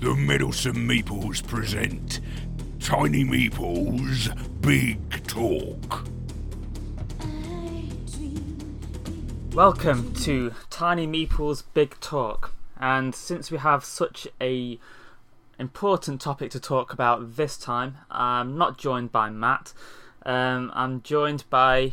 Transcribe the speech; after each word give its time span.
the 0.00 0.14
Middleton 0.14 0.88
Meeples 0.88 1.46
present 1.46 2.20
Tiny 2.80 3.24
Meeples 3.24 4.34
Big 4.60 5.26
Talk. 5.26 6.06
Welcome 9.54 10.12
to 10.14 10.52
Tiny 10.68 11.06
Meeple's 11.06 11.62
Big 11.62 11.98
Talk. 12.00 12.52
And 12.78 13.14
since 13.14 13.50
we 13.50 13.58
have 13.58 13.84
such 13.84 14.26
a 14.40 14.78
important 15.58 16.20
topic 16.20 16.50
to 16.50 16.60
talk 16.60 16.92
about 16.92 17.36
this 17.36 17.56
time, 17.56 17.98
I'm 18.10 18.58
not 18.58 18.76
joined 18.76 19.12
by 19.12 19.30
Matt. 19.30 19.72
Um, 20.26 20.70
I'm 20.74 21.02
joined 21.02 21.44
by 21.50 21.92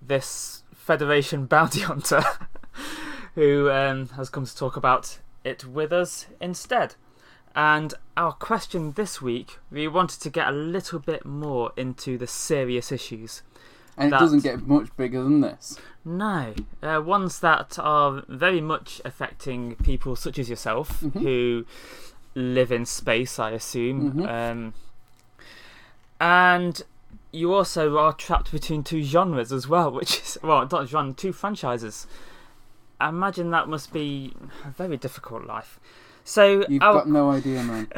this 0.00 0.62
Federation 0.74 1.46
bounty 1.46 1.80
hunter 1.80 2.22
who 3.34 3.70
um, 3.70 4.08
has 4.10 4.28
come 4.28 4.46
to 4.46 4.56
talk 4.56 4.76
about 4.76 5.18
it 5.44 5.64
with 5.66 5.92
us 5.92 6.26
instead. 6.40 6.96
And 7.54 7.94
our 8.16 8.32
question 8.32 8.92
this 8.92 9.22
week, 9.22 9.58
we 9.70 9.86
wanted 9.86 10.20
to 10.22 10.30
get 10.30 10.48
a 10.48 10.52
little 10.52 10.98
bit 10.98 11.24
more 11.24 11.72
into 11.76 12.18
the 12.18 12.26
serious 12.26 12.90
issues. 12.90 13.42
And 13.96 14.12
it 14.12 14.18
doesn't 14.18 14.42
get 14.42 14.66
much 14.66 14.94
bigger 14.96 15.22
than 15.22 15.40
this. 15.40 15.78
No, 16.04 16.52
uh, 16.82 17.00
ones 17.00 17.38
that 17.40 17.78
are 17.78 18.24
very 18.28 18.60
much 18.60 19.00
affecting 19.04 19.76
people 19.76 20.16
such 20.16 20.38
as 20.38 20.50
yourself 20.50 21.00
who 21.12 21.64
live 22.34 22.72
in 22.72 22.84
space, 22.84 23.38
I 23.38 23.50
assume. 23.50 24.14
Mhm. 24.14 24.28
Um, 24.28 24.74
and 26.20 26.82
you 27.30 27.54
also 27.54 27.96
are 27.98 28.12
trapped 28.12 28.50
between 28.50 28.82
two 28.82 29.02
genres 29.02 29.52
as 29.52 29.68
well, 29.68 29.90
which 29.92 30.20
is, 30.20 30.38
well, 30.42 30.66
not 30.70 30.88
genre, 30.88 31.12
two 31.14 31.32
franchises. 31.32 32.06
I 33.00 33.08
imagine 33.10 33.50
that 33.50 33.68
must 33.68 33.92
be 33.92 34.34
a 34.64 34.70
very 34.70 34.96
difficult 34.96 35.44
life. 35.46 35.78
So 36.24 36.64
You've 36.68 36.82
our- 36.82 36.94
got 36.94 37.08
no 37.08 37.30
idea, 37.30 37.62
man. 37.62 37.88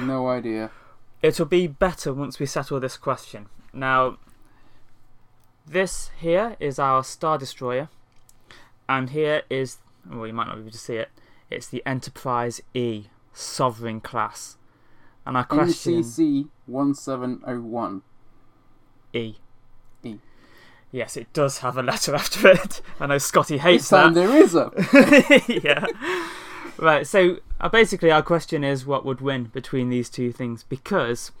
no 0.00 0.28
idea. 0.28 0.70
It'll 1.22 1.46
be 1.46 1.66
better 1.66 2.12
once 2.14 2.38
we 2.38 2.46
settle 2.46 2.78
this 2.78 2.96
question. 2.96 3.46
Now, 3.72 4.18
this 5.66 6.10
here 6.18 6.56
is 6.60 6.78
our 6.78 7.02
Star 7.04 7.36
Destroyer, 7.38 7.88
and 8.88 9.10
here 9.10 9.42
is, 9.50 9.78
well, 10.08 10.26
you 10.26 10.32
might 10.32 10.46
not 10.46 10.54
be 10.56 10.60
able 10.62 10.70
to 10.70 10.78
see 10.78 10.94
it, 10.96 11.10
it's 11.50 11.66
the 11.68 11.82
Enterprise 11.84 12.60
E 12.74 13.06
Sovereign 13.32 14.00
class. 14.00 14.56
And 15.26 15.36
our 15.36 15.44
question 15.44 16.02
NCC 16.02 16.48
1701. 16.66 18.02
E. 19.12 19.34
E. 20.04 20.14
Yes, 20.92 21.16
it 21.16 21.30
does 21.32 21.58
have 21.58 21.76
a 21.76 21.82
letter 21.82 22.14
after 22.22 22.48
it. 22.52 22.80
I 23.00 23.06
know 23.06 23.18
Scotty 23.18 23.54
This 23.54 23.62
hates 23.62 23.88
time 23.90 24.14
that. 24.14 24.20
there 24.26 24.36
is 24.36 24.54
a. 24.54 24.70
yeah. 25.62 25.84
Right. 26.78 27.06
So 27.06 27.38
uh, 27.60 27.68
basically, 27.68 28.10
our 28.10 28.22
question 28.22 28.64
is, 28.64 28.86
what 28.86 29.04
would 29.04 29.20
win 29.20 29.44
between 29.44 29.88
these 29.88 30.08
two 30.08 30.32
things? 30.32 30.62
Because 30.62 31.32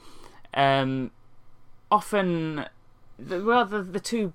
um, 0.54 1.10
often, 1.90 2.66
the, 3.18 3.42
well, 3.42 3.64
the, 3.64 3.82
the 3.82 4.00
two 4.00 4.32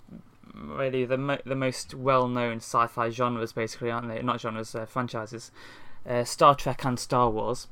really 0.53 1.03
the 1.05 1.17
mo- 1.17 1.39
the 1.45 1.55
most 1.55 1.93
well 1.93 2.27
known 2.27 2.57
sci-fi 2.57 3.09
genres, 3.09 3.53
basically, 3.53 3.91
aren't 3.91 4.07
they? 4.07 4.21
Not 4.21 4.39
genres, 4.39 4.75
uh, 4.75 4.85
franchises. 4.85 5.51
Uh, 6.07 6.23
Star 6.23 6.53
Trek 6.53 6.83
and 6.83 6.99
Star 6.99 7.29
Wars, 7.29 7.67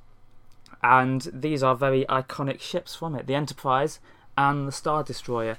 and 0.82 1.30
these 1.34 1.62
are 1.64 1.76
very 1.76 2.06
iconic 2.06 2.62
ships 2.62 2.96
from 2.96 3.16
it: 3.16 3.28
the 3.28 3.36
Enterprise 3.36 4.00
and 4.38 4.68
the 4.68 4.72
Star 4.72 5.04
Destroyer. 5.04 5.58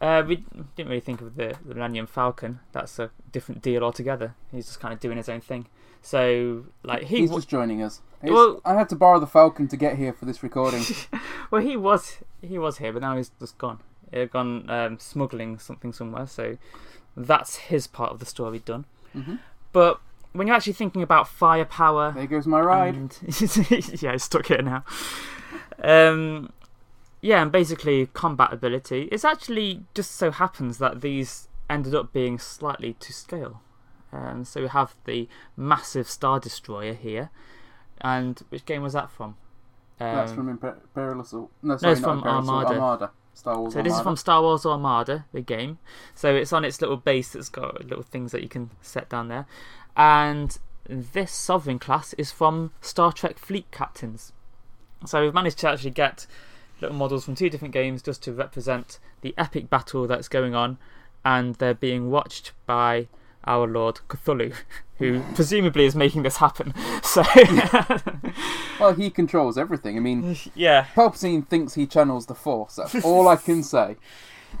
Uh, 0.00 0.22
we 0.26 0.44
didn't 0.76 0.88
really 0.88 1.00
think 1.00 1.20
of 1.20 1.36
the, 1.36 1.56
the 1.64 1.74
Millennium 1.74 2.06
Falcon. 2.06 2.58
That's 2.72 2.98
a 2.98 3.10
different 3.30 3.62
deal 3.62 3.84
altogether. 3.84 4.34
He's 4.50 4.66
just 4.66 4.80
kind 4.80 4.92
of 4.92 4.98
doing 4.98 5.16
his 5.16 5.28
own 5.28 5.40
thing. 5.40 5.66
So, 6.02 6.64
like 6.82 7.04
he, 7.04 7.18
He's 7.18 7.30
wa- 7.30 7.36
just 7.36 7.48
joining 7.48 7.80
us. 7.82 8.00
He's- 8.20 8.32
Well- 8.32 8.60
I 8.64 8.74
had 8.74 8.88
to 8.90 8.96
borrow 8.96 9.18
the 9.20 9.26
Falcon 9.26 9.68
to 9.68 9.76
get 9.76 9.96
here 9.96 10.12
for 10.12 10.24
this 10.24 10.42
recording. 10.42 10.82
well, 11.50 11.62
he 11.62 11.76
was 11.76 12.18
he 12.40 12.58
was 12.58 12.78
here, 12.78 12.92
but 12.92 13.02
now 13.02 13.16
he's 13.16 13.30
just 13.40 13.56
gone. 13.58 13.78
He's 14.12 14.28
gone 14.28 14.68
um, 14.68 14.98
smuggling 14.98 15.58
something 15.58 15.92
somewhere. 15.92 16.26
So 16.26 16.58
that's 17.16 17.56
his 17.56 17.86
part 17.86 18.10
of 18.12 18.18
the 18.18 18.26
story 18.26 18.58
done. 18.58 18.84
Mhm. 19.14 19.38
But 19.72 20.00
when 20.32 20.46
you're 20.46 20.56
actually 20.56 20.72
thinking 20.72 21.02
about 21.02 21.28
firepower, 21.28 22.12
There 22.12 22.26
goes 22.26 22.46
my 22.46 22.60
ride. 22.60 22.94
And, 22.94 23.18
yeah, 24.02 24.12
it's 24.12 24.24
stuck 24.24 24.46
here 24.46 24.62
now. 24.62 24.84
Um, 25.82 26.52
yeah, 27.20 27.42
and 27.42 27.52
basically 27.52 28.06
combat 28.06 28.52
ability. 28.52 29.08
It's 29.12 29.24
actually 29.24 29.84
just 29.94 30.12
so 30.12 30.30
happens 30.30 30.78
that 30.78 31.00
these 31.00 31.48
ended 31.70 31.94
up 31.94 32.12
being 32.12 32.38
slightly 32.38 32.94
to 32.94 33.12
scale. 33.12 33.60
Um, 34.12 34.44
so 34.44 34.60
we 34.62 34.68
have 34.68 34.94
the 35.04 35.28
massive 35.56 36.08
Star 36.08 36.38
Destroyer 36.38 36.92
here, 36.94 37.30
and 38.00 38.40
which 38.50 38.64
game 38.66 38.82
was 38.82 38.92
that 38.92 39.10
from? 39.10 39.36
Um, 40.00 40.16
That's 40.16 40.32
from 40.32 40.58
Imper- 40.58 40.82
Imperial 40.82 41.20
Assault. 41.20 41.50
No, 41.62 41.76
sorry, 41.76 41.92
it's 41.92 42.02
from 42.02 42.22
Armada. 42.24 42.74
Armada. 42.74 43.10
Star 43.34 43.58
Wars 43.58 43.72
So 43.72 43.78
Armada. 43.78 43.88
this 43.90 43.98
is 43.98 44.02
from 44.02 44.16
Star 44.16 44.42
Wars 44.42 44.66
Armada, 44.66 45.24
the 45.32 45.40
game. 45.40 45.78
So 46.14 46.34
it's 46.34 46.52
on 46.52 46.64
its 46.64 46.80
little 46.82 46.96
base 46.98 47.30
that's 47.32 47.48
got 47.48 47.86
little 47.86 48.02
things 48.02 48.32
that 48.32 48.42
you 48.42 48.48
can 48.48 48.70
set 48.82 49.08
down 49.08 49.28
there. 49.28 49.46
And 49.96 50.58
this 50.86 51.32
Sovereign 51.32 51.78
class 51.78 52.12
is 52.14 52.30
from 52.30 52.72
Star 52.80 53.12
Trek 53.12 53.38
Fleet 53.38 53.70
Captains. 53.70 54.32
So 55.06 55.22
we've 55.22 55.32
managed 55.34 55.58
to 55.60 55.68
actually 55.70 55.90
get 55.92 56.26
little 56.80 56.96
models 56.96 57.24
from 57.24 57.34
two 57.34 57.48
different 57.48 57.72
games 57.72 58.02
just 58.02 58.22
to 58.24 58.32
represent 58.32 58.98
the 59.22 59.34
epic 59.38 59.70
battle 59.70 60.06
that's 60.06 60.28
going 60.28 60.54
on, 60.54 60.76
and 61.24 61.54
they're 61.54 61.72
being 61.74 62.10
watched 62.10 62.52
by 62.66 63.06
our 63.44 63.66
Lord 63.66 64.00
Cthulhu, 64.08 64.54
who 64.98 65.22
presumably 65.34 65.84
is 65.84 65.94
making 65.94 66.22
this 66.22 66.36
happen. 66.38 66.74
So 67.02 67.22
Well, 68.80 68.94
he 68.94 69.10
controls 69.10 69.58
everything. 69.58 69.96
I 69.96 70.00
mean, 70.00 70.36
yeah, 70.54 70.86
Palpatine 70.94 71.46
thinks 71.46 71.74
he 71.74 71.86
channels 71.86 72.26
the 72.26 72.34
Force. 72.34 72.76
That's 72.76 73.04
all 73.04 73.28
I 73.28 73.36
can 73.36 73.62
say. 73.62 73.96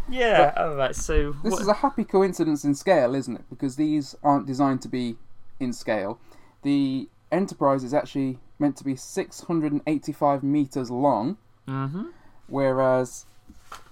yeah. 0.08 0.52
All 0.56 0.74
right. 0.76 0.94
So 0.94 1.32
This 1.42 1.52
what- 1.52 1.62
is 1.62 1.68
a 1.68 1.74
happy 1.74 2.04
coincidence 2.04 2.64
in 2.64 2.74
scale, 2.74 3.14
isn't 3.14 3.36
it? 3.36 3.44
Because 3.50 3.76
these 3.76 4.14
aren't 4.22 4.46
designed 4.46 4.82
to 4.82 4.88
be 4.88 5.16
in 5.60 5.72
scale. 5.72 6.18
The 6.62 7.08
Enterprise 7.30 7.82
is 7.82 7.94
actually 7.94 8.38
meant 8.58 8.76
to 8.76 8.84
be 8.84 8.94
685 8.96 10.42
meters 10.42 10.90
long, 10.90 11.38
Mhm. 11.66 12.10
whereas 12.46 13.24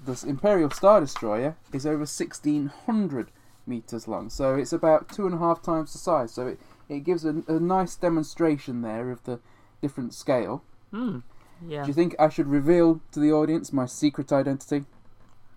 the 0.04 0.22
Imperial 0.28 0.70
Star 0.70 1.00
Destroyer 1.00 1.56
is 1.72 1.86
over 1.86 2.04
1600 2.04 3.28
meters 3.66 4.06
long. 4.09 4.31
So 4.31 4.54
it's 4.56 4.72
about 4.72 5.09
two 5.09 5.26
and 5.26 5.34
a 5.34 5.38
half 5.38 5.62
times 5.62 5.93
the 5.93 5.98
size. 5.98 6.32
So 6.32 6.48
it, 6.48 6.60
it 6.88 7.00
gives 7.04 7.25
a, 7.25 7.43
a 7.48 7.60
nice 7.60 7.94
demonstration 7.97 8.82
there 8.82 9.10
of 9.10 9.22
the 9.25 9.41
different 9.81 10.15
scale. 10.15 10.62
Mm, 10.93 11.22
yeah. 11.66 11.82
Do 11.82 11.88
you 11.88 11.94
think 11.94 12.15
I 12.19 12.28
should 12.28 12.47
reveal 12.48 13.00
to 13.12 13.21
the 13.21 13.32
audience 13.32 13.72
my 13.72 13.87
secret 13.87 14.32
identity? 14.32 14.84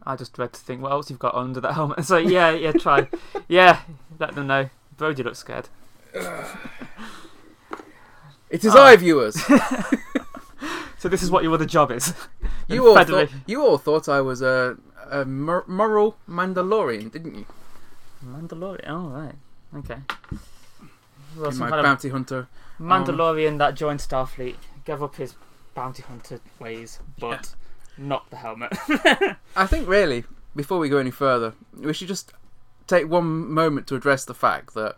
I 0.05 0.15
just 0.15 0.33
dread 0.33 0.53
to 0.53 0.59
think 0.59 0.81
what 0.81 0.91
else 0.91 1.09
you've 1.09 1.19
got 1.19 1.33
under 1.33 1.61
that 1.61 1.73
helmet. 1.73 2.03
So 2.05 2.17
yeah, 2.17 2.51
yeah, 2.51 2.71
try. 2.73 3.07
yeah, 3.47 3.79
let 4.19 4.35
them 4.35 4.47
know. 4.47 4.69
Brody 4.97 5.23
looks 5.23 5.39
scared. 5.39 5.69
It 8.49 8.63
is 8.63 8.75
Oh. 8.75 8.81
I, 8.83 8.95
viewers. 8.95 9.41
So 10.99 11.09
this 11.09 11.21
is 11.21 11.29
what 11.29 11.43
your 11.43 11.53
other 11.53 11.65
job 11.65 11.91
is. 11.91 12.13
You 12.69 12.87
all, 12.87 13.03
thought, 13.03 13.29
you 13.45 13.61
all 13.61 13.77
thought 13.77 14.07
I 14.07 14.21
was 14.21 14.41
a, 14.41 14.77
a 15.11 15.25
mor- 15.25 15.65
moral 15.67 16.15
Mandalorian, 16.29 17.11
didn't 17.11 17.35
you? 17.35 17.45
Mandalorian. 18.25 18.85
Oh 18.87 19.07
right. 19.07 19.35
Okay. 19.75 19.99
Well, 21.35 21.47
In 21.47 21.51
some 21.51 21.59
my 21.59 21.69
kind 21.69 21.79
of 21.79 21.83
bounty 21.83 22.09
hunter. 22.09 22.47
Mandalorian 22.79 23.57
that 23.59 23.75
joined 23.75 23.99
Starfleet, 23.99 24.55
gave 24.85 25.01
up 25.01 25.15
his 25.15 25.35
bounty 25.73 26.03
hunter 26.03 26.39
ways, 26.59 26.99
but 27.19 27.55
not 27.97 28.29
the 28.29 28.37
helmet. 28.37 28.73
I 29.55 29.65
think 29.65 29.87
really, 29.87 30.25
before 30.55 30.79
we 30.79 30.89
go 30.89 30.97
any 30.97 31.11
further, 31.11 31.53
we 31.75 31.93
should 31.93 32.07
just 32.07 32.33
take 32.87 33.07
one 33.07 33.51
moment 33.51 33.87
to 33.87 33.95
address 33.95 34.25
the 34.25 34.33
fact 34.33 34.73
that 34.73 34.95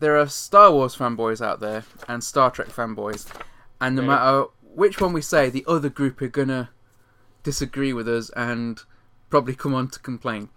there 0.00 0.18
are 0.18 0.28
Star 0.28 0.72
Wars 0.72 0.96
fanboys 0.96 1.44
out 1.44 1.60
there 1.60 1.84
and 2.08 2.22
Star 2.22 2.50
Trek 2.50 2.68
fanboys, 2.68 3.26
and 3.80 3.96
no 3.96 4.02
matter 4.02 4.44
which 4.74 5.00
one 5.00 5.12
we 5.12 5.22
say, 5.22 5.50
the 5.50 5.64
other 5.66 5.88
group 5.88 6.20
are 6.22 6.28
gonna 6.28 6.70
disagree 7.42 7.92
with 7.92 8.08
us 8.08 8.30
and 8.30 8.80
probably 9.30 9.54
come 9.54 9.74
on 9.74 9.88
to 9.88 9.98
complain. 9.98 10.48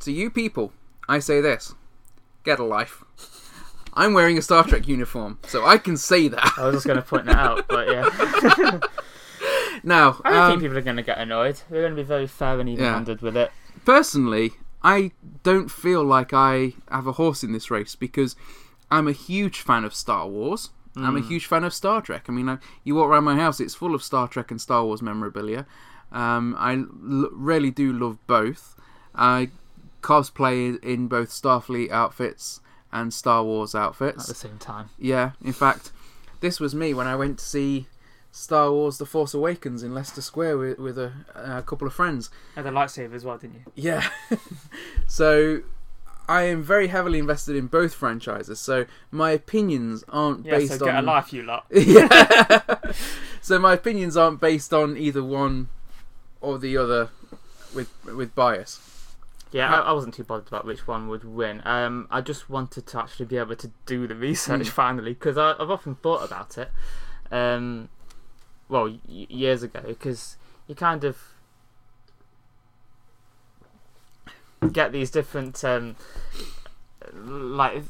To 0.00 0.12
you 0.12 0.30
people, 0.30 0.72
I 1.08 1.18
say 1.18 1.40
this: 1.40 1.74
get 2.44 2.58
a 2.58 2.64
life. 2.64 3.04
I'm 3.94 4.12
wearing 4.12 4.36
a 4.36 4.42
Star 4.42 4.64
Trek 4.64 4.88
uniform, 4.88 5.38
so 5.46 5.64
I 5.64 5.78
can 5.78 5.96
say 5.96 6.28
that. 6.28 6.54
I 6.58 6.66
was 6.66 6.74
just 6.74 6.86
going 6.86 6.96
to 6.98 7.02
point 7.02 7.26
that 7.26 7.36
out, 7.36 7.68
but 7.68 7.88
yeah. 7.88 8.80
Now, 9.84 10.20
I 10.24 10.30
don't 10.30 10.40
um, 10.40 10.50
think 10.52 10.62
people 10.62 10.78
are 10.78 10.82
going 10.82 10.96
to 10.96 11.02
get 11.02 11.18
annoyed. 11.18 11.60
They're 11.68 11.82
going 11.82 11.94
to 11.94 12.02
be 12.02 12.06
very 12.06 12.26
fair 12.26 12.58
and 12.58 12.68
even-handed 12.68 13.20
with 13.20 13.36
it. 13.36 13.52
personally, 13.84 14.52
I 14.82 15.10
don't 15.42 15.70
feel 15.70 16.02
like 16.02 16.32
I 16.32 16.72
have 16.90 17.06
a 17.06 17.12
horse 17.12 17.42
in 17.44 17.52
this 17.52 17.70
race 17.70 17.94
because 17.94 18.34
I'm 18.90 19.06
a 19.06 19.12
huge 19.12 19.60
fan 19.60 19.84
of 19.84 19.94
Star 19.94 20.26
Wars. 20.26 20.70
I'm 20.96 21.16
a 21.16 21.20
huge 21.20 21.46
fan 21.46 21.64
of 21.64 21.74
Star 21.74 22.00
Trek. 22.00 22.26
I 22.28 22.32
mean, 22.32 22.48
I, 22.48 22.58
you 22.84 22.94
walk 22.94 23.08
around 23.08 23.24
my 23.24 23.34
house, 23.34 23.58
it's 23.58 23.74
full 23.74 23.94
of 23.96 24.02
Star 24.02 24.28
Trek 24.28 24.50
and 24.52 24.60
Star 24.60 24.84
Wars 24.84 25.02
memorabilia. 25.02 25.66
Um, 26.12 26.54
I 26.56 26.74
l- 26.74 27.30
really 27.32 27.72
do 27.72 27.92
love 27.92 28.24
both. 28.28 28.76
I 29.14 29.50
cosplay 30.04 30.82
in 30.84 31.08
both 31.08 31.30
Starfleet 31.30 31.90
outfits 31.90 32.60
and 32.92 33.12
Star 33.12 33.42
Wars 33.42 33.74
outfits 33.74 34.24
At 34.24 34.28
the 34.28 34.34
same 34.34 34.58
time. 34.58 34.90
Yeah, 34.98 35.32
in 35.42 35.54
fact, 35.54 35.90
This 36.40 36.60
was 36.60 36.74
me 36.74 36.92
when 36.92 37.06
I 37.06 37.16
went 37.16 37.38
to 37.38 37.44
see 37.44 37.86
Star 38.30 38.70
Wars: 38.70 38.98
The 38.98 39.06
Force 39.06 39.32
Awakens 39.32 39.82
in 39.82 39.94
Leicester 39.94 40.20
Square 40.20 40.58
with, 40.58 40.78
with 40.78 40.98
a, 40.98 41.12
a 41.34 41.62
couple 41.62 41.86
of 41.86 41.94
friends. 41.94 42.30
Had 42.54 42.66
the 42.66 42.70
lightsaber 42.70 43.14
as 43.14 43.24
well, 43.24 43.38
didn't 43.38 43.54
you? 43.54 43.72
Yeah. 43.74 44.06
so 45.06 45.62
I 46.28 46.42
am 46.42 46.62
very 46.62 46.88
heavily 46.88 47.18
invested 47.18 47.56
in 47.56 47.68
both 47.68 47.94
franchises. 47.94 48.60
So 48.60 48.84
my 49.10 49.30
opinions 49.30 50.04
aren't 50.08 50.44
Yeah, 50.44 50.58
based 50.58 50.78
so 50.78 50.84
get 50.84 50.96
on 50.96 51.04
a 51.04 51.06
life, 51.06 51.32
you 51.32 51.44
lot. 51.44 51.64
yeah. 51.70 52.76
so 53.40 53.58
my 53.58 53.72
opinions 53.72 54.16
aren't 54.16 54.40
based 54.40 54.74
on 54.74 54.96
either 54.98 55.24
one 55.24 55.68
or 56.42 56.58
the 56.58 56.76
other 56.76 57.08
with 57.74 57.88
with 58.04 58.34
bias. 58.34 58.93
Yeah, 59.54 59.72
I, 59.72 59.78
I 59.90 59.92
wasn't 59.92 60.14
too 60.14 60.24
bothered 60.24 60.48
about 60.48 60.64
which 60.66 60.86
one 60.88 61.06
would 61.08 61.22
win. 61.24 61.62
Um, 61.64 62.08
I 62.10 62.20
just 62.20 62.50
wanted 62.50 62.86
to 62.88 62.98
actually 63.00 63.26
be 63.26 63.36
able 63.36 63.54
to 63.56 63.70
do 63.86 64.06
the 64.08 64.14
research 64.16 64.62
Mm. 64.62 64.68
finally 64.82 65.12
because 65.14 65.38
I've 65.38 65.70
often 65.70 65.94
thought 65.94 66.24
about 66.24 66.58
it. 66.58 66.70
Um, 67.30 67.88
well, 68.68 68.88
y- 68.88 69.26
years 69.28 69.62
ago, 69.62 69.80
because 69.86 70.36
you 70.66 70.74
kind 70.74 71.04
of 71.04 71.16
get 74.72 74.92
these 74.92 75.10
different 75.10 75.62
um, 75.64 75.94
like 77.12 77.82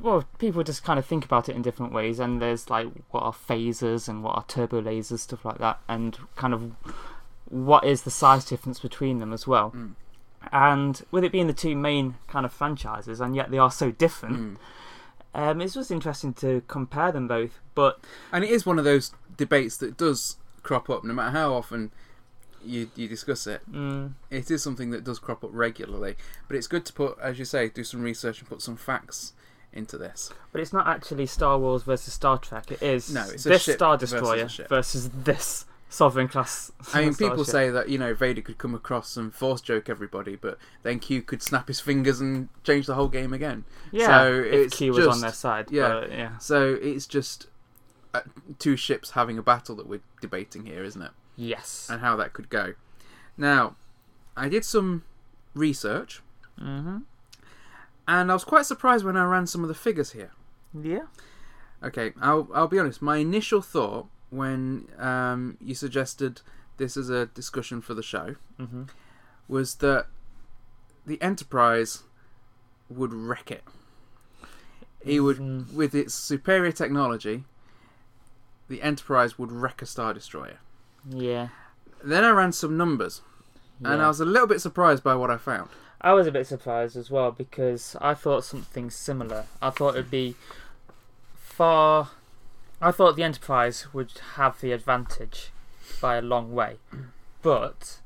well 0.00 0.24
people 0.38 0.62
just 0.64 0.82
kind 0.82 0.98
of 0.98 1.04
think 1.04 1.24
about 1.24 1.48
it 1.50 1.54
in 1.54 1.60
different 1.62 1.92
ways 1.92 2.18
and 2.18 2.40
there's 2.40 2.70
like 2.70 2.88
what 3.10 3.22
are 3.22 3.32
phasers 3.32 4.08
and 4.08 4.24
what 4.24 4.34
are 4.34 4.44
turbo 4.48 4.80
lasers 4.80 5.18
stuff 5.20 5.44
like 5.44 5.58
that 5.58 5.78
and 5.86 6.16
kind 6.34 6.54
of 6.54 6.72
what 7.50 7.84
is 7.84 8.02
the 8.02 8.10
size 8.10 8.44
difference 8.46 8.80
between 8.80 9.18
them 9.18 9.32
as 9.34 9.46
well 9.46 9.70
Mm. 9.72 9.92
And 10.52 11.02
with 11.10 11.24
it 11.24 11.32
being 11.32 11.46
the 11.46 11.52
two 11.52 11.74
main 11.76 12.14
kind 12.28 12.44
of 12.46 12.52
franchises 12.52 13.20
and 13.20 13.34
yet 13.36 13.50
they 13.50 13.58
are 13.58 13.70
so 13.70 13.90
different 13.90 14.58
Mm. 15.34 15.50
um, 15.50 15.60
it's 15.60 15.74
just 15.74 15.90
interesting 15.90 16.32
to 16.34 16.62
compare 16.68 17.10
them 17.12 17.26
both 17.28 17.60
but 17.74 18.00
And 18.32 18.44
it 18.44 18.50
is 18.50 18.64
one 18.66 18.78
of 18.78 18.84
those 18.84 19.12
debates 19.36 19.76
that 19.78 19.96
does 19.96 20.36
crop 20.62 20.88
up, 20.88 21.04
no 21.04 21.12
matter 21.12 21.30
how 21.32 21.52
often 21.54 21.90
you 22.64 22.90
you 22.96 23.06
discuss 23.08 23.46
it. 23.46 23.60
mm, 23.70 24.12
It 24.30 24.50
is 24.50 24.62
something 24.62 24.90
that 24.90 25.04
does 25.04 25.18
crop 25.18 25.44
up 25.44 25.50
regularly. 25.52 26.16
But 26.48 26.56
it's 26.56 26.66
good 26.66 26.86
to 26.86 26.92
put, 26.94 27.18
as 27.20 27.38
you 27.38 27.44
say, 27.44 27.68
do 27.68 27.84
some 27.84 28.00
research 28.02 28.38
and 28.40 28.48
put 28.48 28.62
some 28.62 28.76
facts 28.76 29.34
into 29.72 29.98
this. 29.98 30.30
but 30.52 30.60
it's 30.62 30.72
not 30.72 30.86
actually 30.86 31.26
Star 31.26 31.58
Wars 31.58 31.82
versus 31.82 32.14
Star 32.14 32.38
Trek 32.38 32.70
it 32.70 32.80
is 32.80 33.12
No, 33.12 33.22
it's 33.28 33.42
this 33.44 33.64
Star 33.64 33.96
Destroyer 33.98 34.48
ship. 34.48 34.68
versus 34.68 35.10
this 35.10 35.66
Sovereign 35.94 36.26
class 36.26 36.72
I 36.92 37.02
mean, 37.02 37.14
people 37.14 37.44
say 37.44 37.70
that 37.70 37.88
you 37.88 37.98
know 37.98 38.14
Vader 38.14 38.42
could 38.42 38.58
come 38.58 38.74
across 38.74 39.16
and 39.16 39.32
force 39.32 39.60
choke 39.60 39.88
everybody, 39.88 40.34
but 40.34 40.58
then 40.82 40.98
Q 40.98 41.22
could 41.22 41.40
snap 41.40 41.68
his 41.68 41.78
fingers 41.78 42.20
and 42.20 42.48
change 42.64 42.86
the 42.86 42.94
whole 42.94 43.06
game 43.08 43.32
again. 43.32 43.64
yeah 43.92 44.06
so 44.08 44.34
if 44.40 44.52
it's 44.54 44.76
Q 44.76 44.90
was 44.92 45.04
just- 45.04 45.14
on 45.14 45.20
their 45.20 45.32
side 45.32 45.70
yeah. 45.70 45.88
but, 45.88 46.10
yeah 46.10 46.38
So 46.38 46.76
it's 46.82 47.06
just 47.06 47.46
uh, 48.12 48.22
two 48.58 48.76
ships 48.76 49.12
having 49.12 49.38
a 49.38 49.42
battle 49.42 49.76
that 49.76 49.86
we're 49.88 50.02
debating 50.20 50.66
here, 50.66 50.82
isn't 50.82 51.00
it? 51.02 51.12
yes 51.36 51.86
And 51.88 52.00
how 52.00 52.16
that 52.16 52.32
could 52.32 52.48
go. 52.48 52.74
Now, 53.36 53.76
I 54.36 54.48
did 54.48 54.64
some 54.64 55.04
research, 55.54 56.22
mm-hmm. 56.60 56.98
and 58.08 58.30
I 58.30 58.34
was 58.34 58.44
quite 58.44 58.66
surprised 58.66 59.04
when 59.04 59.16
I 59.16 59.24
ran 59.24 59.46
some 59.46 59.62
of 59.62 59.68
the 59.68 59.74
figures 59.74 60.10
here. 60.10 60.32
yeah 60.72 61.06
Okay, 61.84 62.14
I'll 62.20 62.48
I'll 62.54 62.66
be 62.66 62.78
honest. 62.80 63.00
My 63.02 63.18
initial 63.18 63.60
thought 63.60 64.06
when 64.34 64.88
um, 64.98 65.56
you 65.60 65.74
suggested 65.74 66.40
this 66.76 66.96
as 66.96 67.08
a 67.08 67.26
discussion 67.26 67.80
for 67.80 67.94
the 67.94 68.02
show 68.02 68.34
mm-hmm. 68.60 68.84
was 69.48 69.76
that 69.76 70.06
the 71.06 71.20
Enterprise 71.22 72.02
would 72.88 73.12
wreck 73.12 73.50
it. 73.50 73.62
He 75.04 75.20
would, 75.20 75.36
Mm. 75.38 75.72
with 75.72 75.94
its 75.94 76.14
superior 76.14 76.72
technology, 76.72 77.44
the 78.68 78.80
Enterprise 78.82 79.38
would 79.38 79.52
wreck 79.52 79.82
a 79.82 79.86
Star 79.86 80.14
Destroyer. 80.14 80.58
yeah 81.08 81.48
Then 82.02 82.24
I 82.24 82.30
ran 82.30 82.52
some 82.52 82.76
numbers, 82.76 83.20
and. 83.82 84.00
I 84.02 84.08
was 84.08 84.20
a 84.20 84.24
little 84.24 84.46
bit 84.48 84.60
surprised 84.60 85.02
by 85.02 85.14
what 85.14 85.30
I 85.30 85.36
found. 85.36 85.68
I 86.00 86.12
was 86.12 86.26
a 86.26 86.32
bit 86.32 86.46
surprised 86.46 86.96
as 86.96 87.10
well 87.10 87.30
because 87.30 87.96
I 88.00 88.14
thought 88.14 88.44
something 88.44 88.90
similar. 88.90 89.46
I 89.62 89.70
thought 89.70 89.94
it'd 89.94 90.10
be 90.10 90.36
far. 91.36 92.10
I 92.84 92.90
thought 92.90 93.16
the 93.16 93.22
Enterprise 93.22 93.86
would 93.94 94.12
have 94.34 94.60
the 94.60 94.72
advantage 94.72 95.50
by 96.02 96.16
a 96.16 96.22
long 96.22 96.52
way, 96.52 96.76
but 97.40 98.00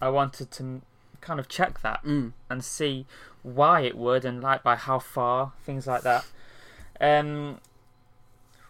I 0.00 0.08
wanted 0.08 0.50
to 0.52 0.80
kind 1.20 1.38
of 1.38 1.46
check 1.48 1.80
that 1.82 2.02
Mm. 2.04 2.32
and 2.48 2.64
see 2.64 3.06
why 3.42 3.80
it 3.80 3.96
would 3.98 4.24
and 4.24 4.42
like 4.42 4.62
by 4.62 4.76
how 4.76 4.98
far 4.98 5.52
things 5.66 5.86
like 5.86 6.02
that. 6.02 6.24
Um, 7.00 7.60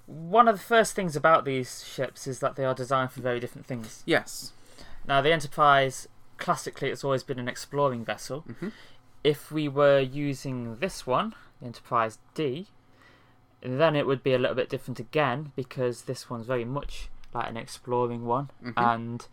one 0.07 0.49
of 0.49 0.57
the 0.59 0.63
first 0.65 0.95
things 0.95 1.15
about 1.15 1.45
these 1.45 1.85
ships 1.85 2.27
is 2.27 2.41
that 2.41 2.57
they 2.57 2.65
are 2.65 2.75
designed 2.75 3.13
for 3.13 3.21
very 3.21 3.39
different 3.39 3.67
things. 3.69 4.03
Yes. 4.05 4.53
Now, 5.07 5.21
the 5.21 5.33
Enterprise, 5.33 6.09
classically, 6.37 6.91
it's 6.91 7.05
always 7.05 7.23
been 7.23 7.39
an 7.39 7.49
exploring 7.49 8.05
vessel. 8.05 8.43
Mhm. 8.49 8.73
If 9.23 9.53
we 9.53 9.69
were 9.69 10.01
using 10.01 10.79
this 10.79 11.07
one, 11.07 11.35
the 11.61 11.67
Enterprise 11.67 12.19
D, 12.35 12.67
then 13.65 13.97
it 13.97 14.07
would 14.07 14.23
be 14.23 14.35
a 14.35 14.39
little 14.39 14.55
bit 14.57 14.69
different 14.69 15.01
again 15.01 15.53
because 15.57 16.03
this 16.03 16.29
one's 16.31 16.47
very 16.47 16.65
much 16.65 17.09
like 17.33 17.49
an 17.49 17.57
exploring 17.57 18.25
one, 18.25 18.51
Mhm. 18.63 18.73
and 18.77 19.27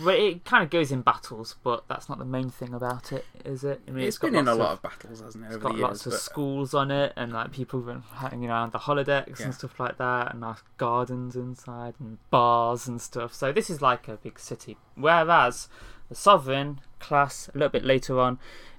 well, 0.00 0.14
it 0.14 0.44
kind 0.44 0.62
of 0.62 0.70
goes 0.70 0.92
in 0.92 1.02
battles, 1.02 1.56
but 1.64 1.82
that's 1.88 2.08
not 2.08 2.18
the 2.18 2.24
main 2.24 2.50
thing 2.50 2.72
about 2.72 3.10
it, 3.12 3.26
is 3.44 3.64
it? 3.64 3.80
I 3.88 3.90
mean, 3.90 4.04
it's 4.06 4.16
got 4.16 4.28
been 4.28 4.40
in 4.40 4.46
a 4.48 4.54
lots 4.54 4.58
lot 4.58 4.70
of- 4.70 4.78
of 4.78 4.82
battles, 4.82 5.20
hasn't 5.20 5.44
it, 5.44 5.48
it's 5.48 5.56
got 5.56 5.72
years? 5.72 5.82
lots 5.82 6.06
of 6.06 6.12
but- 6.12 6.20
schools 6.20 6.72
on 6.72 6.90
it, 6.92 7.12
and 7.16 7.32
like 7.32 7.50
people 7.50 7.80
been 7.80 8.02
hanging 8.02 8.48
around 8.48 8.70
the 8.72 8.78
holodecks 8.78 9.40
Yeah. 9.40 9.46
and 9.46 9.54
stuff 9.54 9.80
like 9.80 9.98
that, 9.98 10.30
and 10.32 10.40
nice 10.40 10.62
gardens 10.76 11.34
inside 11.34 11.94
and 11.98 12.18
bars 12.30 12.86
and 12.86 13.00
stuff. 13.02 13.34
So 13.34 13.50
this 13.52 13.68
is 13.70 13.82
like 13.82 14.06
a 14.06 14.16
big 14.16 14.38
city. 14.38 14.76
Whereas 14.94 15.68
the 16.08 16.14
Sovereign 16.14 16.80
class, 17.00 17.48
a 17.48 17.58
little 17.58 17.68
bit 17.68 17.84
later 17.84 18.20
on, 18.20 18.38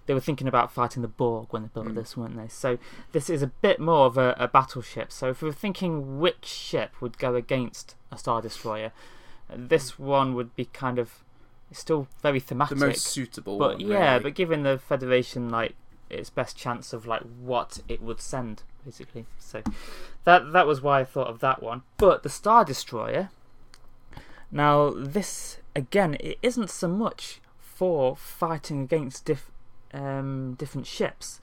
they 0.10 0.16
were 0.16 0.20
thinking 0.20 0.48
about 0.48 0.72
fighting 0.72 1.04
the 1.04 1.08
Borg 1.08 1.46
when 1.52 1.62
they 1.62 1.68
built 1.72 1.86
Mm. 1.86 1.94
this, 1.94 2.18
weren't 2.18 2.36
they? 2.36 2.48
So 2.48 2.80
this 3.12 3.30
is 3.30 3.44
a 3.44 3.48
bit 3.48 3.80
more 3.80 4.08
of 4.08 4.18
a, 4.18 4.36
a 4.40 4.48
battleship. 4.48 5.12
So 5.12 5.30
if 5.30 5.44
we 5.44 5.50
were 5.50 5.54
thinking 5.54 6.20
which 6.20 6.46
ship 6.46 7.00
would 7.00 7.20
go 7.20 7.36
against 7.36 7.94
a 8.12 8.18
Star 8.18 8.42
Destroyer, 8.42 8.92
this 9.56 10.00
one 10.00 10.34
would 10.34 10.56
be 10.56 10.66
kind 10.66 10.98
of 10.98 11.24
still 11.72 12.08
very 12.24 12.40
thematic. 12.40 12.80
the 12.80 12.88
most 12.88 13.06
suitable 13.06 13.60
but 13.60 13.74
one, 13.78 13.82
yeah, 13.82 14.14
really. 14.14 14.24
but 14.24 14.34
given 14.34 14.64
the 14.64 14.80
Federation 14.80 15.48
like 15.48 15.76
its 16.10 16.32
best 16.32 16.58
chance 16.58 16.92
of 16.92 17.06
like 17.06 17.22
what 17.40 17.80
it 17.88 18.02
would 18.02 18.20
send, 18.20 18.64
basically. 18.84 19.28
So 19.38 19.62
that 20.24 20.54
that 20.54 20.66
was 20.66 20.82
why 20.82 21.02
I 21.02 21.06
thought 21.06 21.28
of 21.28 21.40
that 21.42 21.62
one. 21.62 21.84
But 21.98 22.24
the 22.24 22.30
Star 22.30 22.66
Destroyer. 22.66 23.30
Now 24.52 24.90
this 24.90 25.60
again, 25.76 26.18
it 26.20 26.40
isn't 26.42 26.72
so 26.72 26.88
much 26.88 27.42
for 27.60 28.16
fighting 28.16 28.82
against 28.82 29.26
diff, 29.26 29.52
um, 29.94 30.54
different 30.56 30.88
ships. 30.88 31.40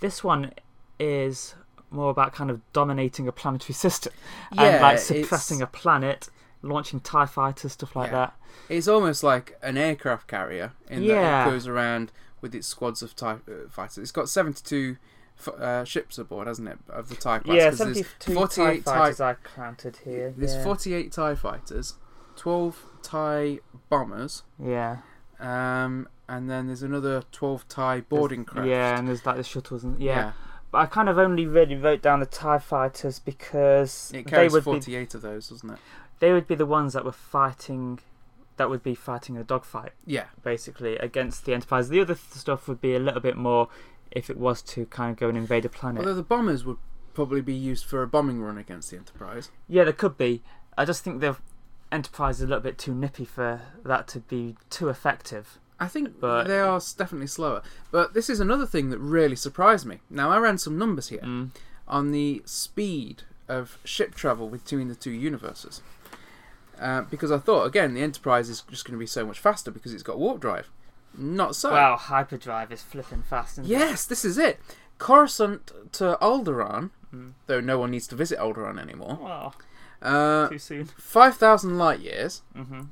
This 0.00 0.22
one 0.24 0.52
is 0.98 1.54
more 1.90 2.10
about 2.10 2.32
kind 2.32 2.50
of 2.50 2.60
dominating 2.72 3.28
a 3.28 3.32
planetary 3.32 3.74
system 3.86 4.12
and 4.50 4.60
Yeah, 4.60 4.82
like 4.82 4.94
it's- 4.94 5.06
suppressing 5.06 5.62
a 5.62 5.66
planet, 5.66 6.28
launching 6.62 7.00
Tie 7.00 7.26
fighters, 7.26 7.72
stuff 7.72 7.94
like 7.94 8.10
Yeah. 8.10 8.16
that. 8.16 8.36
It's 8.68 8.88
almost 8.88 9.22
like 9.22 9.58
an 9.62 9.76
aircraft 9.76 10.26
carrier 10.28 10.72
in 10.88 11.00
that 11.00 11.06
Yeah. 11.06 11.46
it 11.46 11.50
goes 11.50 11.66
around 11.66 12.10
with 12.40 12.54
its 12.54 12.66
squads 12.66 13.02
of 13.02 13.14
TIE 13.16 13.32
uh, 13.32 13.68
fighters. 13.70 13.98
It's 13.98 14.12
got 14.12 14.28
72 14.28 14.96
uh, 15.58 15.82
ships 15.84 16.16
aboard, 16.18 16.46
hasn't 16.46 16.68
it, 16.68 16.78
of 16.88 17.08
the 17.08 17.16
TIE 17.16 17.38
class? 17.40 17.56
Yeah, 17.56 17.68
'cause 17.70 17.78
there's 17.78 17.96
72 17.96 18.06
TIE 18.20 18.34
48 18.34 18.84
fighters 18.84 19.20
I 19.20 19.34
counted 19.34 19.96
here. 20.04 20.32
There's 20.36 20.54
yeah. 20.54 20.62
48 20.64 21.10
TIE 21.12 21.34
fighters, 21.34 21.94
12 22.36 22.84
TIE 23.02 23.58
bombers, 23.88 24.42
Yeah. 24.58 24.98
um, 25.40 26.08
and 26.28 26.48
then 26.50 26.66
there's 26.66 26.82
another 26.82 27.22
12 27.32 27.68
TIE 27.68 28.00
boarding 28.02 28.44
craft. 28.44 28.68
Yeah, 28.68 28.98
and 28.98 29.08
there's 29.08 29.24
like 29.26 29.36
the 29.36 29.42
shuttles 29.44 29.84
and 29.84 30.00
yeah. 30.00 30.14
yeah. 30.16 30.32
But 30.70 30.78
I 30.78 30.86
kind 30.86 31.08
of 31.08 31.18
only 31.18 31.46
really 31.46 31.76
wrote 31.76 32.02
down 32.02 32.20
the 32.20 32.26
TIE 32.26 32.58
fighters 32.58 33.18
because 33.20 34.10
It 34.12 34.24
they 34.24 34.30
carries 34.30 34.52
would 34.52 34.60
be 34.60 34.64
48 34.64 35.14
of 35.14 35.22
those, 35.22 35.48
doesn't 35.48 35.70
it? 35.70 35.78
they 36.20 36.32
would 36.32 36.46
be 36.46 36.54
the 36.54 36.66
ones 36.66 36.92
that 36.94 37.04
were 37.04 37.12
fighting 37.12 37.98
that 38.56 38.70
would 38.70 38.82
be 38.84 38.94
fighting 38.94 39.36
a 39.36 39.42
dogfight, 39.44 39.92
Yeah. 40.06 40.26
basically, 40.44 40.96
against 40.98 41.44
the 41.44 41.52
Enterprise. 41.54 41.88
The 41.88 42.00
other 42.00 42.14
stuff 42.14 42.68
would 42.68 42.80
be 42.80 42.94
a 42.94 43.00
little 43.00 43.20
bit 43.20 43.36
more 43.36 43.68
if 44.12 44.30
it 44.30 44.36
was 44.36 44.62
to 44.62 44.86
kind 44.86 45.10
of 45.10 45.16
go 45.16 45.28
and 45.28 45.36
invade 45.36 45.64
a 45.64 45.68
planet. 45.68 45.98
Although 46.00 46.14
the 46.14 46.22
bombers 46.22 46.64
would 46.64 46.76
probably 47.14 47.40
be 47.40 47.54
used 47.54 47.84
for 47.84 48.00
a 48.02 48.06
bombing 48.06 48.40
run 48.40 48.56
against 48.56 48.90
the 48.92 48.96
Enterprise. 48.96 49.50
Yeah, 49.68 49.82
there 49.84 49.92
could 49.92 50.16
be. 50.16 50.42
I 50.78 50.84
just 50.84 51.02
think 51.02 51.20
the 51.20 51.36
Enterprise 51.90 52.36
is 52.36 52.42
a 52.42 52.46
little 52.46 52.62
bit 52.62 52.78
too 52.78 52.94
nippy 52.94 53.24
for 53.24 53.60
that 53.84 54.06
to 54.08 54.20
be 54.20 54.56
too 54.70 54.88
effective. 54.88 55.58
I 55.84 55.88
think 55.88 56.20
But- 56.20 56.46
they 56.48 56.58
are 56.60 56.80
definitely 56.96 57.26
slower. 57.28 57.62
But 57.90 58.14
this 58.14 58.28
is 58.30 58.40
another 58.40 58.66
thing 58.66 58.90
that 58.90 58.98
really 58.98 59.36
surprised 59.36 59.86
me. 59.86 60.00
Now, 60.10 60.30
I 60.30 60.38
ran 60.38 60.58
some 60.58 60.78
numbers 60.78 61.08
here 61.08 61.20
Mm. 61.22 61.50
on 61.86 62.10
the 62.12 62.42
speed 62.46 63.22
of 63.48 63.78
ship 63.84 64.14
travel 64.14 64.48
between 64.48 64.88
the 64.88 64.94
two 64.94 65.10
universes. 65.10 65.82
Uh, 66.80 67.02
because 67.02 67.30
I 67.30 67.38
thought, 67.38 67.64
again, 67.66 67.94
the 67.94 68.02
Enterprise 68.02 68.48
is 68.48 68.62
just 68.62 68.84
going 68.84 68.94
to 68.94 68.98
be 68.98 69.06
so 69.06 69.24
much 69.24 69.38
faster 69.38 69.70
because 69.70 69.92
it's 69.94 70.02
got 70.02 70.18
warp 70.18 70.40
drive. 70.40 70.70
Not 71.16 71.54
so. 71.54 71.70
Wow, 71.70 71.96
hyperdrive 71.96 72.72
is 72.72 72.82
flipping 72.82 73.22
fast. 73.22 73.52
Isn't 73.58 73.66
Yes, 73.66 74.04
this 74.04 74.24
is 74.24 74.36
it. 74.38 74.58
Coruscant 74.98 75.70
to 75.92 76.18
Alderaan 76.20 76.90
Hmm. 77.10 77.30
though 77.46 77.60
no 77.60 77.78
one 77.78 77.92
needs 77.92 78.08
to 78.08 78.16
visit 78.16 78.38
Alderaan 78.40 78.80
anymore. 78.80 79.18
Oh, 79.22 79.52
Uh, 80.06 80.48
too 80.48 80.58
soon. 80.58 80.86
5,000 80.86 81.78
light 81.78 82.00
years. 82.00 82.42
Mm-hmm. 82.56 82.82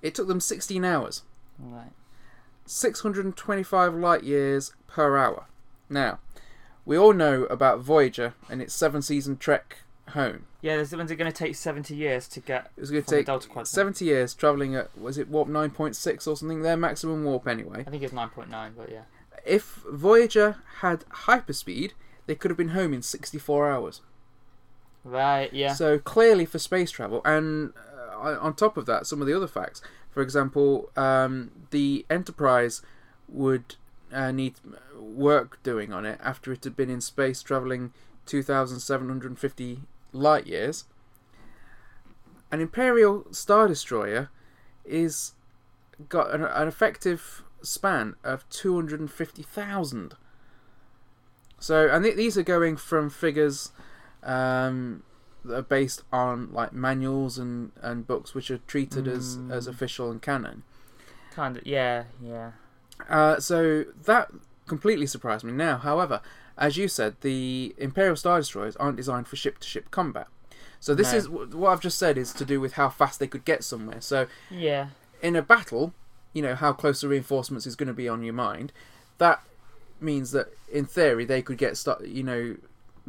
It 0.00 0.14
took 0.14 0.26
them 0.28 0.40
16 0.40 0.84
hours. 0.84 1.22
Right. 1.58 1.92
625 2.72 3.94
light 3.94 4.24
years 4.24 4.72
per 4.86 5.16
hour. 5.16 5.46
Now, 5.88 6.18
we 6.84 6.96
all 6.96 7.12
know 7.12 7.44
about 7.44 7.80
Voyager 7.80 8.34
and 8.48 8.62
its 8.62 8.74
seven 8.74 9.02
season 9.02 9.36
trek 9.36 9.78
home. 10.10 10.46
Yeah, 10.62 10.76
there's 10.76 10.94
when's 10.94 11.10
it 11.10 11.16
going 11.16 11.30
to 11.30 11.36
take 11.36 11.56
70 11.56 11.94
years 11.94 12.28
to 12.28 12.40
get 12.40 12.70
It 12.76 12.80
was 12.80 12.90
going 12.90 13.02
to 13.02 13.10
take 13.10 13.26
Delta 13.26 13.48
Quadrant? 13.48 13.68
70 13.68 14.04
years 14.04 14.32
travelling 14.34 14.74
at, 14.74 14.96
was 14.98 15.18
it 15.18 15.28
warp 15.28 15.48
9.6 15.48 16.26
or 16.26 16.36
something? 16.36 16.62
Their 16.62 16.76
maximum 16.76 17.24
warp 17.24 17.46
anyway. 17.46 17.84
I 17.86 17.90
think 17.90 18.02
it's 18.02 18.14
9.9, 18.14 18.72
but 18.76 18.90
yeah. 18.90 19.02
If 19.44 19.82
Voyager 19.90 20.56
had 20.80 21.00
hyperspeed, 21.10 21.92
they 22.26 22.34
could 22.34 22.50
have 22.50 22.58
been 22.58 22.68
home 22.68 22.94
in 22.94 23.02
64 23.02 23.70
hours. 23.70 24.00
Right, 25.04 25.52
yeah. 25.52 25.74
So 25.74 25.98
clearly 25.98 26.46
for 26.46 26.58
space 26.60 26.92
travel, 26.92 27.22
and 27.24 27.72
uh, 28.12 28.38
on 28.40 28.54
top 28.54 28.76
of 28.76 28.86
that, 28.86 29.06
some 29.06 29.20
of 29.20 29.26
the 29.26 29.36
other 29.36 29.48
facts. 29.48 29.82
For 30.12 30.22
example, 30.22 30.90
um, 30.96 31.50
the 31.70 32.04
Enterprise 32.10 32.82
would 33.28 33.76
uh, 34.12 34.30
need 34.30 34.54
work 34.98 35.62
doing 35.62 35.92
on 35.92 36.04
it 36.04 36.20
after 36.22 36.52
it 36.52 36.64
had 36.64 36.76
been 36.76 36.90
in 36.90 37.00
space 37.00 37.42
traveling 37.42 37.92
2,750 38.26 39.80
light 40.12 40.46
years. 40.46 40.84
An 42.50 42.60
Imperial 42.60 43.24
Star 43.30 43.66
Destroyer 43.66 44.28
is 44.84 45.32
got 46.08 46.34
an, 46.34 46.44
an 46.44 46.68
effective 46.68 47.42
span 47.62 48.16
of 48.22 48.48
250,000. 48.50 50.14
So, 51.58 51.88
and 51.88 52.04
th- 52.04 52.16
these 52.16 52.36
are 52.36 52.42
going 52.42 52.76
from 52.76 53.08
figures 53.08 53.72
um, 54.22 55.04
that 55.44 55.56
are 55.56 55.62
based 55.62 56.02
on 56.12 56.52
like 56.52 56.72
manuals 56.72 57.38
and, 57.38 57.72
and 57.80 58.06
books 58.06 58.34
which 58.34 58.50
are 58.50 58.58
treated 58.58 59.06
as, 59.08 59.38
as 59.50 59.66
Mm. 59.66 59.70
official 59.70 60.10
and 60.10 60.22
canon. 60.22 60.62
Kind 61.34 61.56
of, 61.56 61.66
yeah, 61.66 62.04
yeah. 62.22 62.52
Uh, 63.08 63.40
so 63.40 63.84
that 64.04 64.30
completely 64.66 65.06
surprised 65.06 65.44
me. 65.44 65.52
Now, 65.52 65.78
however, 65.78 66.20
as 66.58 66.76
you 66.76 66.86
said, 66.88 67.16
the 67.22 67.74
Imperial 67.78 68.16
Star 68.16 68.38
Destroyers 68.38 68.76
aren't 68.76 68.96
designed 68.96 69.26
for 69.26 69.36
ship 69.36 69.58
to 69.58 69.66
ship 69.66 69.90
combat. 69.90 70.28
So 70.78 70.94
this 70.94 71.12
No. 71.12 71.18
is 71.18 71.28
what 71.28 71.70
I've 71.72 71.80
just 71.80 71.98
said 71.98 72.18
is 72.18 72.32
to 72.34 72.44
do 72.44 72.60
with 72.60 72.74
how 72.74 72.88
fast 72.88 73.18
they 73.18 73.26
could 73.26 73.44
get 73.44 73.64
somewhere. 73.64 74.00
So 74.00 74.26
Yeah. 74.50 74.88
in 75.22 75.36
a 75.36 75.42
battle, 75.42 75.94
you 76.32 76.42
know 76.42 76.54
how 76.54 76.72
close 76.72 77.00
the 77.00 77.08
reinforcements 77.08 77.66
is 77.66 77.76
going 77.76 77.86
to 77.88 77.92
be 77.94 78.08
on 78.08 78.22
your 78.22 78.34
mind. 78.34 78.72
That 79.18 79.42
means 80.00 80.32
that 80.32 80.48
in 80.70 80.84
theory 80.84 81.24
they 81.24 81.40
could 81.42 81.56
get 81.58 81.76
stu- 81.76 82.04
you 82.04 82.22
know 82.22 82.56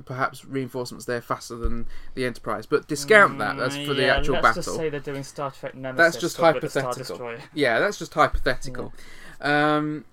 perhaps 0.06 0.44
reinforcements 0.46 1.06
there 1.06 1.22
faster 1.22 1.56
than 1.56 1.88
the 2.16 2.26
Enterprise. 2.26 2.66
But 2.66 2.88
discount 2.88 3.38
that. 3.40 3.58
That's 3.58 3.76
for 3.76 3.94
the 3.94 4.02
Mm, 4.04 4.08
yeah, 4.08 4.16
actual 4.16 4.34
let's 4.36 4.44
battle. 4.48 4.64
just 4.64 4.76
say 4.76 4.90
they're 4.90 5.00
doing 5.00 5.24
Star 5.24 5.52
Trek 5.52 5.76
Nemesis. 5.76 5.98
That's 5.98 6.18
just 6.22 6.38
hypothetical. 6.38 7.36
Yeah, 7.54 7.80
that's 7.80 7.98
just 8.00 8.14
hypothetical. 8.14 8.94
Um, 9.42 10.06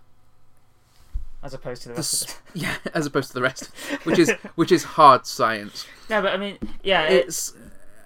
as 1.43 1.55
opposed 1.55 1.83
to 1.83 1.89
the 1.89 1.95
the 1.95 1.99
rest 2.01 2.29
of 2.31 2.43
yeah, 2.55 2.77
as 2.93 3.07
opposed 3.07 3.29
to 3.29 3.35
the 3.35 3.43
rest, 3.43 3.71
which 4.05 4.19
is 4.19 4.31
which 4.57 4.71
is 4.73 4.85
hard 4.85 5.27
science. 5.27 5.87
No, 6.11 6.21
but 6.21 6.33
I 6.35 6.37
mean, 6.37 6.59
yeah, 6.83 7.05
it's 7.05 7.55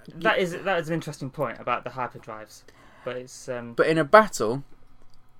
It's 0.07 0.15
that 0.23 0.37
is 0.39 0.51
that 0.63 0.79
is 0.79 0.87
an 0.87 0.93
interesting 0.93 1.29
point 1.29 1.59
about 1.59 1.83
the 1.83 1.89
hyperdrives, 1.91 2.63
but 3.03 3.17
it's 3.17 3.49
um, 3.49 3.73
but 3.73 3.87
in 3.87 3.97
a 3.97 4.03
battle, 4.05 4.63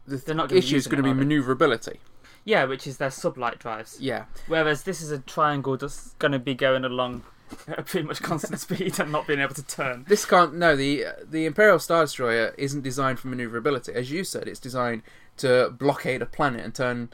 the 0.05 0.17
They're 0.17 0.35
not 0.35 0.49
gonna 0.49 0.59
be 0.59 0.65
issue 0.67 0.75
is 0.75 0.87
going 0.87 1.01
to 1.01 1.07
be 1.07 1.13
maneuverability. 1.13 1.99
Yeah, 2.45 2.63
which 2.63 2.87
is 2.87 2.97
their 2.97 3.09
sublight 3.09 3.59
drives. 3.59 3.99
Yeah, 3.99 4.25
Whereas 4.47 4.83
this 4.83 5.01
is 5.01 5.11
a 5.11 5.19
triangle 5.19 5.75
that's 5.75 6.13
going 6.13 6.31
to 6.31 6.39
be 6.39 6.53
going 6.53 6.85
along 6.85 7.23
at 7.67 7.85
pretty 7.87 8.07
much 8.07 8.21
constant 8.21 8.59
speed 8.59 8.99
and 8.99 9.11
not 9.11 9.27
being 9.27 9.39
able 9.39 9.55
to 9.55 9.63
turn. 9.63 10.05
this 10.07 10.25
can't. 10.25 10.53
No, 10.55 10.75
the 10.75 11.05
the 11.29 11.45
Imperial 11.45 11.79
Star 11.79 12.03
Destroyer 12.03 12.53
isn't 12.57 12.81
designed 12.81 13.19
for 13.19 13.27
maneuverability. 13.27 13.93
As 13.93 14.11
you 14.11 14.23
said, 14.23 14.47
it's 14.47 14.59
designed 14.59 15.01
to 15.37 15.73
blockade 15.77 16.21
a 16.21 16.25
planet 16.25 16.63
and 16.63 16.73
turn 16.73 17.09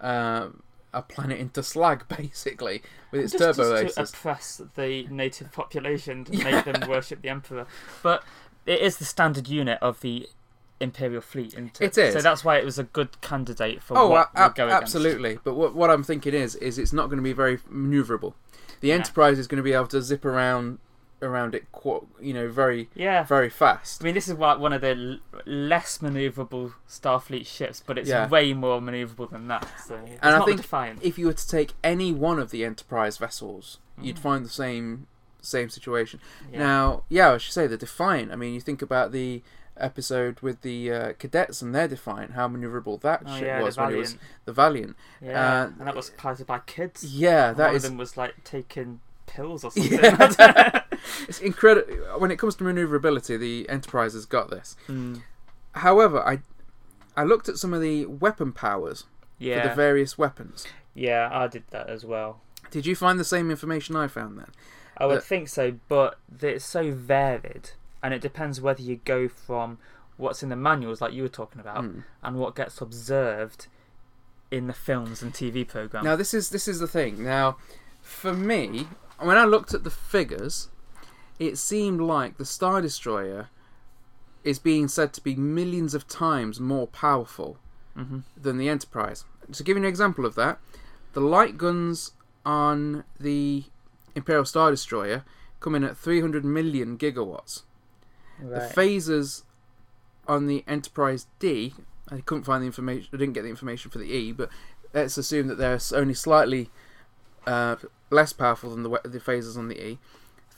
uh, 0.00 0.48
a 0.92 1.02
planet 1.02 1.38
into 1.38 1.62
slag, 1.62 2.04
basically, 2.16 2.82
with 3.10 3.22
its 3.22 3.32
just, 3.32 3.58
turbo 3.58 3.82
just 3.82 3.96
to 3.96 4.02
oppress 4.02 4.62
the 4.76 5.06
native 5.10 5.52
population 5.52 6.24
to 6.24 6.32
make 6.44 6.64
them 6.64 6.88
worship 6.88 7.22
the 7.22 7.28
emperor. 7.28 7.66
But 8.02 8.22
it 8.66 8.80
is 8.80 8.96
the 8.98 9.04
standard 9.04 9.48
unit 9.48 9.78
of 9.82 10.00
the 10.00 10.28
imperial 10.80 11.20
fleet. 11.20 11.54
Isn't 11.54 11.80
it? 11.80 11.96
It 11.96 11.98
is. 11.98 12.14
So 12.14 12.20
that's 12.20 12.44
why 12.44 12.56
it 12.58 12.64
was 12.64 12.78
a 12.78 12.84
good 12.84 13.20
candidate 13.20 13.82
for 13.82 13.96
Oh, 13.96 14.08
what 14.08 14.30
a- 14.34 14.42
we're 14.42 14.48
going 14.50 14.70
against. 14.70 14.82
absolutely. 14.94 15.38
But 15.44 15.54
what 15.54 15.74
what 15.74 15.90
I'm 15.90 16.02
thinking 16.02 16.34
is 16.34 16.54
is 16.56 16.78
it's 16.78 16.92
not 16.92 17.06
going 17.06 17.18
to 17.18 17.22
be 17.22 17.32
very 17.32 17.58
maneuverable. 17.58 18.34
The 18.80 18.88
Yeah. 18.88 18.94
Enterprise 18.96 19.38
is 19.38 19.46
going 19.46 19.56
to 19.58 19.62
be 19.62 19.72
able 19.72 19.86
to 19.88 20.02
zip 20.02 20.24
around 20.24 20.78
around 21.22 21.54
it, 21.54 21.64
you 22.20 22.34
know, 22.34 22.48
very 22.50 22.90
Yeah. 22.94 23.22
very 23.24 23.48
fast. 23.48 24.02
I 24.02 24.04
mean, 24.04 24.12
this 24.14 24.28
is 24.28 24.34
like 24.34 24.58
one 24.58 24.74
of 24.74 24.82
the 24.82 25.20
l- 25.34 25.40
less 25.46 25.98
maneuverable 25.98 26.74
Starfleet 26.86 27.46
ships, 27.46 27.82
but 27.86 27.96
it's 27.96 28.10
Yeah. 28.10 28.28
way 28.28 28.52
more 28.52 28.78
maneuverable 28.78 29.30
than 29.30 29.48
that. 29.48 29.66
So 29.86 29.94
it's 30.06 30.18
I 30.22 30.32
not 30.32 30.44
think 30.46 30.60
Defiant. 30.60 30.98
If 31.02 31.18
you 31.18 31.26
were 31.26 31.32
to 31.32 31.48
take 31.48 31.72
any 31.82 32.12
one 32.12 32.38
of 32.38 32.50
the 32.50 32.62
Enterprise 32.62 33.16
vessels, 33.16 33.78
you'd 33.98 34.16
Mm. 34.16 34.20
find 34.22 34.44
the 34.44 34.50
same 34.50 35.06
same 35.40 35.68
situation. 35.68 36.20
Yeah. 36.50 36.58
Now, 36.58 37.04
yeah, 37.10 37.32
I 37.32 37.36
should 37.38 37.52
say 37.52 37.66
the 37.66 37.76
Defiant. 37.76 38.32
I 38.32 38.36
mean, 38.36 38.54
you 38.54 38.60
think 38.62 38.80
about 38.82 39.12
the 39.12 39.42
episode 39.76 40.40
with 40.40 40.62
the 40.62 40.90
uh, 40.92 41.12
cadets 41.14 41.62
and 41.62 41.74
their 41.74 41.88
Defiant, 41.88 42.32
how 42.32 42.48
maneuverable 42.48 43.00
that 43.00 43.22
oh, 43.26 43.38
ship 43.38 43.46
yeah, 43.46 43.62
was 43.62 43.76
when 43.76 43.92
it 43.92 43.96
was 43.96 44.16
the 44.44 44.52
Valiant. 44.52 44.96
Yeah, 45.20 45.62
uh, 45.62 45.66
and 45.78 45.86
that 45.86 45.96
was 45.96 46.10
piloted 46.10 46.46
by 46.46 46.60
kids. 46.60 47.04
Yeah, 47.04 47.52
that 47.52 47.68
one 47.68 47.76
is 47.76 47.84
of 47.84 47.90
them 47.90 47.98
was 47.98 48.16
like 48.16 48.44
taking 48.44 49.00
pills 49.26 49.64
or 49.64 49.70
something. 49.72 49.98
Yeah. 50.00 50.82
it's 51.28 51.40
incredible. 51.40 51.92
When 52.18 52.30
it 52.30 52.38
comes 52.38 52.54
to 52.56 52.64
maneuverability, 52.64 53.36
the 53.36 53.68
Enterprise 53.68 54.14
has 54.14 54.26
got 54.26 54.50
this. 54.50 54.76
Mm. 54.88 55.22
However, 55.72 56.26
I 56.26 56.40
I 57.16 57.24
looked 57.24 57.48
at 57.48 57.58
some 57.58 57.72
of 57.74 57.80
the 57.80 58.06
weapon 58.06 58.52
powers 58.52 59.04
for 59.38 59.44
the 59.44 59.72
various 59.74 60.16
weapons. 60.16 60.66
yeah, 60.94 61.28
I 61.32 61.46
did 61.48 61.64
that 61.70 61.88
as 61.88 62.04
well. 62.04 62.40
Did 62.70 62.86
you 62.86 62.96
find 62.96 63.20
the 63.20 63.24
same 63.24 63.50
information 63.50 63.94
I 63.94 64.08
found 64.08 64.38
then? 64.38 64.50
I 64.96 65.06
would 65.06 65.22
think 65.22 65.48
so, 65.48 65.74
but 65.88 66.18
it's 66.40 66.64
so 66.64 66.92
varied, 66.92 67.70
and 68.04 68.14
it 68.14 68.20
depends 68.20 68.60
whether 68.60 68.82
you 68.82 69.00
go 69.04 69.26
from 69.26 69.78
what's 70.16 70.42
in 70.44 70.48
the 70.50 70.56
manuals, 70.56 71.00
like 71.00 71.12
you 71.12 71.22
were 71.22 71.28
talking 71.28 71.60
about, 71.60 71.82
Mm. 71.82 72.04
and 72.22 72.36
what 72.38 72.54
gets 72.54 72.80
observed 72.80 73.66
in 74.50 74.68
the 74.68 74.72
films 74.72 75.22
and 75.22 75.32
TV 75.34 75.64
programs. 75.66 76.04
Now 76.04 76.14
this 76.14 76.32
is 76.32 76.50
this 76.50 76.68
is 76.68 76.78
the 76.78 76.86
thing. 76.86 77.24
Now, 77.24 77.56
for 78.02 78.32
me, 78.32 78.86
when 79.18 79.36
I 79.36 79.44
looked 79.44 79.74
at 79.74 79.82
the 79.82 79.90
figures, 79.90 80.68
it 81.40 81.56
seemed 81.58 82.00
like 82.00 82.36
the 82.36 82.44
Star 82.44 82.80
Destroyer 82.80 83.48
is 84.44 84.58
being 84.60 84.86
said 84.86 85.12
to 85.14 85.22
be 85.22 85.34
millions 85.34 85.94
of 85.94 86.06
times 86.06 86.60
more 86.60 86.86
powerful 86.86 87.56
hmm 87.94 88.20
than 88.36 88.58
the 88.58 88.68
Enterprise. 88.68 89.24
To 89.52 89.62
give 89.64 89.76
you 89.76 89.82
an 89.82 89.88
example 89.88 90.26
of 90.26 90.34
that, 90.36 90.58
the 91.14 91.20
light 91.20 91.56
guns 91.56 92.12
on 92.44 93.04
the 93.18 93.64
Imperial 94.14 94.44
Star 94.44 94.70
Destroyer 94.70 95.24
come 95.60 95.74
in 95.74 95.82
at 95.84 95.96
300 95.96 96.44
million 96.44 96.98
gigawatts. 96.98 97.62
Right. 98.44 98.68
The 98.68 98.74
phasers 98.80 99.42
on 100.28 100.46
the 100.46 100.64
Enterprise 100.66 101.26
D, 101.38 101.74
I 102.10 102.20
couldn't 102.20 102.44
find 102.44 102.62
the 102.62 102.66
information. 102.66 103.08
I 103.12 103.16
didn't 103.16 103.34
get 103.34 103.42
the 103.42 103.48
information 103.50 103.90
for 103.90 103.98
the 103.98 104.10
E, 104.10 104.32
but 104.32 104.48
let's 104.92 105.16
assume 105.18 105.48
that 105.48 105.58
they're 105.58 105.78
only 105.92 106.14
slightly 106.14 106.70
uh, 107.46 107.76
less 108.10 108.32
powerful 108.32 108.70
than 108.70 108.82
the 108.82 108.88
the 109.04 109.20
phasers 109.20 109.56
on 109.58 109.68
the 109.68 109.80
E. 109.82 109.98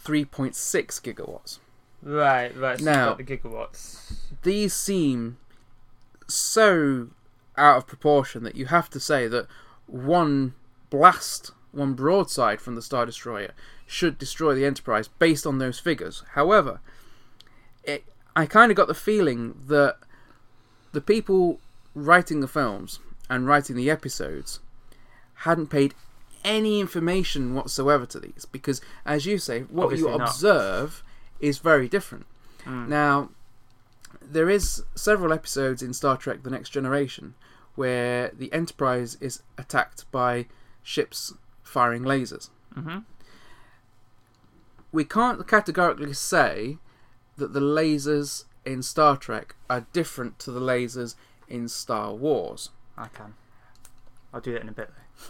3.6 0.05 0.55
gigawatts. 1.03 1.59
right, 2.03 2.57
right. 2.57 2.79
So 2.79 2.85
Now- 2.85 3.15
the 3.15 3.25
gigawatts. 3.25 4.13
These 4.43 4.73
seem 4.73 5.39
so 6.29 7.09
out 7.57 7.79
of 7.79 7.87
proportion 7.87 8.45
that 8.45 8.55
you 8.57 8.67
have 8.67 8.89
to 8.91 9.01
say 9.01 9.27
that 9.29 9.47
one 9.87 10.55
blast, 10.91 11.53
one 11.73 11.95
broadside 11.95 12.61
from 12.61 12.75
the 12.77 12.83
Star 12.83 13.07
Destroyer 13.07 13.53
should 13.87 14.19
destroy 14.19 14.55
the 14.55 14.65
Enterprise 14.65 15.09
based 15.09 15.47
on 15.47 15.59
those 15.59 15.79
figures. 15.79 16.23
However, 16.35 16.81
it, 17.87 18.05
I 18.35 18.47
kind 18.47 18.71
of 18.71 18.77
got 18.77 18.89
the 18.89 18.95
feeling 18.95 19.55
that 19.69 19.97
the 20.93 21.01
people 21.01 21.61
writing 21.95 22.41
the 22.41 22.49
films 22.49 23.01
and 23.31 23.47
writing 23.47 23.77
the 23.77 23.91
episodes 23.91 24.61
hadn't 25.41 25.69
paid 25.69 25.95
any 26.45 26.81
information 26.81 27.55
whatsoever 27.55 28.07
to 28.07 28.21
these 28.21 28.47
because, 28.51 28.81
as 29.05 29.27
you 29.27 29.39
say, 29.39 29.61
what 29.63 29.97
you 29.99 30.09
Obviously 30.09 30.19
not. 30.19 30.29
observe 30.29 31.03
is 31.41 31.59
very 31.59 31.89
different. 31.89 32.27
Mm. 32.65 32.89
Now, 32.89 33.31
there 34.23 34.49
is 34.51 34.83
several 34.95 35.33
episodes 35.33 35.83
in 35.83 35.93
Star 35.93 36.17
Trek: 36.17 36.43
The 36.43 36.51
Next 36.51 36.71
Generation 36.71 37.35
where 37.75 38.31
the 38.31 38.51
Enterprise 38.55 39.19
is 39.21 39.43
attacked 39.59 40.11
by 40.11 40.47
ships 40.83 41.35
firing 41.63 42.03
lasers. 42.05 42.49
hmm 42.75 42.99
We 44.93 45.05
can't 45.05 45.47
categorically 45.47 46.15
say 46.15 46.79
that 47.37 47.53
the 47.53 47.61
lasers 47.61 48.45
in 48.65 48.83
Star 48.83 49.17
Trek 49.17 49.55
are 49.71 49.87
different 49.93 50.39
to 50.41 50.51
the 50.51 50.61
lasers 50.61 51.15
in 51.49 51.69
Star 51.69 52.13
Wars. 52.15 52.71
I 52.97 53.09
can. 53.09 53.35
I'll 54.33 54.41
do 54.41 54.53
that 54.53 54.63
in 54.63 54.69
a 54.69 54.73
bit. 54.73 54.89
though. 54.89 55.23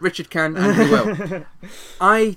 Richard 0.00 0.30
can 0.30 0.56
and 0.56 0.74
he 0.76 0.90
will. 0.90 1.44
I 2.00 2.36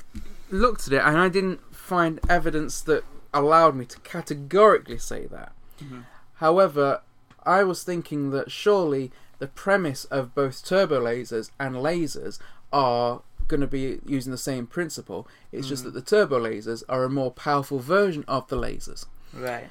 looked 0.49 0.87
at 0.87 0.93
it 0.93 1.01
and 1.03 1.17
I 1.17 1.29
didn't 1.29 1.75
find 1.75 2.19
evidence 2.29 2.81
that 2.81 3.03
allowed 3.33 3.75
me 3.75 3.85
to 3.85 3.99
categorically 3.99 4.97
say 4.97 5.25
that. 5.27 5.51
Mhm. 5.81 6.05
However, 6.35 7.01
I 7.45 7.63
was 7.63 7.83
thinking 7.83 8.29
that 8.31 8.51
surely 8.51 9.11
the 9.39 9.47
premise 9.47 10.05
of 10.05 10.33
both 10.33 10.65
turbo 10.65 11.01
lasers 11.01 11.51
and 11.59 11.75
lasers 11.75 12.39
are 12.73 13.21
going 13.47 13.61
to 13.61 13.67
be 13.67 13.99
using 14.05 14.31
the 14.31 14.37
same 14.37 14.67
principle. 14.67 15.27
It's 15.51 15.67
just 15.67 15.83
that 15.85 15.93
the 15.93 16.01
turbo 16.01 16.39
lasers 16.41 16.83
are 16.89 17.03
a 17.03 17.09
more 17.09 17.31
powerful 17.31 17.79
version 17.79 18.25
of 18.27 18.47
the 18.49 18.57
lasers. 18.57 19.05
Right. 19.37 19.69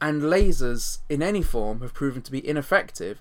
And 0.00 0.22
lasers 0.22 0.98
in 1.08 1.22
any 1.22 1.42
form 1.42 1.80
have 1.80 1.94
proven 1.94 2.22
to 2.22 2.30
be 2.30 2.46
ineffective 2.46 3.20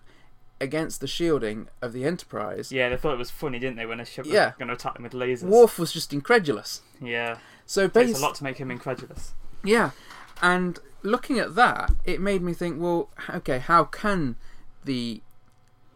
against 0.60 1.02
the 1.02 1.08
shielding 1.08 1.68
of 1.82 1.94
the 1.94 2.04
Enterprise. 2.04 2.72
Yeah, 2.72 2.90
they 2.90 2.98
thought 2.98 3.14
it 3.14 3.18
was 3.20 3.30
funny, 3.32 3.60
didn't 3.60 3.78
they, 3.78 3.86
when 3.86 4.00
a 4.00 4.06
ship 4.06 4.26
was 4.26 4.34
Yeah. 4.34 4.54
going 4.58 4.68
to 4.70 4.74
attack 4.74 4.96
them 4.96 5.04
with 5.04 5.14
lasers? 5.14 5.44
Worf 5.44 5.78
was 5.80 5.92
just 5.94 6.14
incredulous. 6.14 6.82
Yeah. 7.02 7.38
So 7.66 7.84
Takes 7.84 7.94
basically, 7.94 8.22
a 8.22 8.26
lot 8.26 8.36
to 8.36 8.44
make 8.44 8.58
him 8.58 8.72
incredulous. 8.72 9.34
Yeah, 9.64 9.92
and 10.42 10.80
looking 11.04 11.38
at 11.40 11.56
that, 11.56 11.92
it 12.06 12.22
made 12.22 12.42
me 12.42 12.54
think, 12.54 12.80
well, 12.82 13.10
okay, 13.30 13.60
how 13.60 13.84
can 13.84 14.36
the 14.84 15.22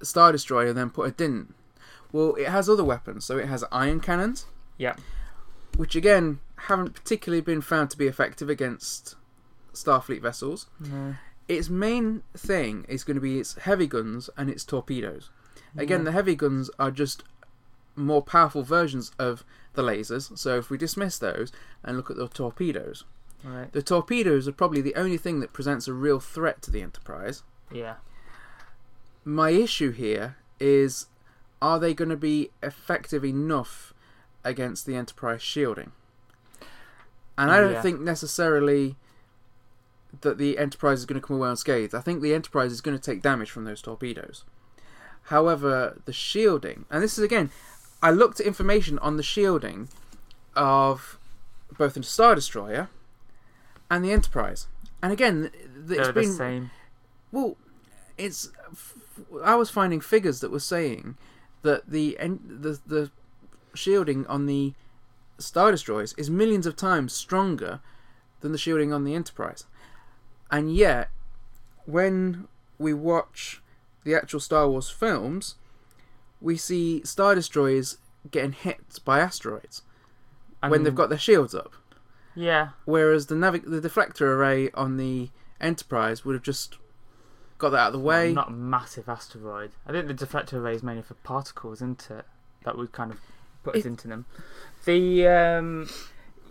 Star 0.04 0.32
Destroyer 0.32 0.74
then 0.74 0.90
put 0.90 1.08
a 1.08 1.12
dint? 1.12 1.54
Well, 2.12 2.36
it 2.36 2.48
has 2.50 2.68
other 2.68 2.84
weapons, 2.84 3.24
so 3.26 3.38
it 3.38 3.48
has 3.48 3.64
ion 3.72 4.00
cannons, 4.00 4.46
Yeah. 4.78 4.96
which 5.78 5.96
again 5.96 6.40
haven't 6.68 6.94
particularly 6.94 7.42
been 7.42 7.62
found 7.62 7.90
to 7.92 7.98
be 7.98 8.08
effective 8.08 8.50
against 8.50 9.16
Starfleet 9.74 10.22
vessels. 10.22 10.68
No. 10.80 11.16
Its 11.48 11.70
main 11.70 12.24
thing 12.36 12.86
is 12.88 13.04
going 13.04 13.16
to 13.16 13.22
be 13.22 13.40
its 13.40 13.56
heavy 13.56 13.88
guns 13.88 14.30
and 14.38 14.50
its 14.50 14.64
torpedoes. 14.64 15.30
Again, 15.78 16.04
the 16.04 16.12
heavy 16.12 16.36
guns 16.36 16.70
are 16.80 16.92
just 16.92 17.24
more 17.96 18.22
powerful 18.22 18.64
versions 18.64 19.12
of 19.20 19.44
the 19.74 19.82
lasers. 19.82 20.38
So 20.38 20.58
if 20.58 20.70
we 20.70 20.78
dismiss 20.78 21.18
those 21.18 21.52
and 21.84 21.98
look 21.98 22.10
at 22.10 22.18
the 22.18 22.28
torpedoes, 22.28 23.04
Right. 23.44 23.72
the 23.72 23.82
torpedoes 23.82 24.48
are 24.48 24.52
probably 24.54 24.82
the 24.82 24.96
only 24.96 25.18
thing 25.18 25.40
that 25.40 25.52
presents 25.54 25.88
a 25.88 25.94
real 25.94 26.20
threat 26.20 26.62
to 26.64 26.72
the 26.72 26.82
Enterprise. 26.82 27.44
Yeah. 27.72 27.96
My 29.26 29.50
issue 29.52 29.92
here 29.92 30.38
is 30.60 31.08
are 31.62 31.80
they 31.80 31.94
going 31.94 32.10
to 32.10 32.18
be 32.18 32.50
effective 32.64 33.24
enough 33.26 33.94
against 34.44 34.86
the 34.86 34.96
Enterprise 34.96 35.42
shielding? 35.42 35.92
And 37.38 37.50
I 37.52 37.60
don't 37.60 37.74
Yeah. 37.74 37.82
think 37.82 38.00
necessarily 38.02 38.96
that 40.20 40.38
the 40.38 40.58
Enterprise 40.58 41.00
is 41.00 41.06
going 41.06 41.20
to 41.20 41.26
come 41.26 41.38
away 41.38 41.50
unscathed. 41.50 41.96
I 41.96 42.02
think 42.02 42.22
the 42.22 42.34
Enterprise 42.34 42.72
is 42.72 42.82
going 42.82 42.98
to 42.98 43.04
take 43.04 43.22
damage 43.22 43.50
from 43.50 43.64
those 43.64 43.82
torpedoes. 43.82 44.44
However, 45.24 46.02
the 46.06 46.14
shielding, 46.14 46.86
and 46.90 47.02
this 47.02 47.18
is 47.18 47.24
again, 47.24 47.52
I 48.04 48.12
looked 48.12 48.40
at 48.40 48.46
information 48.46 49.00
on 49.00 49.18
the 49.18 49.24
shielding 49.24 49.88
of 50.56 51.18
both 51.78 51.94
the 51.94 52.04
Star 52.04 52.36
Destroyer 52.36 52.90
and 53.90 54.04
the 54.04 54.12
Enterprise. 54.12 54.68
And 55.02 55.14
again, 55.14 55.42
th- 55.42 55.54
th- 55.54 56.00
it's 56.00 56.08
They're 56.12 56.14
the 56.14 56.24
same. 56.26 56.72
well, 57.32 57.58
it's. 58.18 58.50
I 59.44 59.56
was 59.56 59.70
finding 59.70 60.02
figures 60.02 60.40
that 60.42 60.52
were 60.52 60.60
saying 60.60 61.16
that 61.62 61.90
the 61.90 62.18
the 62.20 62.80
the 62.86 63.12
shielding 63.74 64.26
on 64.28 64.48
the 64.48 64.74
Star 65.38 65.72
Destroyers 65.72 66.14
is 66.18 66.30
millions 66.30 66.66
of 66.66 66.76
times 66.76 67.14
stronger 67.14 67.80
than 68.42 68.52
the 68.52 68.58
shielding 68.58 68.92
on 68.92 69.04
the 69.04 69.16
Enterprise, 69.16 69.66
and 70.52 70.76
yet 70.76 71.10
when 71.86 72.48
we 72.78 72.94
watch 72.94 73.62
the 74.04 74.14
actual 74.16 74.40
Star 74.40 74.70
Wars 74.70 74.90
films, 74.90 75.56
we 76.40 76.58
see 76.58 77.04
Star 77.04 77.36
Destroyers 77.36 77.98
getting 78.30 78.52
hit 78.52 79.00
by 79.06 79.20
asteroids 79.20 79.84
when 80.68 80.84
they've 80.84 80.94
got 80.96 81.10
their 81.10 81.18
shields 81.18 81.56
up. 81.56 81.74
Yeah. 82.36 82.70
Whereas 82.86 83.28
the 83.28 83.36
navig- 83.36 83.70
the 83.70 83.82
deflector 83.88 84.22
array 84.22 84.70
on 84.74 84.98
the 84.98 85.30
Enterprise 85.60 86.26
would 86.26 86.34
have 86.34 86.44
just 86.44 86.78
got 87.60 87.70
that 87.70 87.78
out 87.78 87.88
of 87.88 87.94
the 87.94 88.00
way. 88.00 88.34
Not 88.34 88.50
a 88.50 88.52
massive 88.52 89.08
asteroid. 89.08 89.72
I 89.86 89.92
think 89.92 90.08
the 90.08 90.14
deflector 90.14 90.54
array 90.54 90.74
is 90.76 90.82
mainly 90.82 91.04
for 91.04 91.14
particles, 91.16 91.80
isn't 91.80 92.08
it? 92.10 92.26
That 92.64 92.78
would 92.78 92.92
kind 92.92 93.12
of 93.12 93.20
put 93.64 93.76
us 93.76 93.86
It- 93.86 93.90
into 93.90 94.08
them. 94.08 94.26
The 94.86 95.28
um, 95.28 95.90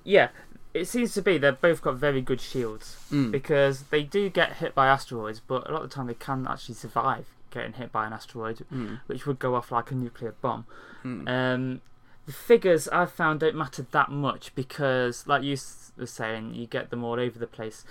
yeah, 0.04 0.28
it 0.72 0.86
seems 0.86 1.12
to 1.14 1.22
be 1.22 1.36
they've 1.38 1.60
both 1.60 1.82
got 1.82 1.96
very 1.96 2.20
good 2.20 2.40
shields 2.40 2.96
Mm. 3.10 3.30
because 3.32 3.82
they 3.84 4.02
do 4.02 4.28
get 4.30 4.54
hit 4.54 4.74
by 4.74 4.86
asteroids, 4.86 5.40
but 5.40 5.68
a 5.68 5.72
lot 5.72 5.82
of 5.82 5.90
the 5.90 5.94
time 5.94 6.06
they 6.06 6.14
can 6.14 6.46
actually 6.46 6.76
survive 6.76 7.26
getting 7.50 7.72
hit 7.72 7.90
by 7.90 8.06
an 8.06 8.12
asteroid, 8.12 8.64
Mm. 8.72 9.00
which 9.08 9.26
would 9.26 9.38
go 9.40 9.54
off 9.56 9.72
like 9.72 9.90
a 9.90 9.94
nuclear 9.94 10.32
bomb. 10.40 10.66
Mm. 11.04 11.28
Um, 11.28 11.80
the 12.26 12.32
figures 12.32 12.86
I 12.88 13.06
found 13.06 13.40
don't 13.40 13.56
matter 13.56 13.84
that 13.90 14.10
much 14.10 14.54
because, 14.54 15.26
like 15.26 15.42
you 15.42 15.56
were 15.96 16.06
saying, 16.06 16.54
you 16.54 16.66
get 16.66 16.90
them 16.90 17.02
all 17.02 17.18
over 17.18 17.38
the 17.38 17.48
place. 17.48 17.84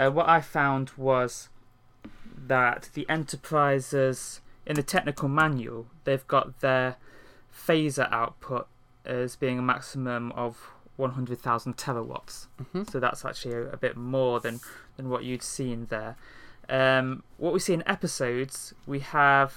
Uh, 0.00 0.10
what 0.10 0.28
I 0.28 0.40
found 0.40 0.90
was 0.96 1.50
that 2.46 2.88
the 2.94 3.06
Enterprises, 3.10 4.40
in 4.64 4.76
the 4.76 4.82
technical 4.82 5.28
manual, 5.28 5.88
they've 6.04 6.26
got 6.26 6.60
their 6.60 6.96
phaser 7.54 8.10
output 8.10 8.66
as 9.04 9.36
being 9.36 9.58
a 9.58 9.62
maximum 9.62 10.32
of 10.32 10.70
100,000 10.96 11.76
terawatts. 11.76 12.46
Mhm. 12.62 12.90
So 12.90 13.00
that's 13.00 13.24
actually 13.24 13.54
a, 13.54 13.62
a 13.70 13.76
bit 13.76 13.96
more 13.96 14.40
than, 14.40 14.60
than 14.96 15.08
what 15.08 15.24
you'd 15.24 15.42
see 15.42 15.72
in 15.72 15.86
there. 15.86 16.16
Um, 16.68 17.22
what 17.38 17.52
we 17.52 17.58
see 17.58 17.74
in 17.74 17.82
episodes, 17.86 18.72
we 18.86 19.00
have 19.00 19.54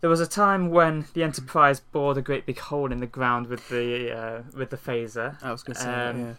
there 0.00 0.08
was 0.08 0.20
a 0.20 0.26
time 0.26 0.70
when 0.70 1.06
the 1.12 1.22
Enterprise 1.22 1.80
bored 1.80 2.16
a 2.16 2.22
great 2.22 2.46
big 2.46 2.58
hole 2.58 2.90
in 2.90 3.00
the 3.00 3.06
ground 3.06 3.48
with 3.48 3.68
the 3.68 4.10
uh, 4.16 4.42
with 4.56 4.70
the 4.70 4.76
phaser. 4.78 5.42
I 5.42 5.52
was 5.52 5.62
going 5.62 5.74
to 5.74 5.80
say 5.82 5.88
Um, 5.92 6.22
that, 6.24 6.36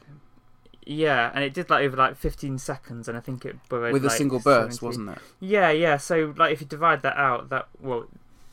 Yeah, 0.87 1.29
and 1.35 1.43
it 1.43 1.53
did 1.53 1.69
like 1.69 1.83
over 1.85 1.95
like 1.95 2.15
15 2.17 2.57
seconds, 2.57 3.07
and 3.07 3.15
I 3.15 3.21
think 3.21 3.45
it 3.45 3.57
burrowed 3.69 3.93
with 3.93 4.05
a 4.05 4.09
single 4.09 4.39
burst, 4.39 4.79
70 4.79 4.85
wasn't 4.85 5.09
it? 5.09 5.17
Yeah, 5.39 5.69
yeah. 5.69 5.97
So 5.97 6.33
like, 6.37 6.53
if 6.53 6.61
you 6.61 6.67
divide 6.67 7.03
that 7.03 7.17
out, 7.17 7.49
that 7.49 7.67
well, 7.79 8.07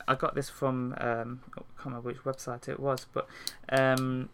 I 0.06 0.14
got 0.14 0.34
this 0.34 0.50
from 0.50 0.94
um, 0.98 1.40
I 1.56 1.60
can't 1.60 1.86
remember 1.86 2.08
which 2.08 2.18
website 2.24 2.68
it 2.68 2.78
was, 2.78 3.06
but 3.12 3.26
um, 3.70 4.28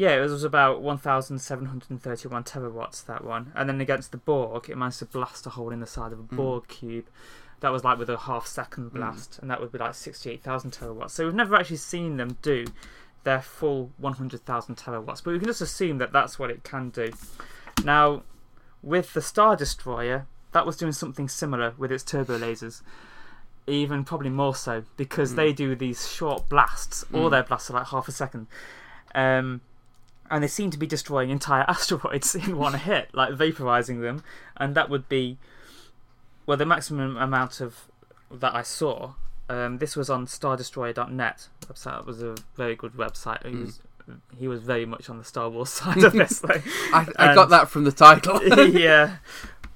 yeah, 0.00 0.16
it 0.16 0.20
was 0.20 0.44
about 0.44 0.80
1,731 0.80 2.44
terawatts 2.44 3.04
that 3.04 3.22
one, 3.22 3.52
and 3.54 3.68
then 3.68 3.80
against 3.82 4.12
the 4.12 4.16
Borg, 4.16 4.70
it 4.70 4.76
managed 4.78 5.00
to 5.00 5.04
blast 5.04 5.44
a 5.46 5.50
hole 5.50 5.70
in 5.70 5.80
the 5.80 5.86
side 5.86 6.12
of 6.12 6.18
a 6.20 6.22
Mm. 6.22 6.36
Borg 6.36 6.68
cube. 6.68 7.06
That 7.60 7.70
was 7.70 7.84
like 7.84 7.98
with 7.98 8.08
a 8.08 8.16
half 8.16 8.46
second 8.46 8.94
blast, 8.94 9.38
and 9.40 9.50
that 9.50 9.60
would 9.60 9.70
be 9.72 9.76
like 9.78 9.94
68,000 9.94 10.70
terawatts. 10.70 11.10
So 11.10 11.26
we've 11.26 11.34
never 11.34 11.54
actually 11.54 11.76
seen 11.76 12.16
them 12.16 12.38
do 12.40 12.64
their 13.24 13.42
full 13.42 13.90
100,000 13.98 14.76
terawatts, 14.76 15.22
but 15.22 15.32
we 15.32 15.38
can 15.38 15.46
just 15.48 15.60
assume 15.60 15.98
that 15.98 16.12
that's 16.12 16.38
what 16.38 16.50
it 16.50 16.64
can 16.64 16.88
do. 16.88 17.12
Now, 17.84 18.22
with 18.82 19.12
the 19.12 19.20
Star 19.20 19.54
Destroyer, 19.56 20.26
that 20.52 20.64
was 20.64 20.78
doing 20.78 20.92
something 20.92 21.28
similar 21.28 21.74
with 21.76 21.92
its 21.92 22.02
turbo 22.02 22.38
lasers. 22.38 22.80
Even 23.66 24.04
probably 24.04 24.30
more 24.30 24.54
so 24.54 24.84
because 24.96 25.34
Mm. 25.34 25.36
they 25.36 25.52
do 25.52 25.76
these 25.76 26.08
short 26.10 26.48
blasts. 26.48 27.04
All 27.12 27.28
Mm. 27.28 27.32
their 27.32 27.42
blasts 27.42 27.68
are 27.70 27.74
like 27.74 27.88
half 27.88 28.08
a 28.08 28.12
second, 28.12 28.46
um, 29.14 29.60
and 30.30 30.42
they 30.42 30.48
seem 30.48 30.70
to 30.70 30.78
be 30.78 30.86
destroying 30.86 31.30
entire 31.30 31.64
asteroids 31.68 32.34
in 32.34 32.56
one 32.56 32.74
hit, 32.74 33.10
like 33.14 33.30
vaporizing 33.34 34.00
them. 34.00 34.22
And 34.56 34.74
that 34.74 34.88
would 34.88 35.08
be, 35.08 35.38
well, 36.46 36.56
the 36.56 36.66
maximum 36.66 37.16
amount 37.16 37.60
of 37.60 37.88
that 38.30 38.54
I 38.54 38.62
saw. 38.62 39.14
Um, 39.48 39.78
this 39.78 39.96
was 39.96 40.08
on 40.08 40.26
StarDestroyer.net 40.26 41.48
website. 41.66 42.00
It 42.00 42.06
was 42.06 42.22
a 42.22 42.36
very 42.56 42.76
good 42.76 42.92
website. 42.92 43.44
He 43.44 43.52
Mm. 43.52 43.64
was 43.66 43.80
he 44.36 44.48
was 44.48 44.60
very 44.62 44.86
much 44.86 45.08
on 45.08 45.18
the 45.18 45.24
Star 45.24 45.48
Wars 45.48 45.68
side 45.80 46.02
of 46.02 46.12
this. 46.12 46.42
Like, 46.42 46.62
I, 46.92 47.06
I 47.16 47.34
got 47.34 47.48
that 47.50 47.68
from 47.68 47.84
the 47.84 47.92
title. 47.92 48.42
yeah, 48.70 49.16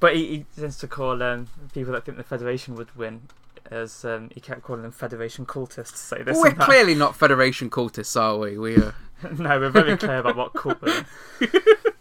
but 0.01 0.17
he, 0.17 0.27
he 0.27 0.47
tends 0.61 0.79
to 0.79 0.89
call 0.89 1.23
um, 1.23 1.49
people 1.73 1.93
that 1.93 2.05
think 2.05 2.17
the 2.17 2.25
Federation 2.25 2.75
would 2.77 2.95
win 2.97 3.23
as 3.71 4.05
um, 4.05 4.31
he 4.33 4.41
kept 4.41 4.63
calling 4.63 4.83
them 4.83 4.93
Federation 4.93 5.47
cultists. 5.47 5.97
Say 5.97 6.23
this 6.23 6.37
We're 6.37 6.49
and 6.49 6.59
that. 6.59 6.65
clearly 6.65 6.95
not 6.95 7.17
Federation 7.17 7.71
cultists, 7.71 8.21
are 8.21 8.39
we? 8.39 8.59
We 8.59 8.77
are. 8.77 8.95
no, 9.39 9.59
we're 9.59 9.71
very 9.71 9.97
clear 9.97 10.19
about 10.19 10.37
what 10.37 10.53
cult 10.55 10.81
we're. 10.83 11.05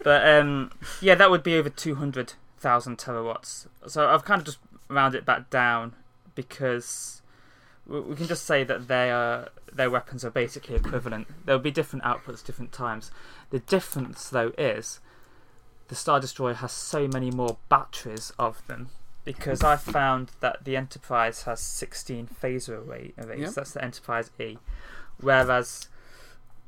But 0.04 0.28
um, 0.28 0.70
yeah, 1.00 1.14
that 1.14 1.30
would 1.30 1.42
be 1.42 1.56
over 1.56 1.70
two 1.70 1.94
hundred 1.94 2.34
thousand 2.58 2.98
terawatts. 2.98 3.66
So 3.86 4.08
I've 4.08 4.24
kind 4.24 4.38
of 4.40 4.44
just 4.44 4.58
rounded 4.88 5.18
it 5.18 5.24
back 5.24 5.48
down 5.48 5.94
because 6.34 7.22
we, 7.86 8.00
we 8.00 8.14
can 8.14 8.26
just 8.26 8.44
say 8.44 8.64
that 8.64 8.86
they 8.86 9.10
are 9.10 9.48
their 9.72 9.90
weapons 9.90 10.22
are 10.24 10.30
basically 10.30 10.76
equivalent. 10.76 11.26
There'll 11.46 11.60
be 11.60 11.70
different 11.70 12.04
outputs, 12.04 12.44
different 12.44 12.70
times. 12.70 13.10
The 13.48 13.60
difference 13.60 14.28
though 14.28 14.52
is 14.58 15.00
the 15.88 15.94
Star 15.94 16.20
Destroyer 16.20 16.54
has 16.54 16.72
so 16.72 17.08
many 17.08 17.30
more 17.30 17.56
batteries 17.70 18.30
of 18.38 18.64
them. 18.66 18.90
Because 19.24 19.62
I 19.62 19.76
found 19.76 20.32
that 20.40 20.64
the 20.64 20.76
Enterprise 20.76 21.44
has 21.44 21.60
16 21.60 22.28
phaser 22.42 22.86
array 22.86 23.12
arrays. 23.18 23.40
Yeah. 23.40 23.50
That's 23.54 23.72
the 23.72 23.82
Enterprise 23.82 24.30
E. 24.38 24.58
Whereas 25.20 25.88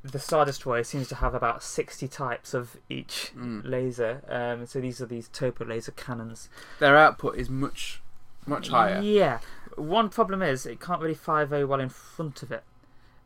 the 0.03 0.19
Star 0.19 0.45
Destroyer 0.45 0.85
seems 0.85 1.09
to 1.09 1.17
have 1.17 1.35
about 1.35 1.63
60 1.63 2.07
types 2.09 2.55
of 2.55 2.77
each 2.89 3.33
Mm. 3.37 3.63
laser. 3.69 4.23
Um, 4.29 4.65
so 4.67 4.81
these 4.81 5.01
are 5.03 5.07
these 5.07 5.29
turbo 5.29 5.65
laser 5.65 5.93
cannons. 5.93 6.49
Their 6.79 6.97
output 6.97 7.37
is 7.37 7.51
much, 7.51 8.01
much 8.47 8.69
higher. 8.69 9.01
Yeah. 9.01 9.41
One 9.75 10.09
problem 10.09 10.41
is 10.43 10.65
it 10.65 10.81
can't 10.81 11.03
really 11.03 11.15
fire 11.15 11.45
very 11.45 11.65
well 11.65 11.81
in 11.81 11.89
front 11.91 12.43
of 12.43 12.51
it. 12.53 12.63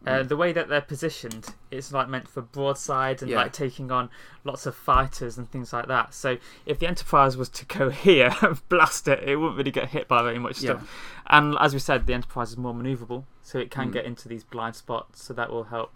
Uh, 0.07 0.23
the 0.23 0.37
way 0.37 0.51
that 0.51 0.69
they're 0.69 0.81
positioned, 0.81 1.55
it's 1.71 1.93
like 1.93 2.09
meant 2.09 2.27
for 2.27 2.41
broadside 2.41 3.21
and 3.21 3.31
Yeah. 3.31 3.37
like 3.37 3.53
taking 3.53 3.91
on 3.93 4.09
lots 4.45 4.65
of 4.65 4.75
fighters 4.75 5.37
and 5.37 5.51
things 5.51 5.75
like 5.75 5.89
that. 5.89 6.15
So 6.15 6.39
if 6.65 6.79
the 6.79 6.87
Enterprise 6.87 7.37
was 7.37 7.51
to 7.51 7.67
go 7.67 7.91
here 8.07 8.35
and 8.41 8.67
blast 8.71 9.07
it, 9.09 9.23
it 9.29 9.37
wouldn't 9.37 9.59
really 9.59 9.71
get 9.71 9.91
hit 9.91 10.09
by 10.09 10.23
very 10.23 10.39
much 10.39 10.63
Yeah. 10.63 10.77
stuff. 10.79 11.21
And 11.27 11.55
as 11.61 11.75
we 11.75 11.81
said, 11.81 12.07
the 12.07 12.15
Enterprise 12.15 12.51
is 12.51 12.57
more 12.57 12.73
maneuverable, 12.73 13.25
so 13.43 13.59
it 13.59 13.71
can 13.71 13.91
Mm. 13.91 13.93
get 13.93 14.05
into 14.07 14.27
these 14.27 14.43
blind 14.43 14.75
spots. 14.75 15.23
So 15.23 15.35
that 15.35 15.51
will 15.51 15.65
help. 15.65 15.93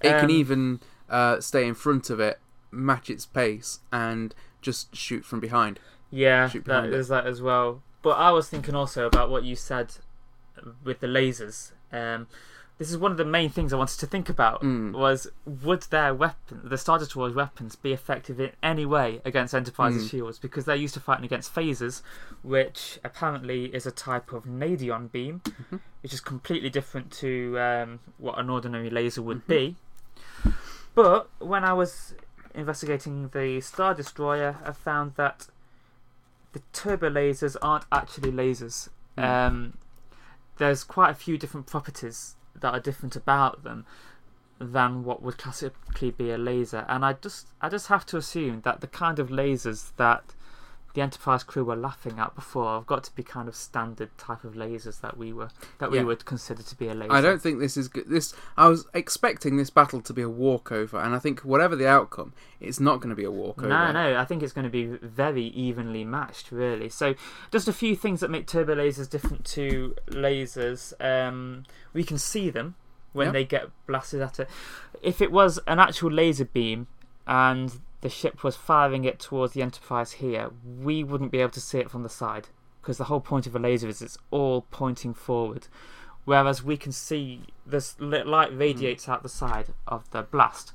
It 0.00 0.08
can 0.18 0.24
Um, 0.24 0.30
even 0.30 0.80
uh, 1.08 1.40
stay 1.40 1.66
in 1.68 1.74
front 1.74 2.10
of 2.10 2.18
it, 2.18 2.40
match 2.72 3.08
its 3.08 3.24
pace, 3.24 3.80
and 3.92 4.34
just 4.60 4.96
shoot 4.96 5.24
from 5.24 5.38
behind. 5.38 5.78
Yeah, 6.10 6.48
shoot 6.48 6.64
that 6.64 6.72
behind 6.82 6.94
it. 6.94 6.98
is 6.98 7.06
that 7.08 7.26
as 7.26 7.40
well. 7.40 7.82
But 8.02 8.18
I 8.18 8.32
was 8.32 8.48
thinking 8.48 8.74
also 8.74 9.06
about 9.06 9.30
what 9.30 9.44
you 9.44 9.54
said 9.54 9.94
with 10.82 10.98
the 11.00 11.06
lasers. 11.06 11.70
Um, 11.92 12.26
this 12.82 12.90
is 12.90 12.98
one 12.98 13.12
of 13.12 13.16
the 13.16 13.24
main 13.24 13.48
things 13.48 13.72
I 13.72 13.76
wanted 13.76 13.98
to 14.00 14.06
think 14.06 14.28
about. 14.28 14.60
Mm. 14.62 14.92
Was 14.92 15.28
would 15.46 15.82
their 15.82 16.12
weapon, 16.12 16.60
the 16.64 16.76
Star 16.76 16.98
Destroyer's 16.98 17.32
weapons, 17.34 17.76
be 17.76 17.92
effective 17.92 18.40
in 18.40 18.50
any 18.62 18.84
way 18.84 19.20
against 19.24 19.54
Enterprise's 19.54 20.06
Mm. 20.06 20.10
shields? 20.10 20.38
Because 20.40 20.64
they're 20.64 20.74
used 20.74 20.94
to 20.94 21.00
fighting 21.00 21.24
against 21.24 21.54
phasers, 21.54 22.02
which 22.42 22.98
apparently 23.04 23.66
is 23.74 23.86
a 23.86 23.90
type 23.92 24.32
of 24.32 24.44
nadion 24.46 25.10
beam, 25.12 25.40
Mm-hmm. 25.44 25.76
which 26.02 26.12
is 26.12 26.20
completely 26.20 26.70
different 26.70 27.12
to 27.12 27.58
um, 27.60 28.00
what 28.18 28.38
an 28.38 28.50
ordinary 28.50 28.90
laser 28.90 29.22
would 29.22 29.44
Mhm. 29.44 29.46
be. 29.46 29.76
But 30.94 31.28
when 31.38 31.64
I 31.64 31.72
was 31.72 32.14
investigating 32.54 33.28
the 33.28 33.60
Star 33.60 33.94
Destroyer, 33.94 34.58
I 34.64 34.72
found 34.72 35.14
that 35.16 35.46
the 36.52 36.60
turbo 36.72 37.08
lasers 37.08 37.56
aren't 37.62 37.84
actually 37.92 38.30
lasers. 38.32 38.88
Mm. 39.16 39.24
Um, 39.24 39.72
there's 40.58 40.84
quite 40.84 41.10
a 41.10 41.14
few 41.14 41.38
different 41.38 41.66
properties 41.66 42.34
that 42.62 42.74
are 42.74 42.80
different 42.80 43.14
about 43.14 43.62
them 43.62 43.84
than 44.58 45.04
what 45.04 45.22
would 45.22 45.38
classically 45.38 46.10
be 46.10 46.30
a 46.30 46.38
laser, 46.38 46.86
and 46.88 47.04
I 47.04 47.14
just 47.14 47.48
I 47.60 47.68
just 47.68 47.88
have 47.88 48.06
to 48.06 48.16
assume 48.16 48.62
that 48.62 48.80
the 48.80 48.86
kind 48.86 49.18
of 49.18 49.28
lasers 49.28 49.92
that 49.96 50.34
the 50.94 51.00
Enterprise 51.00 51.42
crew 51.42 51.64
were 51.64 51.76
laughing 51.76 52.18
at 52.18 52.34
before 52.34 52.74
have 52.74 52.86
got 52.86 53.04
to 53.04 53.14
be 53.14 53.22
kind 53.22 53.48
of 53.48 53.56
standard 53.56 54.10
type 54.18 54.44
of 54.44 54.52
lasers 54.54 55.00
that 55.00 55.16
we 55.16 55.32
were 55.32 55.48
that 55.78 55.90
we 55.90 55.98
Yeah. 55.98 56.04
would 56.04 56.24
consider 56.24 56.62
to 56.62 56.76
be 56.76 56.88
a 56.88 56.94
laser. 56.94 57.12
I 57.12 57.20
don't 57.20 57.40
think 57.40 57.60
this 57.60 57.76
is 57.76 57.88
good. 57.88 58.08
This 58.08 58.34
I 58.56 58.68
was 58.68 58.86
expecting 58.94 59.56
this 59.56 59.70
battle 59.70 60.00
to 60.02 60.12
be 60.12 60.22
a 60.22 60.28
walkover, 60.28 60.98
and 60.98 61.14
I 61.14 61.18
think 61.18 61.40
whatever 61.40 61.74
the 61.76 61.88
outcome, 61.88 62.32
it's 62.60 62.78
not 62.80 62.96
going 63.00 63.10
to 63.10 63.16
be 63.16 63.24
a 63.24 63.30
walkover. 63.30 63.68
No, 63.68 63.90
no, 63.92 64.18
I 64.18 64.24
think 64.24 64.42
it's 64.42 64.52
going 64.52 64.64
to 64.64 64.70
be 64.70 64.84
very 64.84 65.44
evenly 65.46 66.04
matched, 66.04 66.52
really. 66.52 66.88
So, 66.88 67.14
just 67.50 67.68
a 67.68 67.72
few 67.72 67.96
things 67.96 68.20
that 68.20 68.30
make 68.30 68.46
turbo 68.46 68.74
lasers 68.74 69.08
different 69.08 69.44
to 69.46 69.94
lasers. 70.08 70.92
Um, 71.00 71.64
we 71.92 72.04
can 72.04 72.18
see 72.18 72.50
them 72.50 72.74
when 73.12 73.26
Yep. 73.28 73.32
they 73.34 73.44
get 73.44 73.70
blasted 73.86 74.20
at 74.22 74.40
it. 74.40 74.48
If 75.02 75.20
it 75.20 75.30
was 75.32 75.58
an 75.66 75.78
actual 75.78 76.10
laser 76.10 76.44
beam 76.46 76.86
and 77.26 77.80
the 78.02 78.08
ship 78.10 78.44
was 78.44 78.54
firing 78.56 79.04
it 79.04 79.18
towards 79.18 79.54
the 79.54 79.62
Enterprise 79.62 80.12
here, 80.12 80.50
we 80.80 81.02
wouldn't 81.02 81.32
be 81.32 81.38
able 81.40 81.52
to 81.52 81.60
see 81.60 81.78
it 81.78 81.90
from 81.90 82.02
the 82.02 82.08
side 82.08 82.48
because 82.80 82.98
the 82.98 83.04
whole 83.04 83.20
point 83.20 83.46
of 83.46 83.56
a 83.56 83.58
laser 83.58 83.88
is 83.88 84.02
it's 84.02 84.18
all 84.30 84.66
pointing 84.70 85.14
forward. 85.14 85.68
Whereas 86.24 86.62
we 86.62 86.76
can 86.76 86.92
see 86.92 87.42
this 87.66 87.96
light 87.98 88.56
radiates 88.56 89.08
out 89.08 89.22
the 89.22 89.28
side 89.28 89.66
of 89.88 90.08
the 90.10 90.22
blast. 90.22 90.72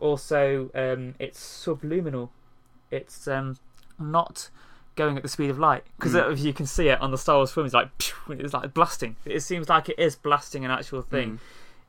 Also, 0.00 0.70
um, 0.74 1.14
it's 1.18 1.40
subluminal. 1.40 2.28
It's 2.90 3.26
um, 3.26 3.56
not 3.98 4.50
going 4.94 5.16
at 5.16 5.22
the 5.24 5.28
speed 5.28 5.50
of 5.50 5.58
light 5.58 5.82
because 5.96 6.12
Mm. 6.14 6.32
if 6.32 6.38
you 6.40 6.52
can 6.52 6.66
see 6.66 6.88
it 6.88 7.00
on 7.00 7.10
the 7.10 7.18
Star 7.18 7.36
Wars 7.36 7.50
film, 7.52 7.66
it's 7.66 7.74
like 7.74 7.88
it's 8.28 8.54
like 8.54 8.72
blasting. 8.74 9.16
It 9.24 9.40
seems 9.40 9.68
like 9.68 9.88
it 9.88 9.98
is 9.98 10.14
blasting 10.16 10.64
an 10.64 10.70
actual 10.70 11.02
thing. 11.02 11.32
Mm. 11.32 11.38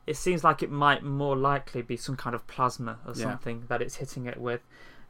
It 0.06 0.16
seems 0.16 0.44
like 0.44 0.62
it 0.62 0.70
might 0.70 1.02
more 1.02 1.36
likely 1.36 1.82
be 1.82 1.96
some 1.96 2.16
kind 2.16 2.34
of 2.34 2.46
plasma 2.46 2.98
or 3.06 3.12
Yeah. 3.14 3.24
something 3.24 3.64
that 3.68 3.82
it's 3.82 3.96
hitting 3.96 4.26
it 4.26 4.38
with. 4.40 4.60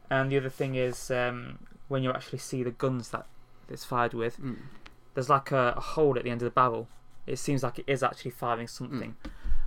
And 0.09 0.31
the 0.31 0.37
other 0.37 0.49
thing 0.49 0.75
is 0.75 1.11
um, 1.11 1.59
when 1.87 2.01
you 2.03 2.11
actually 2.11 2.39
see 2.39 2.63
the 2.63 2.71
guns 2.71 3.09
that 3.09 3.25
it's 3.69 3.85
fired 3.85 4.13
with, 4.13 4.39
Mm. 4.39 4.57
there's 5.13 5.29
like 5.29 5.51
a, 5.51 5.73
a 5.77 5.81
hole 5.81 6.17
at 6.17 6.23
the 6.23 6.29
end 6.31 6.41
of 6.41 6.45
the 6.45 6.51
barrel. 6.51 6.87
It 7.27 7.37
seems 7.37 7.61
like 7.61 7.77
it 7.79 7.85
is 7.87 8.01
actually 8.01 8.31
firing 8.31 8.67
something. 8.67 9.15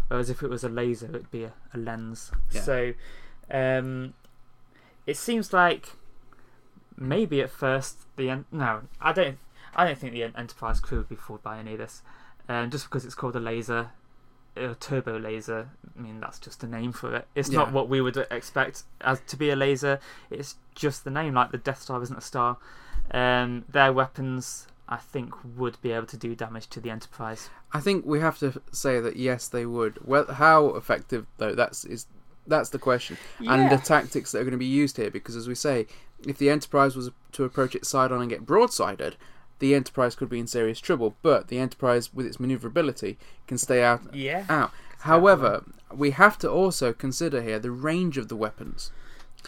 Whereas 0.08 0.30
if 0.30 0.42
it 0.42 0.48
was 0.50 0.64
a 0.64 0.68
laser, 0.68 1.06
it'd 1.06 1.30
be 1.30 1.44
a, 1.44 1.52
a 1.74 1.78
lens. 1.78 2.32
Yeah. 2.50 2.60
So 2.62 2.92
um, 3.50 4.14
it 5.06 5.16
seems 5.16 5.52
like 5.52 5.92
maybe 6.96 7.40
at 7.40 7.50
first 7.50 8.06
the 8.16 8.30
en- 8.30 8.46
no, 8.50 8.82
I 9.00 9.12
don't. 9.12 9.38
I 9.74 9.84
don't 9.86 9.96
think 9.98 10.12
the 10.14 10.24
Enterprise 10.24 10.80
crew 10.80 10.98
would 10.98 11.08
be 11.08 11.14
fooled 11.14 11.42
by 11.44 11.58
any 11.58 11.74
of 11.74 11.78
this. 11.78 12.02
Um, 12.48 12.70
just 12.70 12.86
because 12.86 13.04
it's 13.04 13.14
called 13.14 13.36
a 13.36 13.40
laser, 13.40 13.90
a 14.56 14.74
turbo 14.74 15.18
laser. 15.18 15.70
I 15.96 16.00
mean, 16.00 16.20
that's 16.20 16.38
just 16.38 16.62
a 16.64 16.66
name 16.66 16.92
for 16.92 17.14
it. 17.14 17.28
It's 17.34 17.50
not 17.50 17.72
what 17.72 17.88
we 17.88 18.00
would 18.00 18.16
expect 18.30 18.84
as 19.00 19.20
to 19.28 19.36
be 19.36 19.50
a 19.50 19.56
laser. 19.56 20.00
It's 20.30 20.56
just 20.74 21.04
the 21.04 21.10
name. 21.10 21.34
Like 21.34 21.50
the 21.50 21.58
Death 21.58 21.82
Star 21.82 22.02
isn't 22.02 22.16
a 22.16 22.22
star. 22.22 22.58
Um, 23.10 23.64
their 23.68 23.92
weapons, 23.92 24.66
I 24.88 24.96
think, 24.96 25.34
would 25.56 25.80
be 25.82 25.92
able 25.92 26.06
to 26.06 26.16
do 26.16 26.34
damage 26.34 26.68
to 26.68 26.80
the 26.80 26.90
Enterprise. 26.90 27.50
I 27.72 27.80
think 27.80 28.04
we 28.04 28.20
have 28.20 28.38
to 28.38 28.60
say 28.72 29.00
that 29.00 29.16
yes, 29.16 29.48
they 29.48 29.66
would. 29.66 29.98
Well, 30.06 30.26
how 30.26 30.68
effective 30.68 31.26
though? 31.38 31.54
That's 31.54 31.84
is 31.84 32.06
that's 32.46 32.70
the 32.70 32.78
question, 32.78 33.16
and 33.38 33.70
the 33.70 33.76
tactics 33.76 34.32
that 34.32 34.38
are 34.38 34.44
going 34.44 34.52
to 34.52 34.58
be 34.58 34.66
used 34.66 34.96
here. 34.96 35.10
Because 35.10 35.36
as 35.36 35.48
we 35.48 35.54
say, 35.54 35.86
if 36.26 36.38
the 36.38 36.50
Enterprise 36.50 36.96
was 36.96 37.10
to 37.32 37.44
approach 37.44 37.74
it 37.74 37.86
side 37.86 38.12
on 38.12 38.20
and 38.20 38.30
get 38.30 38.46
broadsided, 38.46 39.14
the 39.60 39.74
Enterprise 39.74 40.14
could 40.14 40.28
be 40.28 40.38
in 40.40 40.46
serious 40.46 40.80
trouble. 40.80 41.16
But 41.22 41.48
the 41.48 41.58
Enterprise, 41.58 42.12
with 42.12 42.26
its 42.26 42.40
maneuverability, 42.40 43.18
can 43.46 43.56
stay 43.58 43.82
out. 43.82 44.14
yeah. 44.14 44.44
Out. 44.48 44.72
However, 45.00 45.64
we 45.94 46.10
have 46.10 46.36
to 46.38 46.50
also 46.50 46.92
consider 46.92 47.40
here 47.40 47.58
the 47.58 47.70
range 47.70 48.18
of 48.18 48.28
the 48.28 48.36
weapons. 48.36 48.90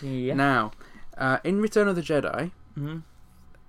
Yeah. 0.00 0.34
Now, 0.34 0.72
uh, 1.18 1.38
in 1.44 1.60
Return 1.60 1.88
of 1.88 1.96
the 1.96 2.02
Jedi, 2.02 2.52
hmm 2.74 2.98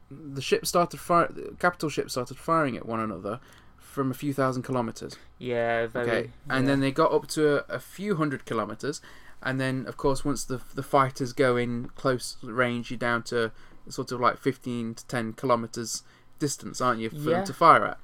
the 0.09 0.41
ship 0.41 0.65
started 0.65 0.99
fire. 0.99 1.27
The 1.31 1.55
capital 1.59 1.89
ship 1.89 2.11
started 2.11 2.37
firing 2.37 2.77
at 2.77 2.85
one 2.85 2.99
another 2.99 3.39
from 3.77 4.11
a 4.11 4.13
few 4.13 4.31
thousand 4.33 4.63
kilometers. 4.63 5.15
Yeah. 5.39 5.87
Very. 5.87 6.09
Okay, 6.09 6.29
and 6.49 6.67
then 6.67 6.79
they 6.81 6.91
got 6.91 7.11
up 7.11 7.27
to 7.29 7.57
a, 7.69 7.75
a 7.75 7.79
few 7.79 8.15
hundred 8.15 8.45
kilometers, 8.45 9.01
and 9.41 9.59
then 9.59 9.85
of 9.87 9.97
course 9.97 10.23
once 10.23 10.43
the 10.43 10.61
the 10.75 10.83
fighters 10.83 11.33
go 11.33 11.57
in 11.57 11.89
close 11.95 12.37
range, 12.43 12.91
you're 12.91 12.97
down 12.97 13.23
to 13.23 13.51
sort 13.89 14.11
of 14.11 14.19
like 14.19 14.37
fifteen 14.37 14.93
to 14.95 15.05
ten 15.07 15.33
kilometers 15.33 16.03
distance, 16.47 16.81
aren't 16.81 16.99
you, 16.99 17.09
for 17.09 17.15
Yeah. 17.17 17.37
them 17.37 17.45
to 17.45 17.53
fire 17.53 17.85
at? 17.85 17.97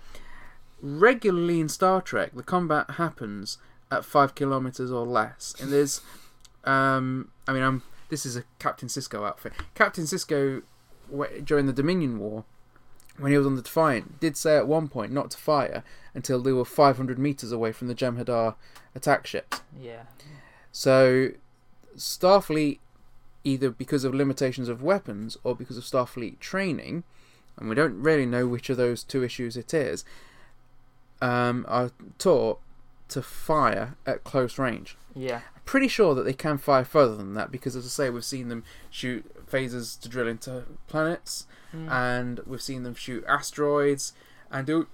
Regularly 0.81 1.59
in 1.59 1.67
Star 1.69 2.01
Trek, 2.01 2.31
the 2.33 2.43
combat 2.43 2.91
happens 2.91 3.57
at 3.91 4.05
five 4.05 4.33
kilometers 4.35 4.91
or 4.91 5.05
less, 5.05 5.53
and 5.59 5.71
there's, 5.73 6.01
um, 6.63 7.31
I 7.47 7.53
mean, 7.53 7.63
I'm 7.63 7.81
this 8.09 8.25
is 8.25 8.35
a 8.35 8.43
Captain 8.59 8.89
Sisko 8.89 9.27
outfit. 9.27 9.53
Captain 9.75 10.05
Sisko 10.05 10.63
during 11.43 11.65
the 11.67 11.73
Dominion 11.73 12.17
War. 12.19 12.43
When 13.17 13.31
he 13.33 13.37
was 13.37 13.45
on 13.45 13.55
the 13.57 13.61
Defiant, 13.61 14.19
did 14.21 14.37
say 14.37 14.55
at 14.55 14.65
one 14.67 14.87
point 14.87 15.11
not 15.11 15.29
to 15.31 15.37
fire 15.37 15.83
until 16.15 16.41
they 16.41 16.53
were 16.53 16.63
500 16.63 17.19
meters 17.19 17.51
away 17.51 17.73
from 17.73 17.87
the 17.89 17.93
Jem'Hadar 17.95 18.55
attack 18.95 19.27
ships. 19.27 19.59
Yeah. 19.77 20.03
So, 20.71 21.31
Starfleet, 21.97 22.79
either 23.43 23.69
because 23.71 24.03
of 24.05 24.13
limitations 24.15 24.69
of 24.69 24.81
weapons 24.81 25.35
or 25.43 25.53
because 25.55 25.77
of 25.77 25.83
Starfleet 25.83 26.39
training, 26.39 27.03
and 27.59 27.69
we 27.69 27.75
don't 27.75 28.01
really 28.01 28.25
know 28.25 28.47
which 28.47 28.69
of 28.69 28.77
those 28.77 29.03
two 29.03 29.23
issues 29.23 29.55
it 29.57 29.73
is, 29.73 30.03
um, 31.21 31.65
are 31.67 31.91
taught 32.17 32.59
to 33.09 33.21
fire 33.21 33.95
at 34.05 34.23
close 34.23 34.57
range. 34.57 34.97
Yeah. 35.15 35.41
Pretty 35.65 35.87
sure 35.87 36.15
that 36.15 36.23
they 36.23 36.33
can 36.33 36.57
fire 36.57 36.85
further 36.85 37.15
than 37.15 37.33
that 37.35 37.51
because, 37.51 37.75
as 37.75 37.85
I 37.85 37.89
say, 37.89 38.09
we've 38.09 38.23
seen 38.25 38.47
them 38.49 38.63
shoot 38.89 39.25
phasers 39.49 39.99
to 40.01 40.09
drill 40.09 40.27
into 40.27 40.63
planets, 40.87 41.45
Mm. 41.73 41.91
and 41.91 42.39
we've 42.47 42.61
seen 42.63 42.81
them 42.81 42.95
shoot 42.95 43.23
asteroids 43.27 44.13
and 44.49 44.65
do 44.65 44.87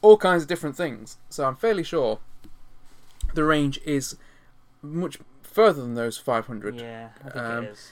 all 0.00 0.16
kinds 0.16 0.42
of 0.42 0.48
different 0.48 0.74
things. 0.76 1.18
So 1.28 1.44
I'm 1.44 1.56
fairly 1.56 1.82
sure 1.82 2.18
the 3.34 3.44
range 3.44 3.78
is 3.84 4.16
much 4.80 5.18
further 5.42 5.82
than 5.82 5.94
those 5.94 6.16
500, 6.16 6.76
Yeah. 6.76 7.10
I 7.20 7.22
think 7.24 7.36
Um, 7.36 7.64
it 7.64 7.70
is. 7.70 7.90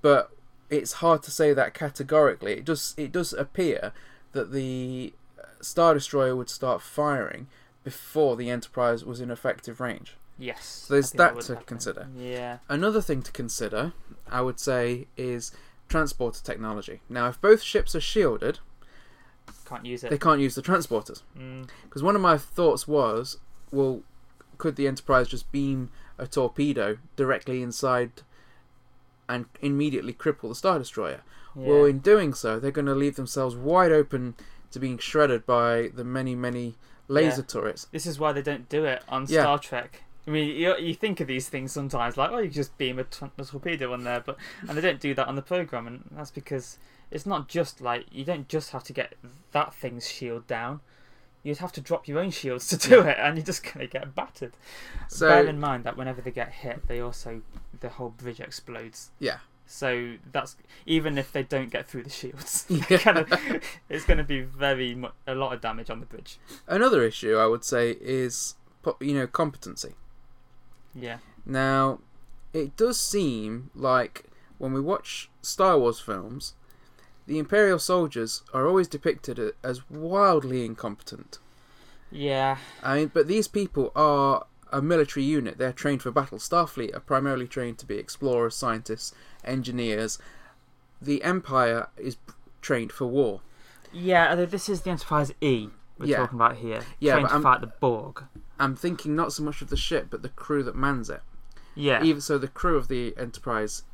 but 0.00 0.30
it's 0.72 0.94
hard 0.94 1.22
to 1.24 1.30
say 1.30 1.52
that 1.52 1.74
categorically. 1.74 2.54
It 2.54 2.64
does 2.64 2.94
it 2.96 3.12
does 3.12 3.32
appear 3.32 3.92
that 4.32 4.50
the 4.52 5.12
Star 5.60 5.94
Destroyer 5.94 6.34
would 6.34 6.50
start 6.50 6.82
firing 6.82 7.46
before 7.84 8.36
the 8.36 8.50
Enterprise 8.50 9.04
was 9.04 9.20
in 9.20 9.30
effective 9.30 9.80
range. 9.80 10.16
Yes. 10.38 10.64
So 10.88 10.94
there's 10.94 11.10
think 11.10 11.18
that 11.18 11.40
to 11.42 11.52
happen. 11.54 11.66
consider. 11.66 12.08
Yeah. 12.16 12.58
Another 12.68 13.02
thing 13.02 13.22
to 13.22 13.30
consider, 13.32 13.92
I 14.30 14.40
would 14.40 14.58
say, 14.58 15.06
is 15.16 15.52
transporter 15.88 16.42
technology. 16.42 17.00
Now, 17.08 17.28
if 17.28 17.40
both 17.40 17.62
ships 17.62 17.94
are 17.94 18.00
shielded, 18.00 18.58
Can't 19.66 19.84
use 19.84 20.02
it. 20.04 20.10
they 20.10 20.18
can't 20.18 20.40
use 20.40 20.54
the 20.54 20.62
transporters. 20.62 21.22
Mm. 21.38 21.68
Because 21.84 22.02
one 22.02 22.16
of 22.16 22.22
my 22.22 22.38
thoughts 22.38 22.88
was, 22.88 23.38
well, 23.70 24.02
could 24.58 24.76
the 24.76 24.86
Enterprise 24.88 25.28
just 25.28 25.50
beam 25.52 25.90
a 26.18 26.26
torpedo 26.26 26.98
directly 27.16 27.62
inside 27.62 28.10
and 29.34 29.46
immediately 29.60 30.12
cripple 30.12 30.48
the 30.48 30.54
Star 30.54 30.78
Destroyer? 30.78 31.22
Yeah. 31.56 31.66
Well, 31.68 31.84
in 31.84 31.98
doing 31.98 32.34
so, 32.34 32.58
they're 32.58 32.70
going 32.70 32.86
to 32.86 32.94
leave 32.94 33.16
themselves 33.16 33.54
wide 33.56 33.92
open 33.92 34.34
to 34.70 34.78
being 34.78 34.98
shredded 34.98 35.44
by 35.46 35.90
the 35.94 36.04
many, 36.04 36.34
many 36.34 36.76
laser 37.08 37.42
Yeah. 37.42 37.46
turrets. 37.46 37.86
This 37.92 38.06
is 38.06 38.18
why 38.18 38.32
they 38.32 38.42
don't 38.42 38.68
do 38.68 38.84
it 38.84 39.02
on 39.08 39.26
Yeah. 39.28 39.42
Star 39.42 39.58
Trek. 39.58 40.02
I 40.26 40.30
mean, 40.30 40.48
you, 40.56 40.76
you 40.78 40.94
think 40.94 41.20
of 41.20 41.26
these 41.26 41.48
things 41.48 41.72
sometimes, 41.72 42.16
like, 42.16 42.30
oh, 42.30 42.38
you 42.38 42.48
just 42.48 42.78
beam 42.78 42.98
a, 42.98 43.04
t- 43.04 43.26
a 43.36 43.44
torpedo 43.44 43.92
on 43.92 44.04
there, 44.04 44.20
but 44.24 44.36
and 44.68 44.76
they 44.78 44.80
don't 44.80 45.00
do 45.00 45.14
that 45.14 45.26
on 45.26 45.34
the 45.34 45.42
program, 45.42 45.86
and 45.86 46.04
that's 46.12 46.30
because 46.30 46.78
it's 47.10 47.26
not 47.26 47.48
just 47.48 47.80
like 47.80 48.06
you 48.12 48.24
don't 48.24 48.48
just 48.48 48.70
have 48.70 48.84
to 48.84 48.92
get 48.92 49.14
that 49.50 49.74
thing's 49.74 50.08
shield 50.08 50.46
down. 50.46 50.80
You'd 51.42 51.58
have 51.58 51.72
to 51.72 51.80
drop 51.80 52.06
your 52.06 52.18
own 52.20 52.30
shields 52.30 52.68
to 52.68 52.76
do 52.76 53.00
it, 53.00 53.16
and 53.18 53.36
you're 53.36 53.44
just 53.46 53.64
gonna 53.64 53.86
get 53.86 54.14
battered. 54.14 54.52
So 55.08 55.28
Bear 55.28 55.46
in 55.46 55.58
mind 55.58 55.84
that 55.84 55.96
whenever 55.96 56.20
they 56.20 56.30
get 56.30 56.52
hit, 56.52 56.86
they 56.86 57.00
also 57.00 57.42
the 57.80 57.88
whole 57.88 58.10
bridge 58.10 58.38
explodes. 58.40 59.10
yeah, 59.18 59.38
So 59.66 60.14
that's 60.30 60.54
even 60.86 61.18
if 61.18 61.32
they 61.32 61.42
don't 61.42 61.68
get 61.70 61.88
through 61.88 62.04
the 62.04 62.10
shields, 62.10 62.64
Yeah. 62.68 63.24
it's 63.88 64.04
going 64.04 64.18
to 64.18 64.24
be 64.24 64.40
very 64.42 64.94
mu- 64.94 65.08
a 65.26 65.34
lot 65.34 65.52
of 65.52 65.60
damage 65.60 65.90
on 65.90 65.98
the 65.98 66.06
bridge. 66.06 66.38
another 66.68 67.02
issue 67.02 67.34
I 67.36 67.46
would 67.46 67.64
say 67.64 67.96
is 68.00 68.54
you 69.00 69.14
know 69.14 69.26
competency. 69.26 69.94
Yeah, 70.94 71.18
Now, 71.46 72.00
it 72.52 72.76
does 72.76 73.00
seem 73.00 73.70
like 73.74 74.24
when 74.58 74.72
we 74.72 74.80
watch 74.80 75.30
Star 75.40 75.78
Wars 75.78 75.98
films, 75.98 76.54
the 77.32 77.38
Imperial 77.38 77.78
soldiers 77.78 78.42
are 78.52 78.66
always 78.68 78.86
depicted 78.88 79.40
as 79.64 79.88
wildly 79.88 80.66
incompetent. 80.66 81.38
yeah, 82.10 82.58
I 82.82 82.96
mean, 82.96 83.10
but 83.14 83.26
these 83.26 83.48
people 83.48 83.90
are 83.96 84.44
a 84.70 84.82
military 84.82 85.24
unit. 85.24 85.56
They're 85.56 85.72
trained 85.72 86.02
for 86.02 86.10
battle. 86.10 86.36
Starfleet 86.38 86.94
are 86.94 87.00
primarily 87.00 87.46
trained 87.48 87.78
to 87.78 87.86
be 87.86 87.96
explorers, 87.96 88.54
scientists, 88.54 89.14
engineers. 89.44 90.18
The 91.00 91.22
Empire 91.24 91.88
is 91.96 92.18
trained 92.60 92.92
for 92.92 93.06
war. 93.06 93.40
yeah. 93.92 94.28
Although 94.30 94.46
this 94.46 94.68
is 94.68 94.82
the 94.82 94.90
Enterprise 94.90 95.32
E 95.40 95.68
we're 95.98 96.06
Yeah. 96.06 96.18
talking 96.18 96.38
about 96.38 96.56
here, 96.56 96.82
Yeah, 97.00 97.16
but 97.20 97.28
to 97.28 97.32
I'm- 97.34 97.42
fight 97.42 97.60
the 97.62 97.66
Borg. 97.80 98.24
I'm 98.58 98.76
thinking 98.76 99.16
not 99.16 99.32
so 99.32 99.42
much 99.42 99.62
of 99.62 99.68
the 99.70 99.76
ship, 99.76 100.08
but 100.10 100.20
the 100.22 100.28
crew 100.28 100.62
that 100.64 100.74
mans 100.76 101.08
it. 101.08 101.22
Yeah, 101.74 102.02
Even 102.02 102.20
so, 102.20 102.36
the 102.36 102.48
crew 102.48 102.76
of 102.76 102.88
the 102.88 103.14
Enterprise 103.16 103.84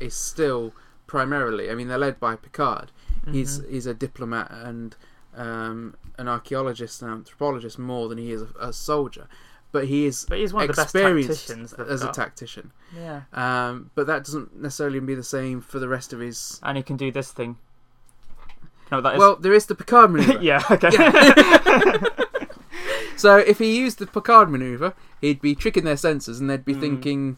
is 0.00 0.14
still 0.14 0.74
primarily. 1.08 1.68
I 1.70 1.74
mean, 1.74 1.88
they're 1.88 1.98
led 1.98 2.20
by 2.20 2.36
Picard. 2.36 2.92
He's 3.32 3.58
Mhm. 3.60 3.70
he's 3.70 3.86
a 3.86 3.94
diplomat 3.94 4.48
and 4.52 4.94
um, 5.36 5.94
an 6.18 6.28
archaeologist 6.28 7.02
and 7.02 7.10
anthropologist 7.10 7.78
more 7.78 8.08
than 8.08 8.18
he 8.18 8.30
is 8.32 8.42
a, 8.42 8.48
a 8.68 8.72
soldier, 8.72 9.26
but 9.72 9.86
he 9.86 10.06
is 10.06 10.24
but 10.28 10.38
he's 10.38 10.52
one 10.52 10.62
of 10.62 10.68
the 10.68 10.80
best 10.80 10.94
tacticians 10.94 11.72
as 11.74 12.02
a 12.02 12.10
tactician. 12.12 12.72
Yeah, 12.96 13.22
Um, 13.32 13.90
but 13.94 14.06
that 14.06 14.24
doesn't 14.24 14.56
necessarily 14.60 15.00
be 15.00 15.14
the 15.14 15.22
same 15.24 15.60
for 15.60 15.78
the 15.78 15.88
rest 15.88 16.12
of 16.12 16.20
his. 16.20 16.60
and 16.62 16.76
he 16.76 16.82
can 16.82 16.96
do 16.96 17.10
this 17.12 17.30
thing. 17.32 17.56
No, 18.90 19.00
that 19.02 19.14
is. 19.14 19.18
Well, 19.18 19.36
there 19.36 19.52
is 19.52 19.66
the 19.66 19.74
Picard 19.74 20.10
maneuver. 20.12 20.38
yeah, 20.42 20.62
okay. 20.70 20.88
So 23.16 23.36
if 23.36 23.58
he 23.58 23.76
used 23.76 23.98
the 23.98 24.06
Picard 24.06 24.48
maneuver, 24.48 24.94
he'd 25.20 25.40
be 25.40 25.56
tricking 25.56 25.82
their 25.84 25.96
senses, 25.96 26.38
and 26.38 26.48
they'd 26.48 26.64
be 26.64 26.74
Mm. 26.74 26.80
thinking 26.80 27.36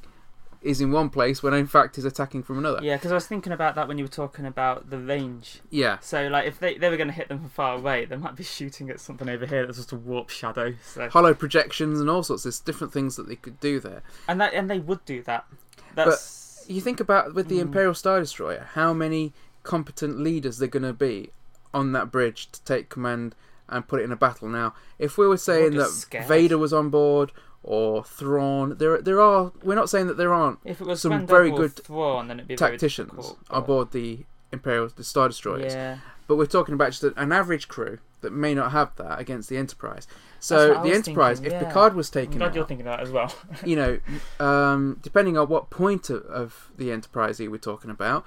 is 0.62 0.80
in 0.80 0.92
one 0.92 1.08
place 1.08 1.42
when 1.42 1.54
in 1.54 1.66
fact 1.66 1.96
he's 1.96 2.04
attacking 2.04 2.42
from 2.42 2.58
another. 2.58 2.80
yeah, 2.82 2.96
because 2.96 3.10
I 3.10 3.14
was 3.14 3.26
thinking 3.26 3.52
about 3.52 3.74
that 3.76 3.88
when 3.88 3.96
you 3.96 4.04
were 4.04 4.08
talking 4.08 4.44
about 4.44 4.90
the 4.90 4.98
range. 4.98 5.60
Yeah. 5.70 5.98
So, 6.00 6.28
like, 6.28 6.46
if 6.46 6.58
they, 6.60 6.76
they 6.76 6.90
were 6.90 6.96
going 6.98 7.08
to 7.08 7.14
hit 7.14 7.28
them 7.28 7.38
from 7.38 7.48
far 7.48 7.76
away, 7.76 8.04
they 8.04 8.16
might 8.16 8.36
be 8.36 8.44
shooting 8.44 8.90
at 8.90 9.00
something 9.00 9.28
over 9.28 9.46
here 9.46 9.64
that's 9.64 9.78
just 9.78 9.92
a 9.92 9.96
warp 9.96 10.28
shadow. 10.28 10.74
So, 10.84 11.08
Hollow 11.08 11.32
projections 11.32 11.98
and 12.00 12.10
all 12.10 12.22
sorts. 12.22 12.42
There's 12.42 12.60
different 12.60 12.92
things 12.92 13.16
that 13.16 13.26
they 13.28 13.36
could 13.36 13.58
do 13.60 13.80
there. 13.80 14.02
and 14.28 14.40
that 14.40 14.52
and 14.52 14.70
they 14.70 14.78
would 14.80 15.02
do 15.06 15.22
that. 15.22 15.46
That's 15.94 16.64
You 16.68 16.80
think 16.80 17.00
about 17.00 17.34
with 17.34 17.48
the 17.48 17.56
Mm. 17.56 17.62
Imperial 17.62 17.94
Star 17.94 18.20
Destroyer, 18.20 18.68
how 18.74 18.92
many 18.92 19.32
competent 19.62 20.18
leaders 20.20 20.58
they're 20.58 20.68
going 20.68 20.82
to 20.82 20.92
be 20.92 21.30
on 21.72 21.92
that 21.92 22.10
bridge 22.10 22.50
to 22.52 22.62
take 22.64 22.88
command 22.88 23.34
and 23.68 23.86
put 23.86 24.00
it 24.00 24.04
in 24.04 24.12
a 24.12 24.16
battle. 24.16 24.48
Now, 24.48 24.74
if 24.98 25.16
we 25.16 25.28
were 25.28 25.36
saying 25.36 25.76
that 25.76 25.88
scared. 25.88 26.26
Vader 26.26 26.58
was 26.58 26.72
on 26.72 26.90
board 26.90 27.30
or 27.62 28.02
Thrawn, 28.04 28.76
there 28.78 29.00
there 29.00 29.20
are. 29.20 29.52
We're 29.62 29.74
not 29.74 29.90
saying 29.90 30.06
that 30.06 30.16
there 30.16 30.32
aren't 30.32 30.58
if 30.64 30.80
it 30.80 30.86
was 30.86 31.02
some 31.02 31.26
very 31.26 31.50
good 31.50 31.76
Thrawn, 31.76 32.28
then 32.28 32.38
it'd 32.40 32.48
be 32.48 32.56
very 32.56 32.72
tacticians 32.72 33.10
difficult, 33.10 33.38
on 33.50 33.60
but- 33.60 33.66
board 33.66 33.90
the 33.92 34.20
Imperial 34.52 34.88
the 34.88 35.04
Star 35.04 35.28
Destroyers. 35.28 35.74
Yeah, 35.74 35.98
But 36.26 36.36
we're 36.36 36.46
talking 36.46 36.74
about 36.74 36.92
just 36.92 37.02
an 37.04 37.32
average 37.32 37.68
crew 37.68 37.98
that 38.20 38.32
may 38.32 38.54
not 38.54 38.72
have 38.72 38.94
that 38.96 39.18
against 39.18 39.48
the 39.48 39.56
Enterprise. 39.56 40.06
So 40.40 40.82
the 40.82 40.92
Enterprise, 40.92 41.38
thinking, 41.38 41.56
if 41.56 41.62
yeah. 41.62 41.68
Picard 41.68 41.94
was 41.94 42.10
taken, 42.10 42.34
I'm 42.34 42.38
glad 42.38 42.48
out, 42.48 42.54
you're 42.56 42.66
thinking 42.66 42.86
that 42.86 43.00
as 43.00 43.10
well. 43.10 43.32
you 43.64 43.76
know, 43.76 44.00
um, 44.44 44.98
depending 45.02 45.36
on 45.38 45.48
what 45.48 45.70
point 45.70 46.10
of, 46.10 46.24
of 46.26 46.70
the 46.76 46.90
Enterprise 46.92 47.38
we're 47.38 47.56
talking 47.58 47.90
about, 47.90 48.24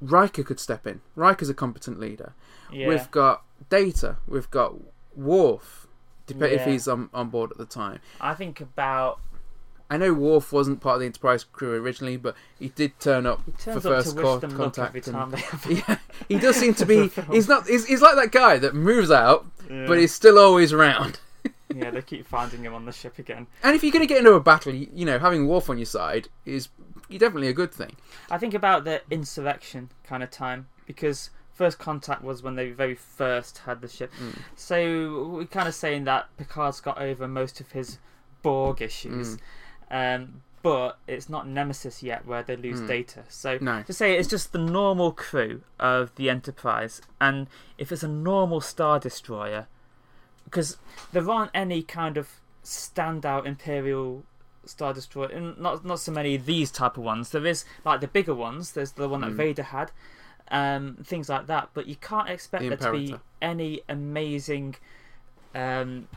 Riker 0.00 0.42
could 0.42 0.60
step 0.60 0.86
in. 0.86 1.00
Riker's 1.16 1.48
a 1.48 1.54
competent 1.54 1.98
leader. 2.00 2.32
yeah, 2.72 2.88
We've 2.88 3.10
got 3.10 3.42
Data. 3.68 4.16
We've 4.26 4.50
got 4.50 4.74
Worf, 5.16 5.77
dep- 6.34 6.50
if 6.50 6.64
he's 6.64 6.86
on, 6.88 7.10
on 7.14 7.28
board 7.30 7.50
at 7.50 7.58
the 7.58 7.66
time. 7.66 8.00
I 8.20 8.34
think 8.34 8.60
about 8.60 9.20
I 9.90 9.96
know 9.96 10.12
Worf 10.12 10.52
wasn't 10.52 10.80
part 10.82 10.96
of 10.96 11.00
the 11.00 11.06
Enterprise 11.06 11.44
crew 11.44 11.72
originally, 11.82 12.18
but 12.18 12.34
he 12.58 12.68
did 12.68 12.98
turn 13.00 13.24
up 13.26 13.40
he 13.46 13.52
turns 13.52 13.82
for 13.82 13.88
up 13.88 13.94
first 14.04 14.10
to 14.10 14.16
wish 14.16 14.24
co- 14.24 14.38
them 14.38 14.56
contact. 14.56 14.94
every 14.96 15.12
and- 15.14 15.32
they 15.32 15.38
have. 15.40 15.66
yeah, 15.88 15.98
he 16.28 16.38
does 16.38 16.56
seem 16.56 16.74
to 16.74 16.84
be. 16.94 17.08
He's 17.32 17.48
not. 17.48 17.66
He's, 17.66 17.86
he's 17.86 18.02
like 18.02 18.16
that 18.16 18.30
guy 18.32 18.58
that 18.58 18.74
moves 18.74 19.10
out, 19.10 19.46
Yeah. 19.70 19.86
but 19.86 19.98
he's 19.98 20.12
still 20.14 20.38
always 20.38 20.72
around. 20.74 21.20
yeah, 21.74 21.90
they 21.90 22.02
keep 22.02 22.26
finding 22.26 22.62
him 22.64 22.74
on 22.74 22.84
the 22.84 22.92
ship 22.92 23.18
again. 23.18 23.46
And 23.62 23.74
if 23.74 23.82
you're 23.82 23.92
going 23.92 24.02
to 24.02 24.06
get 24.06 24.18
into 24.18 24.32
a 24.34 24.40
battle, 24.40 24.74
you, 24.74 24.88
you 24.92 25.06
know, 25.06 25.18
having 25.18 25.46
Worf 25.48 25.70
on 25.70 25.78
your 25.78 25.86
side 25.86 26.28
is 26.44 26.68
definitely 27.10 27.48
a 27.48 27.54
good 27.54 27.72
thing. 27.72 27.96
I 28.30 28.36
think 28.36 28.52
about 28.52 28.84
the 28.84 29.00
insurrection 29.10 29.90
kind 30.04 30.22
of 30.22 30.30
time 30.30 30.68
because 30.86 31.30
first 31.58 31.78
contact 31.78 32.22
was 32.22 32.42
when 32.42 32.54
they 32.54 32.70
very 32.70 32.94
first 32.94 33.58
had 33.66 33.80
the 33.80 33.88
ship. 33.88 34.10
Mm. 34.22 34.38
So 34.54 35.28
we're 35.34 35.44
kind 35.46 35.66
of 35.68 35.74
saying 35.74 36.04
that 36.04 36.28
Picard's 36.38 36.80
got 36.80 36.98
over 37.00 37.26
most 37.26 37.60
of 37.60 37.72
his 37.72 37.98
Borg 38.42 38.80
issues, 38.80 39.36
Mm. 39.90 40.16
um, 40.22 40.42
but 40.62 40.98
it's 41.08 41.28
not 41.28 41.48
Nemesis 41.48 42.02
yet 42.02 42.24
where 42.26 42.42
they 42.44 42.56
lose 42.56 42.80
Mm. 42.80 42.86
data. 42.88 43.24
So 43.28 43.58
No. 43.60 43.82
to 43.82 43.92
say 43.92 44.16
it's 44.16 44.28
just 44.28 44.52
the 44.52 44.58
normal 44.80 45.10
crew 45.12 45.62
of 45.80 46.14
the 46.14 46.30
Enterprise, 46.30 47.00
and 47.20 47.48
if 47.76 47.90
it's 47.92 48.04
a 48.04 48.08
normal 48.08 48.60
Star 48.60 49.00
Destroyer, 49.00 49.66
because 50.44 50.76
there 51.12 51.28
aren't 51.28 51.50
any 51.54 51.82
kind 51.82 52.16
of 52.16 52.26
standout 52.64 53.46
Imperial 53.46 54.24
Star 54.64 54.92
Destroyer, 54.92 55.28
and 55.30 55.58
not 55.58 55.84
not 55.84 55.98
so 56.00 56.12
many 56.12 56.34
of 56.36 56.44
these 56.46 56.70
type 56.70 56.96
of 56.96 57.02
ones. 57.02 57.30
There 57.30 57.46
is 57.46 57.64
like 57.84 58.00
the 58.00 58.08
bigger 58.08 58.34
ones. 58.34 58.72
There's 58.72 58.92
the 58.92 59.08
one 59.08 59.22
that 59.22 59.30
Mm. 59.32 59.36
Vader 59.36 59.62
had, 59.64 59.90
um, 60.50 60.96
things 61.04 61.28
like 61.28 61.46
that. 61.46 61.70
But 61.74 61.86
you 61.86 61.96
can't 61.96 62.28
expect 62.28 62.62
The 62.62 62.68
there 62.70 62.78
to 62.78 62.92
be 62.92 63.14
any 63.42 63.82
amazing, 63.88 64.76
um, 65.54 66.08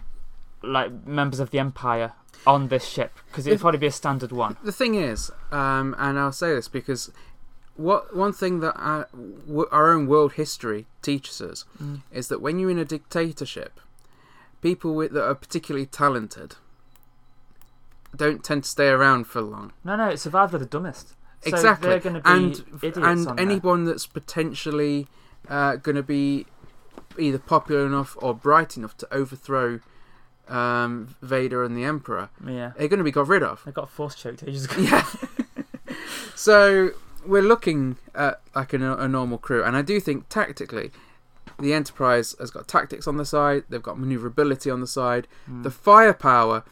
like 0.64 1.06
members 1.08 1.40
of 1.40 1.52
the 1.52 1.60
Empire 1.60 2.14
on 2.48 2.70
this 2.70 2.86
ship 2.86 3.18
because 3.28 3.46
it'd 3.46 3.56
If- 3.56 3.62
probably 3.62 3.78
be 3.80 3.88
a 3.88 3.92
standard 3.92 4.32
one. 4.32 4.58
The 4.64 4.72
thing 4.72 4.96
is, 4.96 5.30
um, 5.52 5.96
and 6.00 6.18
I'll 6.18 6.32
say 6.32 6.54
this 6.56 6.68
because 6.68 7.12
what 7.76 8.16
one 8.16 8.34
thing 8.34 8.60
that 8.62 8.74
our, 8.76 9.08
our 9.72 9.92
own 9.92 10.08
world 10.08 10.34
history 10.34 10.88
teaches 11.02 11.40
us 11.42 11.66
Mm. 11.82 12.02
is 12.12 12.28
that 12.30 12.42
when 12.42 12.60
you're 12.60 12.70
in 12.72 12.78
a 12.80 12.86
dictatorship, 12.86 13.80
people 14.62 14.94
with, 14.96 15.12
that 15.14 15.26
are 15.28 15.36
particularly 15.36 15.86
talented 15.86 16.56
don't 18.16 18.44
tend 18.44 18.64
to 18.66 18.70
stay 18.70 18.90
around 18.90 19.26
for 19.26 19.42
long. 19.42 19.72
No, 19.86 19.96
no, 19.96 20.10
it's 20.10 20.22
survival 20.24 20.56
of 20.56 20.62
the 20.62 20.66
dumbest. 20.68 21.14
So 21.42 21.50
exactly, 21.50 21.90
they're 21.90 22.00
going 22.00 22.22
to 22.22 22.22
be 22.22 22.88
and 22.88 23.28
and 23.28 23.40
anyone 23.40 23.86
that's 23.86 24.06
potentially 24.06 25.08
uh, 25.50 25.78
going 25.78 25.96
to 25.96 26.04
be 26.04 26.46
either 27.18 27.40
popular 27.40 27.86
enough 27.86 28.16
or 28.22 28.34
bright 28.34 28.78
enough 28.78 28.96
to 28.98 29.14
overthrow 29.14 29.80
um, 30.48 31.16
Vader 31.22 31.64
and 31.64 31.76
the 31.76 31.84
Emperor, 31.84 32.30
Yeah, 32.46 32.74
they're 32.78 32.88
going 32.88 33.00
to 33.00 33.04
be 33.04 33.12
got 33.12 33.28
rid 33.28 33.44
of. 33.44 33.64
they 33.66 33.72
got 33.72 33.90
force 33.90 34.16
choked 34.16 34.44
ages 34.44 34.66
ago. 34.66 34.82
Yeah. 34.82 35.06
so 36.36 36.92
we're 37.26 37.42
looking 37.42 37.98
at 38.14 38.42
like 38.56 38.74
a, 38.74 38.96
a 38.98 39.08
normal 39.08 39.38
crew, 39.38 39.64
and 39.64 39.76
I 39.76 39.82
do 39.82 40.00
think 40.00 40.30
tactically, 40.30 40.92
the 41.60 41.74
Enterprise 41.74 42.36
has 42.40 42.52
got 42.52 42.68
tactics 42.68 43.08
on 43.08 43.18
the 43.18 43.26
side. 43.26 43.64
They've 43.70 43.82
got 43.82 44.00
maneuverability 44.00 44.70
on 44.70 44.82
the 44.82 44.88
side. 44.88 45.28
Mm. 45.50 45.64
The 45.64 45.72
firepower 45.72 46.64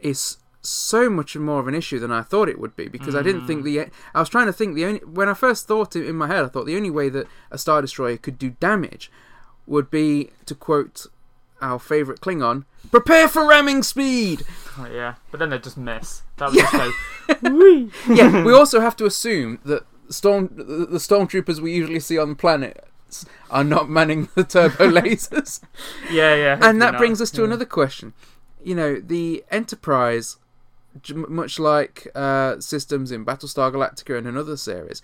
is 0.00 0.38
so 0.64 1.10
much 1.10 1.36
more 1.36 1.60
of 1.60 1.68
an 1.68 1.74
issue 1.74 1.98
than 1.98 2.10
I 2.10 2.22
thought 2.22 2.48
it 2.48 2.58
would 2.58 2.76
be 2.76 2.88
because 2.88 3.14
I 3.14 3.22
didn't 3.22 3.46
think 3.46 3.62
mm. 3.62 3.64
the. 3.64 3.90
I 4.14 4.20
was 4.20 4.28
trying 4.28 4.46
to 4.46 4.52
think 4.52 4.74
the 4.74 4.84
only 4.84 5.00
when 5.00 5.28
I 5.28 5.34
first 5.34 5.66
thought 5.66 5.96
it 5.96 6.06
in 6.06 6.16
my 6.16 6.26
head, 6.26 6.44
I 6.44 6.48
thought 6.48 6.66
the 6.66 6.76
only 6.76 6.90
way 6.90 7.08
that 7.10 7.26
a 7.50 7.58
star 7.58 7.80
destroyer 7.82 8.16
could 8.16 8.38
do 8.38 8.50
damage 8.50 9.10
would 9.66 9.90
be 9.90 10.30
to 10.46 10.54
quote 10.54 11.06
our 11.60 11.78
favourite 11.78 12.20
Klingon, 12.20 12.64
"Prepare 12.90 13.28
for 13.28 13.46
ramming 13.46 13.82
speed." 13.82 14.42
Oh, 14.78 14.88
yeah, 14.92 15.14
but 15.30 15.40
then 15.40 15.50
they 15.50 15.58
just 15.58 15.76
miss. 15.76 16.22
That 16.36 16.50
was 16.50 16.56
just 16.56 16.72
go. 16.72 16.92
Whee! 17.50 17.90
yeah, 18.08 18.44
we 18.44 18.52
also 18.60 18.80
have 18.80 18.96
to 18.96 19.06
assume 19.06 19.60
that 19.64 19.84
storm 20.08 20.50
the 20.54 20.98
stormtroopers 20.98 21.60
we 21.60 21.72
usually 21.72 22.00
see 22.00 22.18
on 22.18 22.30
the 22.30 22.34
planets 22.34 23.26
are 23.50 23.64
not 23.64 23.88
manning 23.88 24.28
the 24.34 24.44
turbo 24.44 24.90
lasers. 24.90 25.60
Yeah, 26.10 26.34
yeah. 26.34 26.58
and 26.62 26.80
that 26.82 26.92
not. 26.92 26.98
brings 26.98 27.20
us 27.20 27.30
to 27.32 27.42
Yeah. 27.42 27.46
another 27.48 27.64
question. 27.64 28.12
You 28.62 28.74
know, 28.74 28.96
the 28.96 29.44
Enterprise, 29.50 30.38
much 31.14 31.58
like 31.58 32.08
uh, 32.14 32.60
systems 32.60 33.10
in 33.12 33.24
Battlestar 33.24 33.72
Galactica 33.72 34.16
and 34.18 34.26
another 34.26 34.56
series, 34.56 35.02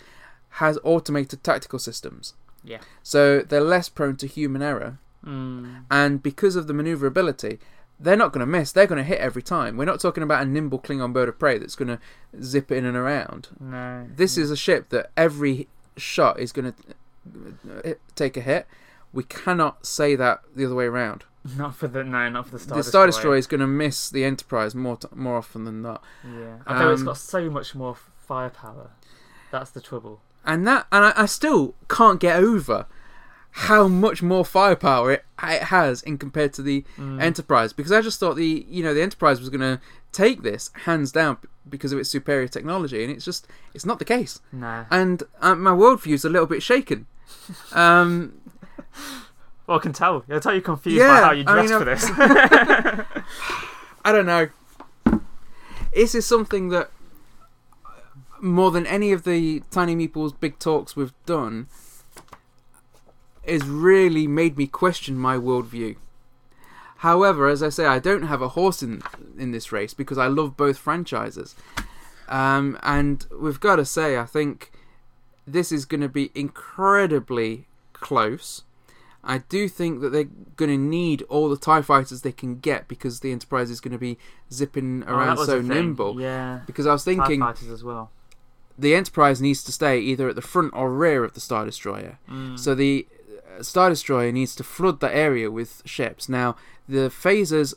has 0.55 0.79
automated 0.85 1.43
tactical 1.45 1.79
systems. 1.79 2.35
Yeah. 2.65 2.79
So 3.03 3.41
they're 3.41 3.61
less 3.61 3.89
prone 3.89 4.17
to 4.17 4.27
human 4.27 4.63
error, 4.63 4.99
Mm. 5.25 5.85
and 5.91 6.23
because 6.23 6.57
of 6.57 6.67
the 6.67 6.73
maneuverability, 6.73 7.59
they're 7.99 8.17
not 8.17 8.33
going 8.33 8.41
to 8.41 8.47
miss. 8.47 8.73
They're 8.73 8.87
going 8.87 8.97
to 9.03 9.05
hit 9.05 9.19
every 9.19 9.43
time. 9.43 9.77
We're 9.77 9.85
not 9.85 10.01
talking 10.01 10.23
about 10.23 10.43
a 10.43 10.47
nimble 10.47 10.79
Klingon 10.79 11.13
bird 11.13 11.29
of 11.29 11.39
prey 11.39 11.59
that's 11.59 11.77
going 11.77 11.89
to 11.89 11.99
zip 12.43 12.73
in 12.73 12.87
and 12.87 12.97
around. 12.97 13.49
No. 13.61 14.07
This 14.17 14.39
is 14.39 14.51
a 14.51 14.57
ship 14.57 14.89
that 14.89 15.11
every 15.19 15.69
shot 15.99 16.41
is 16.41 16.53
going 16.53 16.73
to 16.73 17.97
take 18.15 18.39
a 18.39 18.41
hit. 18.41 18.67
We 19.13 19.25
cannot 19.25 19.85
say 19.85 20.17
that 20.17 20.41
the 20.57 20.65
other 20.65 20.75
way 20.75 20.87
around. 20.87 21.25
Not 21.57 21.75
for 21.75 21.89
the 21.89 22.05
no, 22.05 22.29
not 22.29 22.47
for 22.47 22.53
the 22.53 22.59
Star 22.59 22.77
the 22.77 22.83
Destroyer. 22.83 22.91
Star 22.91 23.07
Destroyer 23.07 23.37
is 23.37 23.47
going 23.47 23.61
to 23.61 23.67
miss 23.67 24.11
the 24.11 24.25
Enterprise 24.25 24.75
more 24.75 24.97
t- 24.97 25.09
more 25.15 25.37
often 25.39 25.65
than 25.65 25.81
not. 25.83 26.03
Yeah. 26.25 26.59
Although 26.67 26.93
it's 26.93 27.03
got 27.03 27.17
so 27.17 27.49
much 27.49 27.75
more 27.75 27.97
firepower. 28.19 28.91
That's 29.51 29.71
the 29.71 29.81
trouble. 29.81 30.21
and 30.45 30.67
that 30.69 30.87
and 30.93 31.05
I, 31.07 31.13
I 31.17 31.27
still 31.27 31.75
can't 31.89 32.21
get 32.21 32.37
over 32.43 32.87
how 33.53 33.89
much 33.89 34.23
more 34.23 34.45
firepower 34.45 35.11
it, 35.13 35.25
it 35.43 35.65
has 35.65 36.03
in 36.03 36.17
compared 36.19 36.53
to 36.55 36.63
the 36.63 36.85
Mm. 36.97 37.21
Enterprise 37.21 37.73
because 37.73 37.91
I 37.91 38.01
just 38.01 38.21
thought 38.21 38.37
the 38.37 38.65
you 38.69 38.83
know 38.85 38.95
the 38.95 39.03
Enterprise 39.03 39.41
was 39.41 39.49
going 39.49 39.61
to 39.61 39.81
take 40.13 40.43
this 40.43 40.71
hands 40.85 41.11
down 41.11 41.39
because 41.69 41.93
of 41.93 41.99
its 41.99 42.09
superior 42.11 42.47
technology 42.49 43.03
and 43.03 43.13
it's 43.13 43.25
just 43.25 43.47
it's 43.75 43.85
not 43.87 43.99
the 43.99 44.05
case 44.05 44.41
Nah. 44.53 44.85
and 44.91 45.23
uh, 45.41 45.55
my 45.57 45.71
worldview 45.73 46.13
is 46.15 46.25
a 46.25 46.29
little 46.29 46.47
bit 46.47 46.63
shaken. 46.63 47.07
Um, 47.73 48.35
Well, 49.71 49.79
I 49.79 49.83
can 49.83 49.93
tell. 49.93 50.25
I 50.27 50.33
can 50.33 50.41
tell 50.41 50.53
you're 50.53 50.63
confused 50.63 50.99
Yeah, 50.99 51.21
by 51.21 51.27
how 51.27 51.31
you 51.31 51.45
I 51.47 51.61
mean, 51.61 51.69
dressed 51.69 51.79
for 51.79 51.85
this. 51.85 52.05
I 54.05 54.11
don't 54.11 54.27
know. 54.27 54.49
This 55.95 56.17
is 56.17 56.27
something 56.27 56.71
that 56.71 56.91
more 58.41 58.73
than 58.73 58.85
any 58.85 59.13
of 59.13 59.23
the 59.23 59.63
Tiny 59.71 59.95
Meeples 59.95 60.33
big 60.41 60.59
talks 60.59 60.97
we've 60.97 61.13
done 61.25 61.69
has 63.47 63.65
really 63.65 64.27
made 64.27 64.59
me 64.59 64.67
question 64.67 65.17
my 65.17 65.37
worldview. 65.37 65.95
However, 66.97 67.47
as 67.47 67.63
I 67.63 67.69
say, 67.69 67.87
I 67.87 68.01
don't 68.01 68.25
have 68.25 68.43
a 68.43 68.49
horse 68.49 68.83
in 68.83 69.03
in 69.39 69.53
this 69.53 69.71
race 69.71 69.95
because 69.95 70.19
I 70.19 70.27
love 70.27 70.57
both 70.57 70.79
franchises, 70.79 71.55
um, 72.29 72.77
and 72.83 73.25
we've 73.41 73.61
got 73.61 73.77
to 73.77 73.85
say, 73.85 74.19
I 74.19 74.25
think 74.25 74.73
this 75.47 75.71
is 75.71 75.85
going 75.85 76.01
to 76.01 76.09
be 76.09 76.33
incredibly 76.35 77.69
close. 77.93 78.65
I 79.23 79.39
do 79.39 79.69
think 79.69 80.01
that 80.01 80.11
they're 80.11 80.29
going 80.57 80.71
to 80.71 80.79
need 80.79 81.23
all 81.29 81.49
the 81.51 81.57
Tie 81.57 81.83
fighters 81.83 82.23
they 82.23 82.33
can 82.33 82.59
get 82.59 82.89
because 82.89 83.21
the 83.21 83.33
Enterprise 83.33 83.71
is 83.71 83.81
going 83.81 83.93
to 83.93 83.99
be 83.99 84.17
zipping 84.51 85.05
Oh, 85.07 85.15
around 85.15 85.37
was 85.39 85.47
so 85.47 85.61
nimble. 85.61 86.21
Yeah. 86.21 86.61
Because 86.67 86.87
I 86.87 86.93
was 86.93 87.05
TIE 87.05 87.15
thinking 87.17 87.41
fighters 87.41 87.69
as 87.69 87.85
well. 87.85 88.11
the 88.79 88.95
Enterprise 88.95 89.43
needs 89.43 89.63
to 89.65 89.73
stay 89.73 89.99
either 90.01 90.29
at 90.31 90.37
the 90.37 90.43
front 90.43 90.73
or 90.75 90.91
rear 90.93 91.23
of 91.23 91.35
the 91.35 91.41
Star 91.41 91.67
Destroyer. 91.67 92.19
Mm. 92.31 92.59
So 92.59 92.75
the 92.75 93.07
uh, 93.59 93.63
Star 93.63 93.91
Destroyer 93.91 94.33
needs 94.33 94.55
to 94.57 94.65
flood 94.65 95.01
that 95.01 95.15
area 95.15 95.51
with 95.51 95.83
ships. 95.85 96.29
Now 96.29 96.57
the 96.89 97.11
phasers 97.11 97.75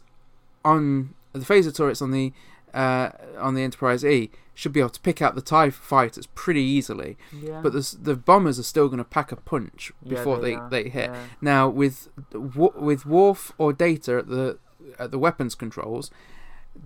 on 0.64 1.14
the 1.34 1.40
phaser 1.40 1.76
turrets 1.76 2.02
on 2.02 2.12
the 2.12 2.32
uh, 2.74 3.10
on 3.38 3.54
the 3.54 3.64
Enterprise 3.64 4.06
E 4.06 4.32
should 4.54 4.74
be 4.74 4.80
able 4.80 4.90
to 4.90 5.00
pick 5.02 5.22
out 5.22 5.36
the 5.36 5.42
Tie 5.42 5.70
fighters 5.70 6.28
pretty 6.28 6.62
easily, 6.62 7.18
yeah. 7.32 7.60
but 7.62 7.74
the 7.74 7.98
the 8.00 8.16
bombers 8.16 8.60
are 8.60 8.64
still 8.64 8.88
going 8.88 9.00
to 9.00 9.04
pack 9.04 9.32
a 9.32 9.36
punch 9.36 9.92
Yeah, 10.04 10.10
before 10.10 10.40
they, 10.40 10.58
they 10.70 10.90
hit. 10.90 11.10
Yeah. 11.12 11.26
Now 11.42 11.70
with 11.70 12.10
with 12.34 13.06
Worf 13.06 13.52
or 13.58 13.74
Data 13.74 14.18
at 14.18 14.28
the 14.28 14.60
at 15.00 15.12
the 15.12 15.20
weapons 15.20 15.56
controls, 15.56 16.12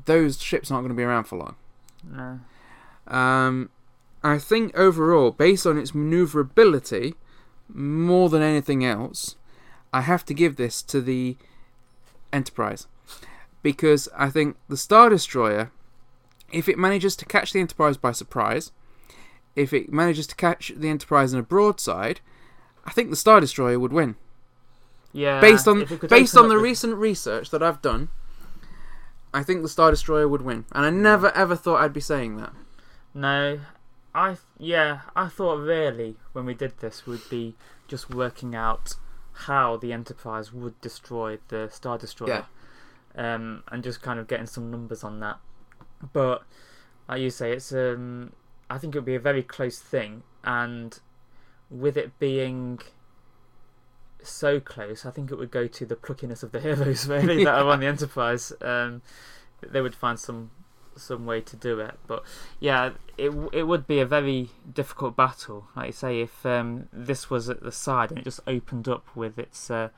those 0.05 0.41
ships 0.41 0.71
aren't 0.71 0.83
going 0.83 0.95
to 0.95 0.99
be 0.99 1.03
around 1.03 1.25
for 1.25 1.37
long. 1.37 1.55
No. 2.09 2.39
Um, 3.07 3.69
I 4.23 4.37
think 4.37 4.77
overall, 4.77 5.31
based 5.31 5.65
on 5.65 5.77
its 5.77 5.93
maneuverability, 5.93 7.15
more 7.69 8.29
than 8.29 8.41
anything 8.41 8.83
else, 8.83 9.35
I 9.93 10.01
have 10.01 10.25
to 10.25 10.33
give 10.33 10.55
this 10.55 10.81
to 10.83 11.01
the 11.01 11.37
Enterprise 12.33 12.87
because 13.63 14.09
I 14.15 14.29
think 14.29 14.57
the 14.67 14.77
Star 14.77 15.09
Destroyer, 15.09 15.71
if 16.51 16.69
it 16.69 16.77
manages 16.77 17.15
to 17.17 17.25
catch 17.25 17.53
the 17.53 17.59
Enterprise 17.59 17.97
by 17.97 18.11
surprise, 18.11 18.71
if 19.55 19.73
it 19.73 19.91
manages 19.91 20.27
to 20.27 20.35
catch 20.35 20.71
the 20.75 20.89
Enterprise 20.89 21.33
in 21.33 21.39
a 21.39 21.43
broadside, 21.43 22.21
I 22.85 22.91
think 22.91 23.09
the 23.09 23.15
Star 23.15 23.39
Destroyer 23.39 23.79
would 23.79 23.93
win. 23.93 24.15
Yeah. 25.13 25.39
based 25.41 25.67
on 25.67 25.81
if 25.81 25.91
it 25.91 25.99
could 25.99 26.09
based 26.09 26.37
on 26.37 26.47
the 26.47 26.55
the- 26.55 26.61
recent 26.61 26.95
research 26.95 27.49
that 27.49 27.63
I've 27.63 27.81
done, 27.81 28.09
I 29.33 29.41
think 29.41 29.61
the 29.61 29.69
Star 29.69 29.89
Destroyer 29.89 30.27
would 30.27 30.41
win, 30.41 30.65
and 30.73 30.85
I 30.85 30.89
never 30.89 31.31
ever 31.35 31.55
thought 31.55 31.81
I'd 31.81 31.93
be 31.93 32.01
saying 32.01 32.37
that. 32.37 32.53
No, 33.13 33.59
I 34.13 34.37
yeah, 34.59 35.01
I 35.15 35.27
thought 35.27 35.59
really 35.59 36.17
when 36.33 36.45
we 36.45 36.53
did 36.53 36.77
this 36.79 37.05
would 37.07 37.27
be 37.29 37.55
just 37.87 38.13
working 38.13 38.53
out 38.53 38.95
how 39.31 39.77
the 39.77 39.91
Enterprise 39.93 40.51
would 40.53 40.79
destroy 40.81 41.39
the 41.47 41.69
Star 41.71 41.97
Destroyer, 41.97 42.45
um, 43.15 43.63
and 43.71 43.83
just 43.83 44.01
kind 44.01 44.19
of 44.19 44.27
getting 44.27 44.45
some 44.47 44.69
numbers 44.69 45.03
on 45.03 45.19
that. 45.21 45.39
But 46.13 46.43
like 47.07 47.21
you 47.21 47.29
say, 47.29 47.53
it's 47.53 47.71
um, 47.71 48.33
I 48.69 48.77
think 48.77 48.95
it 48.95 48.99
would 48.99 49.05
be 49.05 49.15
a 49.15 49.19
very 49.19 49.43
close 49.43 49.79
thing, 49.79 50.23
and 50.43 50.99
with 51.69 51.97
it 51.97 52.17
being 52.19 52.79
so 54.21 54.59
close, 54.59 55.05
I 55.05 55.11
think 55.11 55.31
it 55.31 55.35
would 55.35 55.51
go 55.51 55.67
to 55.67 55.85
the 55.85 55.95
pluckiness 55.95 56.43
of 56.43 56.51
the 56.51 56.59
heroes 56.67 57.07
really 57.07 57.43
that 57.43 57.55
are 57.55 57.69
on 57.69 57.79
the 57.79 57.87
Enterprise. 57.87 58.51
Um, 58.61 59.01
they 59.61 59.81
would 59.81 59.95
find 59.95 60.19
some 60.19 60.51
some 60.95 61.25
way 61.27 61.39
to 61.41 61.55
do 61.55 61.79
it, 61.79 61.95
but 62.07 62.23
yeah, 62.59 62.91
it 63.17 63.31
it 63.53 63.63
would 63.63 63.87
be 63.87 63.99
a 63.99 64.05
very 64.05 64.49
difficult 64.71 65.15
battle. 65.15 65.67
Like 65.75 65.87
you 65.87 65.93
say, 65.93 66.21
if 66.21 66.45
um, 66.45 66.89
this 66.91 67.29
was 67.29 67.49
at 67.49 67.61
the 67.61 67.71
side 67.71 68.11
and 68.11 68.19
it 68.19 68.23
just 68.23 68.39
opened 68.47 68.87
up 68.87 69.05
with 69.15 69.37
its 69.39 69.69
uh, 69.71 69.89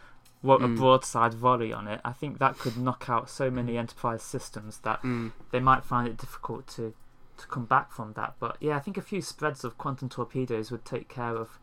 what 0.41 0.61
a 0.61 0.67
Mm. 0.67 0.77
broadside 0.77 1.33
volley 1.33 1.73
on 1.73 1.87
it, 1.87 1.99
I 2.05 2.13
think 2.13 2.39
that 2.39 2.57
could 2.57 2.77
knock 2.77 3.09
out 3.09 3.29
so 3.29 3.49
many 3.51 3.77
Enterprise 3.77 4.23
systems 4.23 4.79
that 4.79 5.01
Mm. 5.03 5.31
they 5.51 5.59
might 5.59 5.83
find 5.83 6.07
it 6.07 6.17
difficult 6.17 6.67
to 6.77 6.93
to 7.37 7.47
come 7.47 7.63
back 7.63 7.89
from 7.91 8.11
that. 8.13 8.33
But 8.37 8.57
yeah, 8.59 8.75
I 8.75 8.79
think 8.81 8.97
a 8.97 9.01
few 9.01 9.21
spreads 9.21 9.63
of 9.63 9.77
quantum 9.77 10.09
torpedoes 10.09 10.71
would 10.71 10.83
take 10.83 11.07
care 11.07 11.37
of 11.37 11.57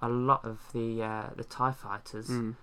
a 0.00 0.08
lot 0.08 0.42
of 0.42 0.72
the 0.72 1.02
uh, 1.02 1.30
the 1.36 1.44
Tie 1.44 1.72
fighters, 1.72 2.28
Mm. 2.30 2.54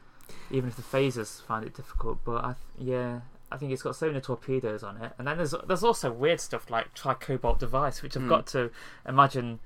even 0.49 0.69
if 0.69 0.75
the 0.75 0.81
phasers 0.81 1.41
find 1.43 1.63
it 1.63 1.75
difficult. 1.75 2.19
But 2.23 2.43
I 2.43 2.53
th- 2.53 2.87
yeah. 2.89 3.21
I 3.51 3.57
think 3.57 3.71
it's 3.71 3.81
got 3.81 3.95
so 3.95 4.07
many 4.07 4.21
torpedoes 4.21 4.83
on 4.83 4.97
it, 4.97 5.13
and 5.17 5.27
then 5.27 5.37
there's 5.37 5.53
there's 5.67 5.83
also 5.83 6.11
weird 6.11 6.39
stuff 6.41 6.69
like 6.71 6.93
tricobalt 6.95 7.57
device, 7.59 8.01
which 8.03 8.15
I've 8.17 8.23
Mm. 8.23 8.29
got 8.29 8.45
to 8.47 8.71
imagine 9.07 9.59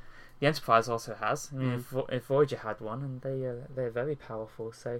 the 0.43 0.49
Enterprise 0.49 0.89
also 0.89 1.15
has. 1.15 1.49
I 1.53 1.55
mean, 1.55 1.69
Mm. 1.71 1.79
if, 2.09 2.13
if 2.17 2.25
Voyager 2.25 2.57
had 2.57 2.81
one, 2.81 3.01
and 3.01 3.21
they 3.21 3.47
uh, 3.47 3.53
they're 3.73 3.89
very 3.89 4.15
powerful. 4.15 4.73
So 4.73 4.99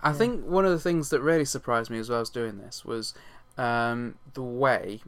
I 0.00 0.10
Yeah. 0.10 0.18
think 0.18 0.46
one 0.46 0.64
of 0.64 0.70
the 0.70 0.78
things 0.78 1.10
that 1.10 1.20
really 1.20 1.44
surprised 1.44 1.90
me 1.90 1.98
as 1.98 2.08
well 2.08 2.20
as 2.20 2.30
doing 2.30 2.58
this 2.58 2.84
was 2.84 3.12
um, 3.58 4.14
the 4.34 4.42
way 4.64 5.00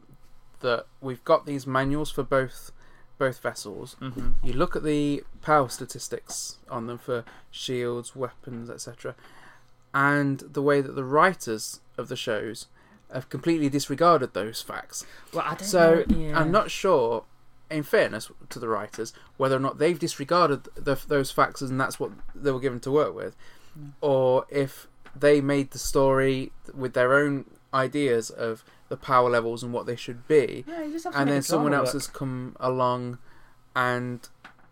that 0.60 0.86
we've 1.00 1.22
got 1.24 1.46
these 1.46 1.64
manuals 1.66 2.10
for 2.10 2.24
both 2.24 2.72
both 3.18 3.38
vessels. 3.40 3.96
mhm. 4.00 4.34
You 4.42 4.52
look 4.52 4.74
at 4.74 4.82
the 4.84 5.22
power 5.42 5.68
statistics 5.68 6.58
on 6.70 6.86
them 6.88 6.98
for 6.98 7.24
shields, 7.50 8.16
weapons, 8.16 8.70
etc., 8.70 9.14
and 9.94 10.40
the 10.40 10.62
way 10.62 10.80
that 10.80 10.94
the 10.94 11.04
writers 11.04 11.80
of 11.96 12.08
the 12.08 12.16
shows 12.16 12.66
have 13.12 13.28
completely 13.28 13.68
disregarded 13.68 14.34
those 14.34 14.60
facts. 14.62 15.04
well, 15.32 15.44
I 15.46 15.54
don't 15.54 15.62
So 15.62 16.04
know. 16.08 16.16
Yeah. 16.16 16.38
I'm 16.38 16.50
not 16.50 16.70
sure, 16.70 17.24
in 17.70 17.83
fairness 17.83 18.31
to 18.48 18.59
the 18.59 18.68
writers, 18.68 19.12
whether 19.37 19.57
or 19.57 19.61
not 19.61 19.78
they've 19.78 19.98
disregarded 19.98 20.64
the, 20.74 20.94
those 21.07 21.31
facts 21.31 21.61
and 21.61 21.78
that's 21.81 22.00
what 22.00 22.11
they 22.35 22.50
were 22.50 22.61
given 22.61 22.81
to 22.81 22.90
work 22.90 23.14
with, 23.14 23.37
Mm. 23.78 23.92
or 24.00 24.46
if 24.48 24.88
they 25.14 25.40
made 25.40 25.70
the 25.72 25.78
story 25.78 26.50
with 26.74 26.94
their 26.94 27.14
own 27.14 27.44
ideas 27.74 28.31
of 28.31 28.64
the 28.88 28.96
power 28.96 29.28
levels 29.28 29.62
and 29.62 29.72
what 29.72 29.85
they 29.87 29.94
should 29.96 30.26
be, 30.26 30.64
Yeah, 30.66 30.83
you 30.85 30.92
just 30.92 31.04
have 31.04 31.12
to 31.12 31.18
and 31.20 31.28
then 31.31 31.37
the 31.38 31.42
someone 31.42 31.74
else 31.74 31.92
has 31.92 32.07
come 32.07 32.57
along 32.59 33.18
and 33.76 34.26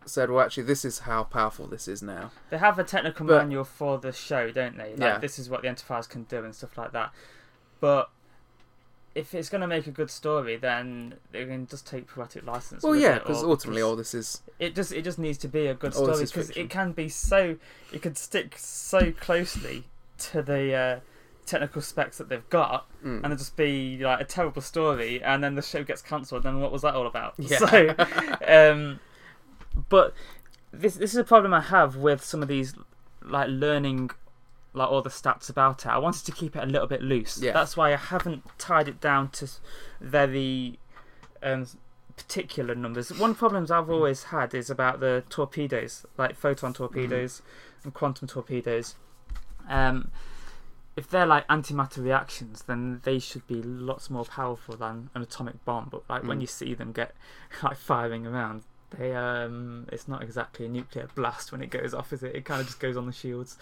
said, 0.07 0.31
"Well, 0.31 0.45
actually, 0.45 0.63
this 0.65 0.85
is 0.85 1.01
how 1.01 1.25
powerful 1.25 1.67
this 1.67 1.87
is 1.89 2.03
now." 2.03 2.31
They 2.51 2.59
have 2.59 2.79
a 2.79 2.85
technical 2.85 3.27
But- 3.27 3.43
manual 3.43 3.65
for 3.65 3.99
the 3.99 4.13
show, 4.13 4.51
don't 4.51 4.77
they? 4.79 4.91
Like, 4.93 5.01
Yeah. 5.01 5.19
This 5.19 5.39
is 5.39 5.51
what 5.51 5.63
the 5.63 5.69
Enterprise 5.69 6.07
can 6.07 6.23
do 6.25 6.43
and 6.45 6.55
stuff 6.55 6.79
like 6.79 6.93
that. 6.93 7.13
But 7.81 8.09
if 9.17 9.35
it's 9.35 9.49
going 9.49 9.63
to 9.63 9.67
make 9.67 9.87
a 9.87 9.91
good 9.91 10.11
story, 10.11 10.57
then 10.57 11.15
they 11.33 11.47
can 11.47 11.67
just 11.67 11.87
take 11.87 12.07
poetic 12.07 12.47
license. 12.47 12.83
Well, 12.83 12.95
yeah, 12.95 13.19
because 13.19 13.43
ultimately, 13.43 13.81
all 13.81 13.97
this 13.97 14.13
is 14.13 14.43
it 14.59 14.75
just 14.75 14.93
it 14.93 15.03
just 15.03 15.19
needs 15.19 15.39
to 15.39 15.49
be 15.49 15.67
a 15.69 15.75
good 15.75 15.95
story 15.95 16.23
because 16.23 16.51
it 16.51 16.69
can 16.69 16.93
be 16.93 17.09
so 17.09 17.57
it 17.93 18.03
could 18.03 18.19
stick 18.19 18.57
so 18.59 19.13
closely 19.13 19.85
to 20.19 20.43
the 20.43 20.75
uh, 20.75 21.01
technical 21.47 21.81
specs 21.81 22.19
that 22.19 22.29
they've 22.29 22.49
got, 22.51 22.87
mm. 23.03 23.25
and 23.25 23.33
it 23.33 23.37
just 23.37 23.57
be 23.57 23.97
like 23.99 24.21
a 24.21 24.25
terrible 24.25 24.61
story, 24.61 25.23
and 25.23 25.43
then 25.43 25.55
the 25.55 25.63
show 25.63 25.83
gets 25.83 26.03
cancelled. 26.03 26.43
Then 26.43 26.61
what 26.61 26.71
was 26.71 26.83
that 26.83 26.95
all 26.95 27.07
about? 27.07 27.33
Yeah. 27.39 27.57
So, 27.57 27.95
um, 28.47 29.01
but 29.89 30.13
this 30.73 30.97
this 30.97 31.13
is 31.13 31.17
a 31.17 31.25
problem 31.25 31.55
I 31.55 31.63
have 31.63 31.97
with 31.97 32.23
some 32.23 32.43
of 32.43 32.49
these 32.49 32.75
like 33.23 33.49
learning 33.49 34.11
like 34.77 34.91
all 34.91 35.03
the 35.03 35.11
stats 35.11 35.49
about 35.51 35.85
it. 35.87 35.89
I 35.89 35.99
wanted 35.99 36.25
to 36.27 36.33
keep 36.33 36.55
it 36.55 36.63
a 36.63 36.67
little 36.67 36.87
bit 36.87 37.03
loose. 37.03 37.41
Yeah. 37.43 37.53
That's 37.53 37.77
why 37.77 37.93
I 37.93 37.97
haven't 37.97 38.45
tied 38.59 38.89
it 38.89 39.01
down 39.01 39.31
to 39.31 39.49
very 40.01 40.79
um, 41.43 41.67
particular 42.17 42.75
numbers. 42.75 43.11
One 43.19 43.35
problems 43.35 43.71
I've 43.71 43.91
always 43.91 44.25
had 44.25 44.55
is 44.55 44.71
about 44.71 45.01
the 45.01 45.25
torpedoes, 45.31 46.05
like 46.17 46.37
photon 46.37 46.73
torpedoes 46.75 47.43
and 47.85 47.93
quantum 47.95 48.29
torpedoes. 48.29 48.95
Um, 49.69 50.11
if 50.97 51.09
they're 51.11 51.27
like 51.27 51.47
antimatter 51.49 52.03
reactions, 52.03 52.63
then 52.67 53.01
they 53.05 53.19
should 53.19 53.47
be 53.47 53.61
lots 53.63 54.09
more 54.09 54.25
powerful 54.25 54.77
than 54.77 55.11
an 55.15 55.23
atomic 55.23 55.63
bomb. 55.65 55.89
But 55.91 56.03
like 56.09 56.23
when 56.25 56.39
Mm. 56.39 56.43
you 56.43 56.47
see 56.47 56.75
them 56.75 56.93
get 56.93 57.15
like 57.63 57.77
firing 57.77 58.27
around, 58.27 58.63
they 58.91 59.15
um, 59.15 59.87
it's 59.93 60.07
not 60.09 60.23
exactly 60.23 60.67
a 60.67 60.69
nuclear 60.69 61.09
blast 61.15 61.53
when 61.53 61.63
it 61.63 61.71
goes 61.71 61.93
off, 61.95 62.13
is 62.13 62.23
it? 62.23 62.35
It 62.35 62.45
kind 62.45 62.61
of 62.61 62.67
just 62.67 62.81
goes 62.81 62.97
on 62.97 63.07
the 63.07 63.13
shields. 63.13 63.59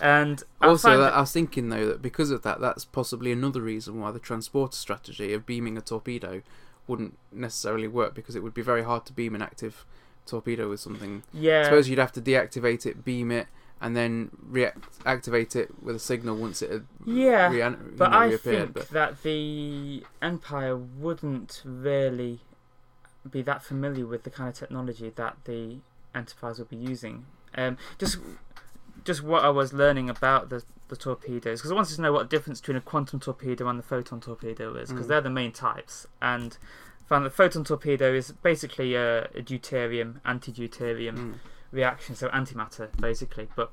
And 0.00 0.42
Also, 0.60 0.88
find 0.88 1.00
that, 1.00 1.12
I 1.14 1.20
was 1.20 1.32
thinking 1.32 1.68
though 1.68 1.86
that 1.86 2.02
because 2.02 2.30
of 2.30 2.42
that, 2.42 2.60
that's 2.60 2.84
possibly 2.84 3.32
another 3.32 3.60
reason 3.60 4.00
why 4.00 4.10
the 4.12 4.18
transporter 4.18 4.76
strategy 4.76 5.32
of 5.32 5.46
beaming 5.46 5.76
a 5.76 5.80
torpedo 5.80 6.42
wouldn't 6.86 7.18
necessarily 7.32 7.88
work 7.88 8.14
because 8.14 8.34
it 8.36 8.42
would 8.42 8.54
be 8.54 8.62
very 8.62 8.82
hard 8.84 9.04
to 9.06 9.12
beam 9.12 9.34
an 9.34 9.42
active 9.42 9.84
torpedo 10.26 10.68
with 10.70 10.80
something. 10.80 11.22
yeah, 11.32 11.60
I 11.60 11.62
suppose 11.64 11.88
you'd 11.88 11.98
have 11.98 12.12
to 12.12 12.20
deactivate 12.22 12.86
it, 12.86 13.04
beam 13.04 13.30
it, 13.30 13.46
and 13.80 13.96
then 13.96 14.30
reactivate 14.50 15.54
it 15.56 15.82
with 15.82 15.96
a 15.96 15.98
signal 15.98 16.36
once 16.36 16.62
it 16.62 16.70
had 16.70 16.86
yeah. 17.04 17.50
you 17.50 17.76
But 17.96 18.10
know, 18.10 18.16
I 18.18 18.26
reappeared. 18.26 18.74
think 18.74 18.74
But 18.74 18.88
that 18.90 19.22
the 19.22 20.04
Empire 20.22 20.76
wouldn't 20.76 21.62
really 21.64 22.40
be 23.30 23.42
that 23.42 23.62
familiar 23.62 24.06
with 24.06 24.24
the 24.24 24.30
kind 24.30 24.48
of 24.48 24.54
technology 24.54 25.12
that 25.16 25.36
the 25.44 25.78
Enterprise 26.14 26.58
will 26.58 26.66
be 26.66 26.76
using. 26.76 27.26
Um, 27.56 27.76
just, 27.98 28.18
just 29.04 29.22
what 29.22 29.44
I 29.44 29.50
was 29.50 29.72
learning 29.72 30.08
about 30.10 30.48
the 30.48 30.64
the 30.88 30.96
torpedoes, 30.96 31.60
because 31.60 31.70
I 31.70 31.74
wanted 31.74 31.94
to 31.96 32.00
know 32.00 32.12
what 32.14 32.30
the 32.30 32.36
difference 32.36 32.60
between 32.62 32.78
a 32.78 32.80
quantum 32.80 33.20
torpedo 33.20 33.68
and 33.68 33.78
the 33.78 33.82
photon 33.82 34.22
torpedo 34.22 34.74
is, 34.74 34.88
because 34.88 35.04
Mm. 35.04 35.08
they're 35.10 35.20
the 35.20 35.28
main 35.30 35.52
types. 35.52 36.06
And 36.22 36.56
found 37.06 37.26
that 37.26 37.30
the 37.30 37.34
photon 37.36 37.62
torpedo 37.64 38.14
is 38.14 38.32
basically 38.32 38.94
a, 38.94 39.24
a 39.26 39.42
deuterium, 39.42 40.20
anti-deuterium 40.24 41.16
Mm. 41.18 41.34
reaction, 41.72 42.14
so 42.14 42.28
antimatter 42.30 42.88
basically. 42.98 43.48
But 43.54 43.70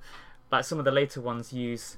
like 0.52 0.66
some 0.66 0.78
of 0.78 0.84
the 0.84 0.92
later 0.92 1.22
ones 1.22 1.54
use 1.54 1.96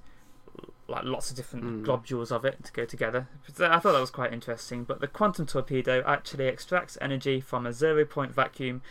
like 0.87 1.03
lots 1.03 1.29
of 1.29 1.35
different 1.35 1.65
Mm. 1.65 1.83
globules 1.83 2.31
of 2.31 2.45
it 2.45 2.63
to 2.63 2.71
go 2.71 2.85
together. 2.85 3.27
I 3.59 3.79
thought 3.79 3.91
that 3.91 3.99
was 3.99 4.09
quite 4.11 4.31
interesting. 4.31 4.83
But 4.85 5.01
the 5.01 5.07
quantum 5.07 5.45
torpedo 5.45 6.01
actually 6.05 6.47
extracts 6.47 6.97
energy 7.01 7.41
from 7.41 7.65
a 7.65 7.73
zero 7.73 8.05
point 8.05 8.33
vacuum 8.33 8.81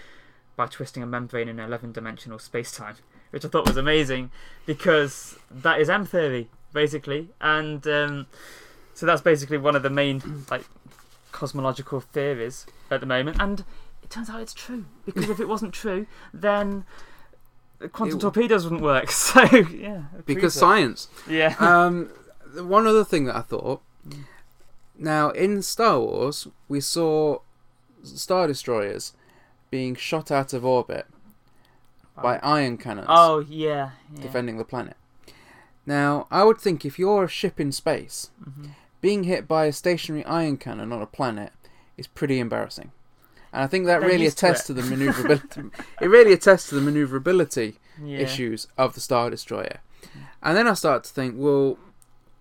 by 0.56 0.66
twisting 0.66 1.02
a 1.02 1.06
membrane 1.06 1.48
in 1.48 1.58
11 1.58 1.92
dimensional 1.92 2.38
space 2.38 2.72
time, 2.72 2.96
which 3.30 3.44
I 3.44 3.48
thought 3.48 3.66
was 3.66 3.76
amazing 3.76 4.30
because 4.66 5.38
that 5.50 5.80
is 5.80 5.88
M 5.90 6.04
theory 6.06 6.48
basically, 6.72 7.28
and 7.40 7.86
um, 7.86 8.26
so 8.94 9.06
that's 9.06 9.22
basically 9.22 9.56
one 9.58 9.74
of 9.76 9.82
the 9.82 9.90
main 9.90 10.44
like 10.50 10.64
cosmological 11.32 12.00
theories 12.00 12.66
at 12.90 13.00
the 13.00 13.06
moment, 13.06 13.36
and 13.40 13.64
it 14.02 14.10
turns 14.10 14.28
out 14.30 14.40
it's 14.40 14.54
true 14.54 14.84
because 15.04 15.28
if 15.30 15.40
it 15.40 15.48
wasn't 15.48 15.72
true, 15.72 16.06
then 16.32 16.84
the 16.84 16.84
quantum 17.92 18.18
It- 18.18 18.20
torpedoes 18.20 18.64
wouldn't 18.64 18.82
work. 18.82 19.10
So 19.10 19.42
yeah, 19.42 20.02
because 20.24 20.54
science. 20.54 21.08
yeah, 21.28 21.54
um, 21.60 22.10
one 22.54 22.86
other 22.86 23.04
thing 23.04 23.24
that 23.26 23.36
I 23.36 23.42
thought. 23.42 23.82
Now, 24.98 25.30
in 25.30 25.60
Star 25.62 26.00
Wars, 26.00 26.48
we 26.68 26.80
saw 26.80 27.40
star 28.02 28.46
destroyers 28.46 29.12
being 29.70 29.94
shot 29.94 30.30
out 30.30 30.52
of 30.54 30.64
orbit 30.64 31.06
by 32.22 32.38
ion 32.38 32.78
cannons 32.78 33.06
oh 33.10 33.40
yeah, 33.40 33.90
yeah. 34.14 34.22
defending 34.22 34.56
the 34.56 34.64
planet. 34.64 34.96
Now, 35.84 36.26
I 36.30 36.44
would 36.44 36.58
think 36.58 36.84
if 36.84 36.98
you're 36.98 37.24
a 37.24 37.28
ship 37.28 37.60
in 37.60 37.72
space, 37.72 38.30
Mhm. 38.42 38.70
being 39.02 39.24
hit 39.24 39.46
by 39.46 39.66
a 39.66 39.72
stationary 39.72 40.24
ion 40.24 40.56
cannon 40.56 40.92
on 40.92 41.02
a 41.02 41.06
planet 41.06 41.52
is 41.98 42.06
pretty 42.06 42.38
embarrassing. 42.40 42.90
And 43.57 43.64
I 43.64 43.68
think 43.68 43.86
that 43.86 44.00
They're 44.00 44.11
really 44.11 44.24
used 44.24 44.36
to 44.36 44.48
attests 44.48 44.66
to, 44.66 44.74
the 44.74 44.82
maneuverability. 44.82 45.62
it 46.02 46.09
really 46.09 46.34
attests 46.34 46.68
to 46.68 46.74
the 46.74 46.82
maneuverability 46.82 47.78
yeah. 48.04 48.18
issues 48.18 48.68
of 48.76 48.92
the 48.92 49.00
Star 49.00 49.30
Destroyer. 49.30 49.78
And 50.42 50.54
then 50.54 50.68
I 50.68 50.74
start 50.74 51.04
to 51.04 51.11
think, 51.11 51.36
well, 51.38 51.78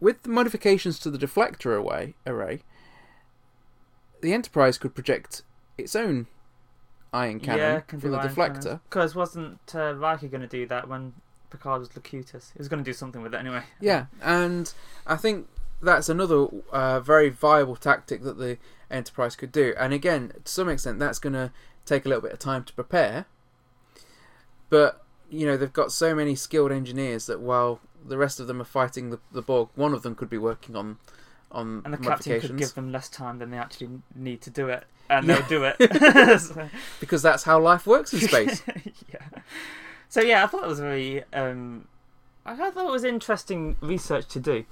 with 0.01 0.23
the 0.23 0.29
modifications 0.29 0.99
to 0.99 1.09
the 1.09 1.17
deflector 1.17 1.67
array, 1.67 2.15
array, 2.27 2.63
the 4.19 4.33
Enterprise 4.33 4.77
could 4.77 4.93
project 4.93 5.43
its 5.77 5.95
own 5.95 6.27
ion 7.13 7.39
cannon 7.39 7.59
yeah, 7.59 7.79
from 7.79 8.11
the 8.11 8.17
deflector. 8.17 8.81
Because 8.89 9.15
wasn't 9.15 9.73
uh, 9.73 9.95
Riker 9.95 10.27
going 10.27 10.41
to 10.41 10.47
do 10.47 10.65
that 10.67 10.89
when 10.89 11.13
Picard 11.49 11.79
was 11.79 11.95
Locutus? 11.95 12.51
He 12.51 12.57
was 12.57 12.67
going 12.67 12.83
to 12.83 12.89
do 12.89 12.93
something 12.93 13.21
with 13.21 13.33
it 13.33 13.37
anyway. 13.37 13.63
Yeah, 13.79 14.07
and 14.21 14.73
I 15.07 15.15
think 15.15 15.47
that's 15.81 16.09
another 16.09 16.47
uh, 16.73 16.99
very 16.99 17.29
viable 17.29 17.77
tactic 17.77 18.21
that 18.23 18.37
the 18.37 18.57
Enterprise 18.91 19.35
could 19.35 19.51
do. 19.51 19.73
And 19.77 19.93
again, 19.93 20.31
to 20.43 20.51
some 20.51 20.69
extent, 20.69 20.99
that's 20.99 21.19
going 21.19 21.33
to 21.33 21.51
take 21.85 22.05
a 22.05 22.09
little 22.09 22.21
bit 22.21 22.31
of 22.33 22.39
time 22.39 22.63
to 22.65 22.73
prepare. 22.73 23.25
But 24.69 25.03
you 25.29 25.45
know, 25.45 25.57
they've 25.57 25.71
got 25.73 25.91
so 25.91 26.13
many 26.15 26.35
skilled 26.35 26.71
engineers 26.71 27.25
that 27.25 27.39
while 27.39 27.79
the 28.05 28.17
rest 28.17 28.39
of 28.39 28.47
them 28.47 28.61
are 28.61 28.65
fighting 28.65 29.09
the, 29.09 29.19
the 29.31 29.41
Borg, 29.41 29.69
one 29.75 29.93
of 29.93 30.03
them 30.03 30.15
could 30.15 30.29
be 30.29 30.37
working 30.37 30.75
on 30.75 30.97
on 31.51 31.81
And 31.85 31.93
the 31.93 31.97
captain 31.97 32.39
could 32.41 32.57
give 32.57 32.73
them 32.73 32.91
less 32.91 33.07
time 33.09 33.39
than 33.39 33.49
they 33.51 33.57
actually 33.57 33.89
need 34.13 34.41
to 34.41 34.49
do 34.49 34.67
it, 34.67 34.83
and 35.09 35.25
Yeah. 35.25 35.39
they'll 35.41 35.47
do 35.47 35.73
it. 35.77 36.41
So- 36.41 36.69
because 36.99 37.21
that's 37.21 37.43
how 37.43 37.59
life 37.59 37.87
works 37.87 38.13
in 38.13 38.19
space. 38.19 38.61
yeah. 39.13 39.19
So 40.09 40.21
yeah, 40.21 40.43
I 40.43 40.47
thought 40.47 40.63
it 40.63 40.67
was 40.67 40.79
very. 40.79 41.23
Um, 41.33 41.87
I 42.45 42.55
thought 42.55 42.87
it 42.87 42.91
was 42.91 43.03
interesting 43.03 43.75
research 43.81 44.27
to 44.29 44.39
do, 44.39 44.65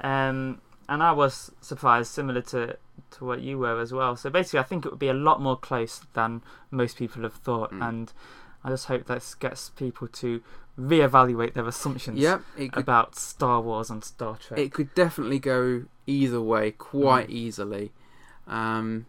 um, 0.00 0.60
and 0.88 1.02
I 1.02 1.12
was 1.12 1.50
surprised, 1.60 2.10
similar 2.12 2.42
to 2.42 2.76
to 3.12 3.24
what 3.24 3.40
you 3.40 3.58
were 3.58 3.78
as 3.80 3.92
well. 3.92 4.16
So 4.16 4.30
basically, 4.30 4.58
I 4.60 4.62
think 4.64 4.84
it 4.84 4.90
would 4.90 4.98
be 4.98 5.08
a 5.08 5.14
lot 5.14 5.40
more 5.40 5.56
close 5.56 6.00
than 6.14 6.42
most 6.70 6.96
people 6.96 7.22
have 7.22 7.34
thought, 7.34 7.72
Mm. 7.72 7.88
and 7.88 8.12
I 8.64 8.70
just 8.70 8.86
hope 8.86 9.04
this 9.06 9.34
gets 9.34 9.70
people 9.70 10.08
to 10.08 10.42
reevaluate 10.78 11.54
their 11.54 11.66
assumptions 11.66 12.18
yep, 12.18 12.42
could, 12.56 12.76
about 12.76 13.14
Star 13.16 13.60
Wars 13.60 13.90
and 13.90 14.04
Star 14.04 14.36
Trek. 14.36 14.58
it 14.58 14.72
could 14.72 14.94
definitely 14.94 15.38
go 15.38 15.84
either 16.06 16.40
way 16.40 16.70
quite 16.72 17.28
Mm. 17.28 17.32
easily. 17.32 17.92
Um, 18.46 19.06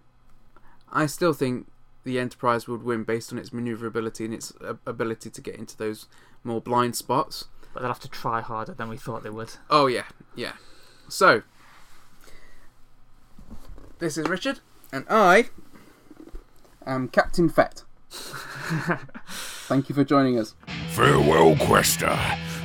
I 0.91 1.05
still 1.07 1.33
think 1.33 1.67
the 2.03 2.19
Enterprise 2.19 2.67
would 2.67 2.83
win 2.83 3.03
based 3.03 3.33
on 3.33 3.37
its 3.39 3.51
maneuverability 3.51 4.23
and 4.25 4.33
its 4.33 4.53
ability 4.85 5.29
to 5.29 5.41
get 5.41 5.55
into 5.55 5.75
those 5.77 6.07
more 6.43 6.61
blind 6.61 6.95
spots. 6.95 7.45
but 7.73 7.81
they'll 7.81 7.91
have 7.91 7.99
to 7.99 8.09
try 8.09 8.41
harder 8.41 8.73
than 8.73 8.89
we 8.89 8.97
thought 8.97 9.21
they 9.23 9.29
would. 9.29 9.53
Oh 9.69 9.85
yeah, 9.87 10.05
yeah. 10.35 10.53
So 11.09 11.43
this 13.99 14.17
is 14.17 14.27
Richard, 14.27 14.59
and 14.91 15.05
I 15.09 15.45
am 16.85 17.07
Captain 17.07 17.47
Fett. 17.49 17.83
Thank 19.67 19.89
you 19.89 19.95
for 19.95 20.03
joining 20.03 20.37
us. 20.39 20.55
Farewell, 20.91 21.55
Quester. 21.57 22.17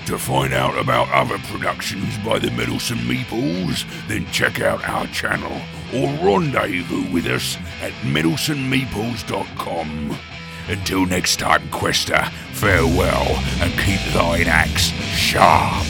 To 0.06 0.18
find 0.18 0.52
out 0.52 0.76
about 0.76 1.08
other 1.10 1.38
productions 1.38 2.18
by 2.18 2.40
the 2.40 2.50
Middleton 2.50 2.98
Meeples, 2.98 3.84
then 4.08 4.26
check 4.32 4.60
out 4.60 4.84
our 4.88 5.06
channel 5.08 5.52
or 5.94 6.08
rendezvous 6.24 7.08
with 7.12 7.26
us 7.26 7.56
at 7.80 7.92
middletonmeeples.com. 8.02 10.18
Until 10.68 11.06
next 11.06 11.38
time, 11.38 11.68
Quester, 11.70 12.24
farewell 12.52 13.36
and 13.60 13.72
keep 13.78 14.00
thine 14.12 14.48
axe 14.48 14.90
sharp. 15.16 15.86